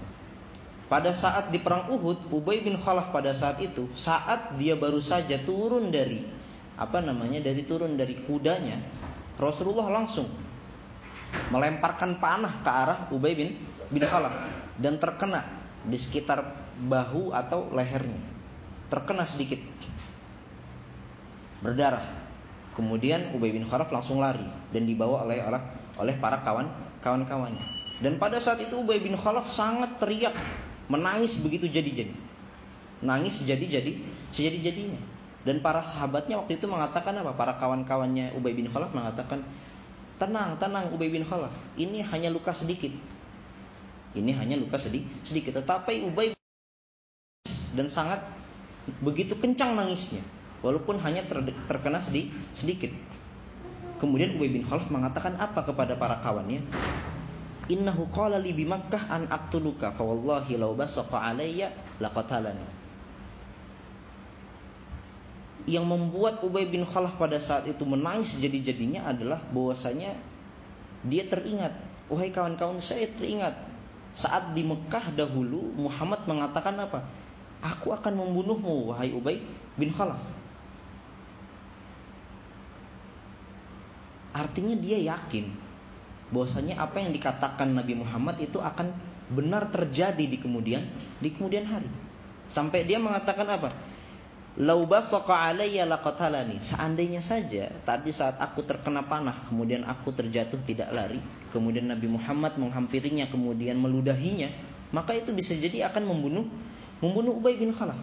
Pada 0.88 1.12
saat 1.16 1.52
di 1.52 1.60
perang 1.60 1.92
Uhud, 1.92 2.32
Ubay 2.32 2.64
bin 2.64 2.80
Khalaf 2.80 3.12
pada 3.12 3.36
saat 3.36 3.60
itu, 3.60 3.88
saat 3.96 4.56
dia 4.56 4.76
baru 4.76 5.00
saja 5.04 5.40
turun 5.44 5.92
dari 5.92 6.24
apa 6.78 7.00
namanya, 7.04 7.44
dari 7.44 7.64
turun 7.64 7.96
dari 7.96 8.24
kudanya, 8.24 8.80
Rasulullah 9.36 9.88
langsung 9.88 10.28
melemparkan 11.52 12.20
panah 12.20 12.60
ke 12.64 12.70
arah 12.70 12.98
Ubay 13.12 13.36
bin 13.36 13.48
bin 13.88 14.04
Khalaf 14.04 14.32
dan 14.80 14.96
terkena 14.96 15.44
di 15.84 15.96
sekitar 15.96 16.44
bahu 16.88 17.32
atau 17.32 17.72
lehernya. 17.72 18.20
Terkena 18.88 19.28
sedikit. 19.28 19.60
Berdarah. 21.60 22.28
Kemudian 22.78 23.34
Ubay 23.34 23.50
bin 23.50 23.66
Khalaf 23.66 23.90
langsung 23.90 24.22
lari 24.22 24.46
dan 24.70 24.86
dibawa 24.86 25.26
oleh 25.26 25.42
oleh, 25.42 25.62
oleh 25.98 26.14
para 26.22 26.40
kawan 26.46 26.66
kawan-kawannya. 27.02 27.78
Dan 27.98 28.22
pada 28.22 28.38
saat 28.38 28.62
itu 28.62 28.78
Ubay 28.78 29.02
bin 29.02 29.18
Khalaf 29.18 29.50
sangat 29.58 29.98
teriak, 29.98 30.34
menangis 30.86 31.34
begitu 31.42 31.66
jadi-jadi. 31.66 32.14
Nangis 33.02 33.34
jadi-jadi, 33.42 33.98
sejadi-jadinya. 34.30 35.02
Dan 35.42 35.62
para 35.62 35.86
sahabatnya 35.90 36.38
waktu 36.38 36.58
itu 36.58 36.66
mengatakan 36.70 37.14
apa? 37.18 37.34
Para 37.34 37.58
kawan-kawannya 37.58 38.38
Ubay 38.38 38.54
bin 38.54 38.70
Khalaf 38.70 38.94
mengatakan, 38.94 39.42
"Tenang, 40.18 40.58
tenang 40.58 40.92
Ubay 40.92 41.08
bin 41.08 41.24
Khalaf. 41.24 41.54
Ini 41.78 42.04
hanya 42.10 42.28
luka 42.28 42.52
sedikit." 42.52 42.90
Ini 44.18 44.32
hanya 44.34 44.56
luka 44.56 44.80
sedikit, 44.80 45.22
sedikit. 45.28 45.62
Tetapi 45.62 46.04
Ubay 46.08 46.32
dan 47.76 47.92
sangat 47.92 48.24
begitu 49.04 49.36
kencang 49.36 49.76
nangisnya 49.76 50.24
walaupun 50.64 50.96
hanya 51.04 51.28
ter, 51.28 51.38
terkena 51.68 52.00
sedih, 52.02 52.32
sedikit. 52.56 52.90
Kemudian 54.00 54.34
Ubay 54.38 54.48
bin 54.48 54.64
Khalaf 54.64 54.88
mengatakan 54.88 55.36
apa 55.36 55.62
kepada 55.62 55.98
para 55.98 56.18
kawannya? 56.24 56.64
Innahu 57.68 58.08
qala 58.08 58.40
li 58.40 58.56
bi 58.56 58.64
Makkah 58.64 59.12
an 59.12 59.28
aqtuluka 59.28 59.92
fa 59.92 60.00
wallahi 60.00 60.56
law 60.56 60.72
basaqa 60.72 61.20
alayya 61.20 61.68
laqatalani. 62.00 62.77
Yang 65.66 65.84
membuat 65.84 66.44
Ubay 66.46 66.70
bin 66.70 66.86
Khalaf 66.86 67.18
pada 67.18 67.42
saat 67.42 67.66
itu 67.66 67.82
menangis 67.82 68.36
jadi-jadinya 68.38 69.10
adalah 69.10 69.42
bahwasanya 69.50 70.16
dia 71.06 71.26
teringat, 71.26 71.74
wahai 72.10 72.30
kawan-kawan 72.34 72.82
saya 72.82 73.10
teringat 73.14 73.54
saat 74.18 74.50
di 74.56 74.66
Mekah 74.66 75.14
dahulu 75.14 75.74
Muhammad 75.78 76.26
mengatakan 76.26 76.74
apa? 76.78 77.06
Aku 77.58 77.90
akan 77.90 78.14
membunuhmu 78.18 78.94
wahai 78.94 79.14
Ubay 79.14 79.42
bin 79.74 79.90
Khalaf. 79.94 80.22
Artinya 84.34 84.78
dia 84.78 84.98
yakin 85.02 85.50
bahwasanya 86.30 86.78
apa 86.78 87.02
yang 87.02 87.10
dikatakan 87.10 87.74
Nabi 87.74 87.98
Muhammad 87.98 88.38
itu 88.38 88.60
akan 88.60 88.94
benar 89.32 89.68
terjadi 89.72 90.24
di 90.24 90.38
kemudian 90.38 90.86
di 91.18 91.28
kemudian 91.34 91.66
hari. 91.66 91.90
Sampai 92.48 92.86
dia 92.86 92.96
mengatakan 92.96 93.44
apa? 93.44 93.74
Lau 94.56 94.88
basaqa 94.88 95.52
alayya. 95.52 95.84
Seandainya 96.64 97.20
saja 97.20 97.68
tadi 97.84 98.10
saat 98.10 98.40
aku 98.40 98.64
terkena 98.64 99.04
panah, 99.04 99.44
kemudian 99.46 99.84
aku 99.84 100.10
terjatuh 100.16 100.64
tidak 100.64 100.88
lari, 100.90 101.20
kemudian 101.52 101.92
Nabi 101.92 102.08
Muhammad 102.08 102.56
menghampirinya, 102.56 103.28
kemudian 103.28 103.76
meludahinya, 103.76 104.50
maka 104.90 105.12
itu 105.12 105.30
bisa 105.36 105.52
jadi 105.54 105.92
akan 105.92 106.02
membunuh 106.08 106.46
membunuh 106.98 107.38
Ubay 107.38 107.54
bin 107.54 107.70
Khalaf. 107.70 107.98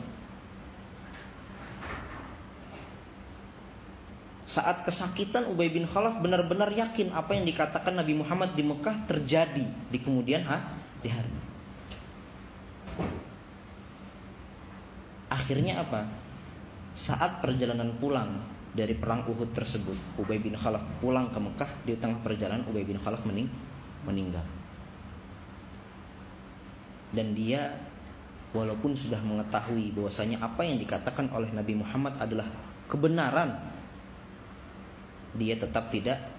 Saat 4.46 4.88
kesakitan 4.88 5.52
Ubay 5.52 5.68
bin 5.68 5.84
Khalaf 5.84 6.24
benar-benar 6.24 6.72
yakin 6.72 7.12
apa 7.12 7.36
yang 7.36 7.44
dikatakan 7.44 7.92
Nabi 7.92 8.16
Muhammad 8.16 8.56
di 8.56 8.64
Mekah 8.64 9.04
terjadi 9.04 9.68
di 9.92 9.98
kemudian 10.00 10.48
di 11.04 11.10
hari. 11.12 11.34
Akhirnya 15.28 15.84
apa? 15.84 16.25
Saat 16.96 17.44
perjalanan 17.44 18.00
pulang 18.00 18.40
dari 18.72 18.96
perang 18.96 19.28
Uhud 19.28 19.52
tersebut, 19.52 19.96
Ubay 20.16 20.40
bin 20.40 20.56
Khalaf 20.56 20.84
pulang 21.04 21.32
ke 21.32 21.40
Mekah 21.40 21.72
di 21.84 21.96
tengah 22.00 22.24
perjalanan 22.24 22.64
Ubay 22.72 22.88
bin 22.88 23.00
Khalaf 23.00 23.24
mening 23.28 23.52
meninggal. 24.08 24.44
Dan 27.12 27.36
dia 27.36 27.80
walaupun 28.56 28.96
sudah 28.96 29.20
mengetahui 29.20 29.92
bahwasanya 29.92 30.40
apa 30.40 30.64
yang 30.64 30.80
dikatakan 30.80 31.28
oleh 31.36 31.52
Nabi 31.52 31.76
Muhammad 31.76 32.16
adalah 32.16 32.48
kebenaran 32.88 33.76
dia 35.36 35.60
tetap 35.60 35.92
tidak 35.92 36.32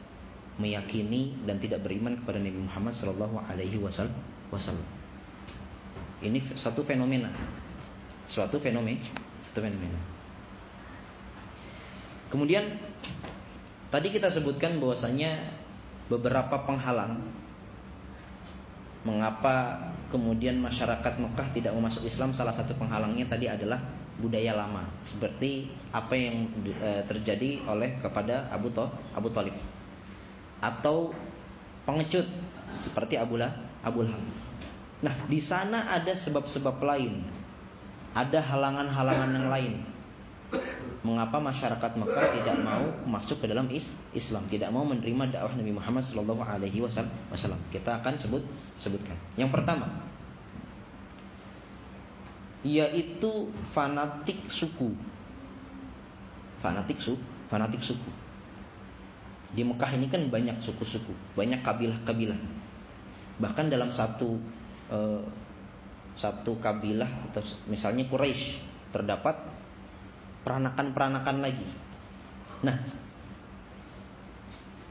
meyakini 0.57 1.37
dan 1.45 1.61
tidak 1.61 1.85
beriman 1.85 2.17
kepada 2.25 2.41
Nabi 2.41 2.65
Muhammad 2.65 2.97
Shallallahu 2.97 3.37
Alaihi 3.45 3.77
Wasallam. 3.77 4.89
Ini 6.25 6.57
satu 6.57 6.81
fenomena, 6.81 7.29
suatu 8.25 8.57
fenomena, 8.57 9.05
satu 9.53 9.61
fenomena. 9.61 10.16
Kemudian 12.37 12.77
tadi 13.89 14.13
kita 14.13 14.29
sebutkan 14.29 14.77
bahwasanya 14.77 15.57
beberapa 16.13 16.69
penghalang 16.69 17.25
mengapa 19.09 19.89
kemudian 20.13 20.61
masyarakat 20.61 21.17
Mekah 21.17 21.49
tidak 21.57 21.73
mau 21.73 21.89
masuk 21.89 22.05
Islam 22.05 22.37
salah 22.37 22.53
satu 22.53 22.77
penghalangnya 22.77 23.25
tadi 23.25 23.49
adalah 23.49 23.81
budaya 24.21 24.53
lama 24.53 24.85
seperti 25.01 25.73
apa 25.97 26.13
yang 26.13 26.53
e, 26.61 27.09
terjadi 27.09 27.65
oleh 27.73 27.97
kepada 28.05 28.53
Abu 28.53 28.69
Tho, 28.69 28.85
Abu 29.17 29.33
Talib 29.33 29.57
atau 30.61 31.17
pengecut 31.89 32.29
seperti 32.85 33.17
Abu 33.17 33.41
Lah, 33.41 33.81
Abu 33.81 34.05
Lahab. 34.05 34.21
Nah, 35.01 35.25
di 35.25 35.41
sana 35.41 35.89
ada 35.89 36.13
sebab-sebab 36.21 36.77
lain. 36.85 37.25
Ada 38.13 38.45
halangan-halangan 38.45 39.31
yang 39.33 39.49
lain. 39.49 39.96
Mengapa 41.07 41.39
masyarakat 41.39 41.93
Mekah 42.03 42.27
tidak 42.35 42.57
mau 42.67 42.83
masuk 43.07 43.39
ke 43.39 43.47
dalam 43.47 43.71
Islam, 44.15 44.43
tidak 44.51 44.75
mau 44.75 44.83
menerima 44.83 45.39
dakwah 45.39 45.55
Nabi 45.55 45.71
Muhammad 45.71 46.03
Shallallahu 46.11 46.43
Alaihi 46.43 46.83
Wasallam? 46.83 47.63
Kita 47.71 48.03
akan 48.03 48.19
sebut 48.19 48.43
sebutkan. 48.83 49.15
Yang 49.39 49.55
pertama, 49.55 49.87
yaitu 52.67 53.55
fanatik 53.71 54.51
suku. 54.51 54.99
Fanatik 56.59 56.99
su, 56.99 57.15
fanatik 57.47 57.87
suku. 57.87 58.11
Di 59.55 59.63
Mekah 59.63 59.95
ini 59.95 60.11
kan 60.11 60.27
banyak 60.27 60.59
suku-suku, 60.67 61.15
banyak 61.39 61.63
kabilah-kabilah. 61.63 62.39
Bahkan 63.39 63.71
dalam 63.71 63.95
satu 63.95 64.43
eh, 64.91 65.23
satu 66.17 66.59
kabilah 66.59 67.31
atau 67.31 67.45
misalnya 67.71 68.09
Quraisy 68.09 68.59
terdapat 68.91 69.37
peranakan-peranakan 70.47 71.37
lagi. 71.43 71.67
Nah, 72.63 72.77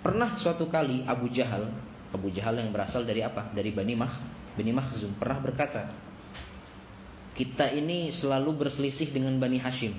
pernah 0.04 0.36
suatu 0.36 0.68
kali 0.68 1.08
Abu 1.08 1.32
Jahal, 1.32 1.72
Abu 2.12 2.28
Jahal 2.36 2.60
yang 2.60 2.76
berasal 2.76 3.08
dari 3.08 3.24
apa? 3.24 3.56
Dari 3.56 3.72
Bani 3.72 3.96
Mah, 3.96 4.14
Bani 4.60 4.76
Mahzum 4.76 5.16
pernah 5.16 5.40
berkata, 5.40 5.96
kita 7.40 7.72
ini 7.72 8.12
selalu 8.20 8.68
berselisih 8.68 9.16
dengan 9.16 9.40
Bani 9.40 9.56
Hashim. 9.64 9.96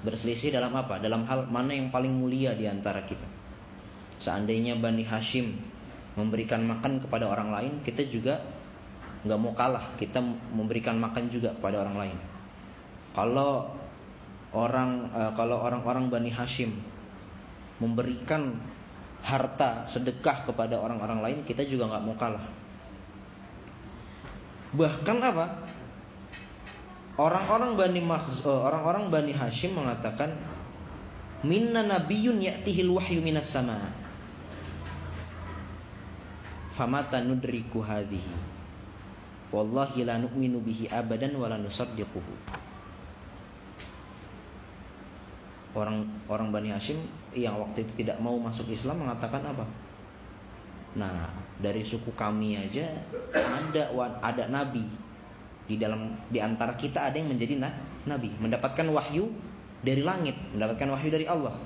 Berselisih 0.00 0.56
dalam 0.56 0.72
apa? 0.80 0.96
Dalam 0.96 1.28
hal 1.28 1.46
mana 1.52 1.76
yang 1.76 1.92
paling 1.92 2.10
mulia 2.10 2.56
di 2.56 2.64
antara 2.64 3.04
kita. 3.04 3.28
Seandainya 4.24 4.80
Bani 4.80 5.04
Hashim 5.04 5.60
memberikan 6.16 6.64
makan 6.64 7.04
kepada 7.04 7.28
orang 7.28 7.52
lain, 7.52 7.72
kita 7.84 8.08
juga 8.08 8.40
nggak 9.28 9.38
mau 9.38 9.52
kalah. 9.52 9.94
Kita 10.00 10.24
memberikan 10.52 10.96
makan 10.96 11.28
juga 11.28 11.52
kepada 11.54 11.84
orang 11.84 11.96
lain. 11.96 12.18
Kalau 13.12 13.81
orang 14.52 15.08
uh, 15.12 15.32
kalau 15.32 15.60
orang-orang 15.64 16.12
Bani 16.12 16.30
Hashim 16.32 16.76
memberikan 17.80 18.60
harta 19.24 19.88
sedekah 19.90 20.44
kepada 20.46 20.78
orang-orang 20.78 21.20
lain, 21.24 21.38
kita 21.48 21.64
juga 21.64 21.88
nggak 21.88 22.04
mau 22.04 22.16
kalah. 22.18 22.46
Bahkan 24.72 25.16
apa? 25.20 25.46
Orang-orang 27.20 27.76
Bani 27.76 28.00
Mahz, 28.00 28.40
orang-orang 28.44 29.12
Bani 29.12 29.32
Hashim 29.36 29.76
mengatakan 29.76 30.32
minna 31.44 31.84
nabiyyun 31.84 32.40
ya'tihil 32.40 32.88
wahyu 32.88 33.20
minas 33.20 33.52
sama. 33.52 33.92
Famata 36.72 37.20
nudriku 37.20 37.84
hadhihi. 37.84 38.32
Wallahi 39.52 40.08
la 40.08 40.16
nu'minu 40.16 40.64
bihi 40.64 40.88
abadan 40.88 41.36
wa 41.36 41.52
la 41.52 41.60
nusaddiquhu. 41.60 42.24
Orang 45.72 46.24
orang 46.28 46.52
Bani 46.52 46.68
Hashim 46.68 47.00
yang 47.32 47.56
waktu 47.56 47.88
itu 47.88 48.04
tidak 48.04 48.20
mau 48.20 48.36
masuk 48.36 48.68
Islam 48.68 49.08
mengatakan 49.08 49.40
apa? 49.40 49.64
Nah, 50.92 51.32
dari 51.56 51.80
suku 51.88 52.12
kami 52.12 52.60
aja 52.60 52.92
ada 53.32 53.88
ada 54.20 54.44
nabi 54.52 54.84
di 55.64 55.80
dalam 55.80 56.20
di 56.28 56.36
antara 56.36 56.76
kita 56.76 57.08
ada 57.08 57.16
yang 57.16 57.32
menjadi 57.32 57.56
nabi, 58.04 58.36
mendapatkan 58.36 58.84
wahyu 58.92 59.32
dari 59.80 60.04
langit, 60.04 60.36
mendapatkan 60.52 60.88
wahyu 60.92 61.08
dari 61.08 61.24
Allah. 61.24 61.56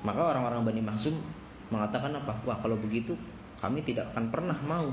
Maka 0.00 0.20
orang-orang 0.32 0.64
Bani 0.64 0.80
Mahsum 0.80 1.20
mengatakan 1.68 2.16
apa? 2.16 2.40
Wah, 2.48 2.56
kalau 2.64 2.80
begitu 2.80 3.12
kami 3.60 3.84
tidak 3.84 4.14
akan 4.14 4.32
pernah 4.32 4.56
mau 4.64 4.88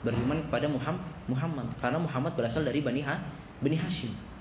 beriman 0.00 0.48
kepada 0.48 0.66
Muhammad 1.28 1.66
karena 1.78 1.98
Muhammad 2.00 2.32
berasal 2.34 2.64
dari 2.64 2.80
Bani 2.80 3.04
ha, 3.04 3.20
Bani 3.60 3.76
Hashim. 3.76 4.31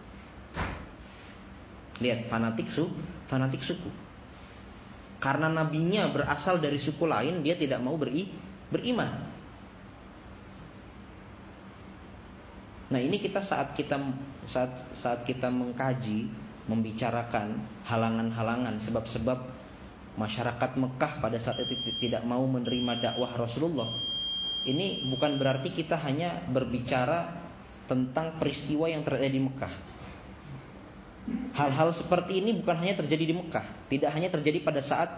Lihat 2.02 2.28
fanatik 2.28 2.74
su, 2.74 2.90
fanatik 3.30 3.62
suku. 3.62 3.90
Karena 5.22 5.46
nabinya 5.54 6.10
berasal 6.10 6.58
dari 6.58 6.82
suku 6.82 7.06
lain, 7.06 7.46
dia 7.46 7.54
tidak 7.54 7.78
mau 7.78 7.94
beri, 7.94 8.26
beriman. 8.74 9.30
Nah 12.92 13.00
ini 13.00 13.22
kita 13.22 13.46
saat 13.46 13.78
kita 13.78 13.96
saat 14.50 14.98
saat 14.98 15.22
kita 15.24 15.48
mengkaji, 15.48 16.28
membicarakan 16.66 17.64
halangan-halangan, 17.86 18.82
sebab-sebab 18.84 19.40
masyarakat 20.20 20.72
Mekah 20.76 21.24
pada 21.24 21.38
saat 21.40 21.62
itu 21.64 21.78
tidak 22.02 22.26
mau 22.28 22.44
menerima 22.50 23.00
dakwah 23.00 23.32
Rasulullah. 23.38 23.94
Ini 24.66 25.08
bukan 25.08 25.38
berarti 25.38 25.72
kita 25.72 25.98
hanya 26.02 26.50
berbicara 26.50 27.42
tentang 27.88 28.42
peristiwa 28.42 28.90
yang 28.90 29.02
terjadi 29.08 29.34
di 29.38 29.42
Mekah. 29.42 29.91
Hal-hal 31.62 31.94
seperti 31.94 32.42
ini 32.42 32.58
bukan 32.58 32.74
hanya 32.82 32.98
terjadi 32.98 33.24
di 33.30 33.34
Mekah, 33.38 33.86
tidak 33.86 34.10
hanya 34.18 34.34
terjadi 34.34 34.66
pada 34.66 34.82
saat 34.82 35.10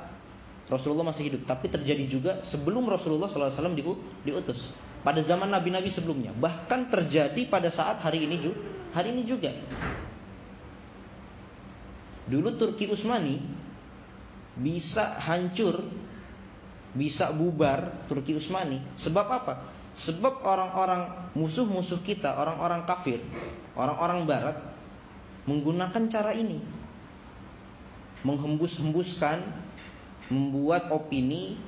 Rasulullah 0.67 1.07
masih 1.07 1.31
hidup, 1.31 1.47
tapi 1.47 1.71
terjadi 1.71 2.03
juga 2.07 2.31
sebelum 2.43 2.83
Rasulullah 2.87 3.31
SAW 3.31 3.71
diutus 4.23 4.59
pada 5.03 5.19
zaman 5.23 5.51
nabi-nabi 5.51 5.91
sebelumnya, 5.91 6.31
bahkan 6.35 6.87
terjadi 6.87 7.47
pada 7.47 7.71
saat 7.71 8.03
hari 8.03 8.23
ini 8.27 8.39
juga. 8.39 8.59
Hari 8.93 9.09
ini 9.09 9.23
juga. 9.25 9.49
Dulu 12.29 12.55
Turki 12.61 12.87
Utsmani 12.87 13.41
bisa 14.53 15.17
hancur, 15.17 15.81
bisa 16.93 17.33
bubar 17.33 18.05
Turki 18.05 18.37
Utsmani. 18.37 18.79
Sebab 19.01 19.27
apa? 19.27 19.53
Sebab 19.93 20.45
orang-orang 20.45 21.33
musuh-musuh 21.37 22.01
kita, 22.01 22.33
orang-orang 22.37 22.85
kafir, 22.85 23.21
orang-orang 23.77 24.25
barat 24.25 24.57
menggunakan 25.47 26.03
cara 26.07 26.31
ini. 26.35 26.59
Menghembus-hembuskan, 28.23 29.43
membuat 30.31 30.87
opini 30.95 31.59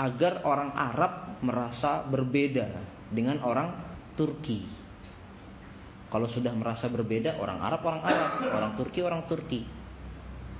agar 0.00 0.40
orang 0.48 0.72
Arab 0.72 1.12
merasa 1.44 2.00
berbeda 2.08 2.72
dengan 3.12 3.44
orang 3.44 3.76
Turki. 4.16 4.64
Kalau 6.10 6.26
sudah 6.26 6.50
merasa 6.56 6.90
berbeda, 6.90 7.38
orang 7.38 7.60
Arab 7.62 7.80
orang 7.86 8.02
Arab, 8.02 8.30
orang 8.50 8.72
Turki 8.74 9.00
orang 9.04 9.22
Turki. 9.30 9.62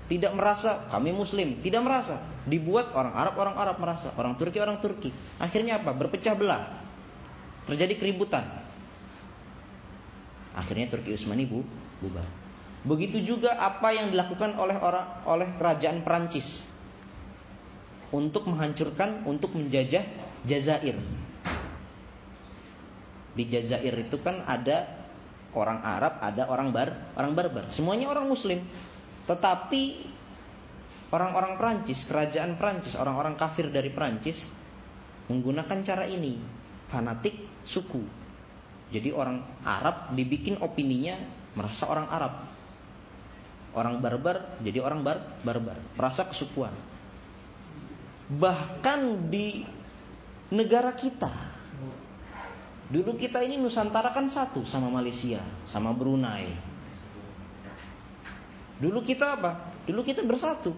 Tidak 0.07 0.35
merasa 0.35 0.91
kami 0.91 1.15
Muslim, 1.15 1.63
tidak 1.63 1.83
merasa. 1.87 2.23
Dibuat 2.47 2.91
orang 2.95 3.15
Arab 3.15 3.35
orang 3.39 3.57
Arab 3.59 3.77
merasa, 3.79 4.15
orang 4.15 4.35
Turki 4.39 4.59
orang 4.59 4.79
Turki. 4.79 5.11
Akhirnya 5.39 5.83
apa? 5.83 5.91
Berpecah 5.95 6.35
belah. 6.35 6.63
Terjadi 7.67 7.99
keributan. 7.99 8.47
Akhirnya 10.55 10.91
Turki 10.91 11.15
Utsmani 11.15 11.47
bu, 11.47 11.63
bubar. 12.03 12.40
Begitu 12.81 13.21
juga 13.37 13.61
apa 13.61 13.93
yang 13.93 14.09
dilakukan 14.09 14.57
oleh 14.57 14.77
orang 14.81 15.25
oleh 15.29 15.49
kerajaan 15.61 16.01
Perancis 16.01 16.49
untuk 18.11 18.49
menghancurkan, 18.49 19.29
untuk 19.29 19.53
menjajah 19.53 20.03
Jazair. 20.49 20.97
Di 23.37 23.45
Jazair 23.47 23.95
itu 24.01 24.17
kan 24.25 24.43
ada 24.49 25.01
orang 25.55 25.79
Arab, 25.85 26.19
ada 26.19 26.43
orang 26.51 26.69
bar, 26.75 27.15
orang 27.15 27.33
barbar. 27.37 27.65
Semuanya 27.71 28.11
orang 28.11 28.27
Muslim. 28.27 28.65
Tetapi 29.29 29.83
orang-orang 31.15 31.55
Prancis, 31.55 32.03
kerajaan 32.09 32.59
Prancis, 32.59 32.99
orang-orang 32.99 33.39
kafir 33.39 33.71
dari 33.71 33.95
Prancis 33.95 34.41
menggunakan 35.31 35.79
cara 35.87 36.11
ini, 36.11 36.43
fanatik 36.91 37.63
suku. 37.63 38.03
Jadi 38.91 39.15
orang 39.15 39.63
Arab 39.63 40.11
dibikin 40.19 40.59
opininya 40.59 41.15
merasa 41.55 41.87
orang 41.87 42.11
Arab. 42.11 42.50
Orang 43.71 44.03
barbar 44.03 44.59
jadi 44.59 44.83
orang 44.83 45.07
bar 45.07 45.41
barbar, 45.47 45.79
merasa 45.95 46.27
kesukuan 46.27 46.75
bahkan 48.31 49.27
di 49.27 49.67
negara 50.55 50.95
kita. 50.95 51.51
Dulu 52.91 53.19
kita 53.19 53.43
ini 53.43 53.59
Nusantara 53.59 54.15
kan 54.15 54.31
satu 54.31 54.63
sama 54.67 54.91
Malaysia, 54.91 55.43
sama 55.67 55.91
Brunei. 55.95 56.55
Dulu 58.79 59.03
kita 59.03 59.39
apa? 59.39 59.75
Dulu 59.87 60.03
kita 60.07 60.23
bersatu. 60.23 60.75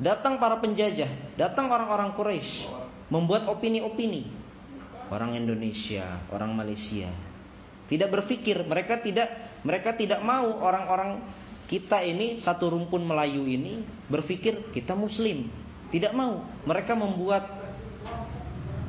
Datang 0.00 0.40
para 0.40 0.56
penjajah, 0.58 1.36
datang 1.36 1.68
orang-orang 1.68 2.16
Quraisy, 2.16 2.66
membuat 3.12 3.46
opini-opini. 3.50 4.38
Orang 5.10 5.34
Indonesia, 5.34 6.22
orang 6.30 6.54
Malaysia. 6.54 7.10
Tidak 7.90 8.06
berpikir, 8.06 8.62
mereka 8.62 9.02
tidak 9.02 9.60
mereka 9.66 9.92
tidak 9.98 10.22
mau 10.22 10.56
orang-orang 10.62 11.20
kita 11.70 12.02
ini 12.02 12.42
satu 12.42 12.74
rumpun 12.74 13.06
Melayu 13.06 13.46
ini 13.46 13.86
berpikir 14.10 14.74
kita 14.74 14.98
muslim, 14.98 15.46
tidak 15.94 16.10
mau. 16.18 16.42
Mereka 16.66 16.98
membuat 16.98 17.46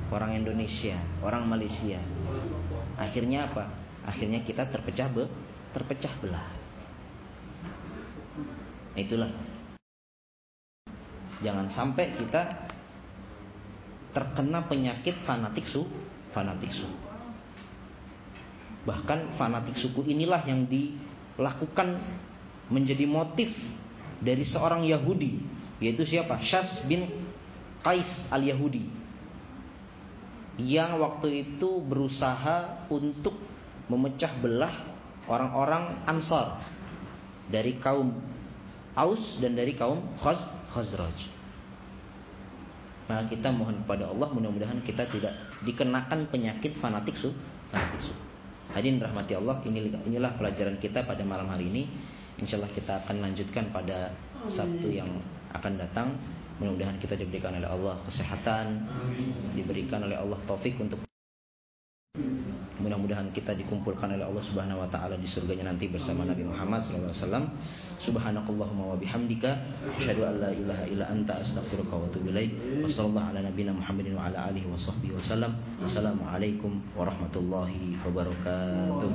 orang 0.09 0.41
Indonesia, 0.41 0.97
orang 1.21 1.45
Malaysia. 1.45 2.01
Akhirnya 2.97 3.53
apa? 3.53 3.69
Akhirnya 4.01 4.41
kita 4.41 4.65
terpecah 4.65 5.13
be, 5.13 5.29
terpecah 5.77 6.09
belah. 6.25 6.49
Itulah. 8.97 9.29
Jangan 11.45 11.69
sampai 11.69 12.17
kita 12.17 12.65
terkena 14.09 14.65
penyakit 14.65 15.21
fanatik 15.21 15.69
su, 15.69 15.85
fanatik 16.33 16.73
su. 16.73 16.89
Bahkan 18.89 19.37
fanatik 19.37 19.77
suku 19.77 20.01
inilah 20.09 20.41
yang 20.49 20.65
dilakukan 20.65 22.01
menjadi 22.71 23.03
motif 23.03 23.51
dari 24.23 24.47
seorang 24.47 24.87
Yahudi 24.87 25.43
yaitu 25.83 26.07
siapa? 26.07 26.39
Syas 26.41 26.87
bin 26.87 27.09
Qais 27.83 28.07
al-Yahudi 28.31 28.87
yang 30.61 31.01
waktu 31.01 31.47
itu 31.47 31.81
berusaha 31.81 32.87
untuk 32.91 33.33
memecah 33.89 34.31
belah 34.39 34.93
orang-orang 35.25 36.05
Ansar 36.05 36.59
dari 37.49 37.81
kaum 37.81 38.13
Aus 38.91 39.39
dan 39.39 39.55
dari 39.55 39.71
kaum 39.71 40.03
Khaz 40.19 40.39
Khazraj. 40.75 41.15
Maka 43.07 43.23
kita 43.31 43.51
mohon 43.51 43.83
kepada 43.83 44.11
Allah 44.11 44.27
mudah-mudahan 44.31 44.83
kita 44.83 45.07
tidak 45.07 45.31
dikenakan 45.63 46.27
penyakit 46.27 46.75
fanatik 46.79 47.15
su, 47.15 47.31
fanatik 47.71 48.01
su. 48.07 48.13
Hadirin 48.71 49.03
rahmati 49.03 49.35
Allah, 49.35 49.59
inilah, 49.67 49.99
inilah 50.07 50.31
pelajaran 50.39 50.79
kita 50.79 51.03
pada 51.03 51.23
malam 51.27 51.47
hari 51.51 51.67
ini. 51.67 51.83
Insya 52.41 52.57
Allah 52.57 52.73
kita 52.73 53.05
akan 53.05 53.15
lanjutkan 53.21 53.69
pada 53.69 54.11
Sabtu 54.49 54.89
yang 54.89 55.09
akan 55.53 55.77
datang. 55.77 56.17
Mudah-mudahan 56.57 56.97
kita 57.01 57.17
diberikan 57.17 57.57
oleh 57.57 57.69
Allah 57.69 57.97
kesehatan, 58.05 58.85
diberikan 59.57 60.05
oleh 60.05 60.17
Allah 60.17 60.37
taufik 60.45 60.77
untuk 60.77 61.01
Mudah-mudahan 62.81 63.29
kita 63.29 63.53
dikumpulkan 63.53 64.17
oleh 64.17 64.25
Allah 64.25 64.41
Subhanahu 64.41 64.81
wa 64.81 64.89
taala 64.89 65.13
di 65.13 65.29
surganya 65.29 65.69
nanti 65.69 65.85
bersama 65.85 66.25
Nabi 66.25 66.41
Muhammad 66.41 66.81
sallallahu 66.81 67.13
alaihi 67.13 67.23
wasallam. 67.23 67.45
Subhanakallahumma 68.01 68.83
wa 68.91 68.97
bihamdika 68.97 69.53
asyhadu 70.01 70.25
an 70.25 70.41
la 70.41 70.49
ilaha 70.49 70.89
illa 70.89 71.05
anta 71.13 71.37
astaghfiruka 71.45 71.93
wa 71.93 72.09
atubu 72.09 72.33
ilaik. 72.33 72.51
Wassallallahu 72.81 73.27
ala 73.31 73.39
nabiyyina 73.45 73.77
Muhammadin 73.77 74.17
wa 74.17 74.25
ala 74.27 74.49
alihi 74.49 74.65
wa 74.65 74.81
sahbihi 74.81 75.13
wasallam. 75.13 75.53
Wassalamualaikum 75.77 76.81
warahmatullahi 76.97 78.01
wabarakatuh. 78.01 79.11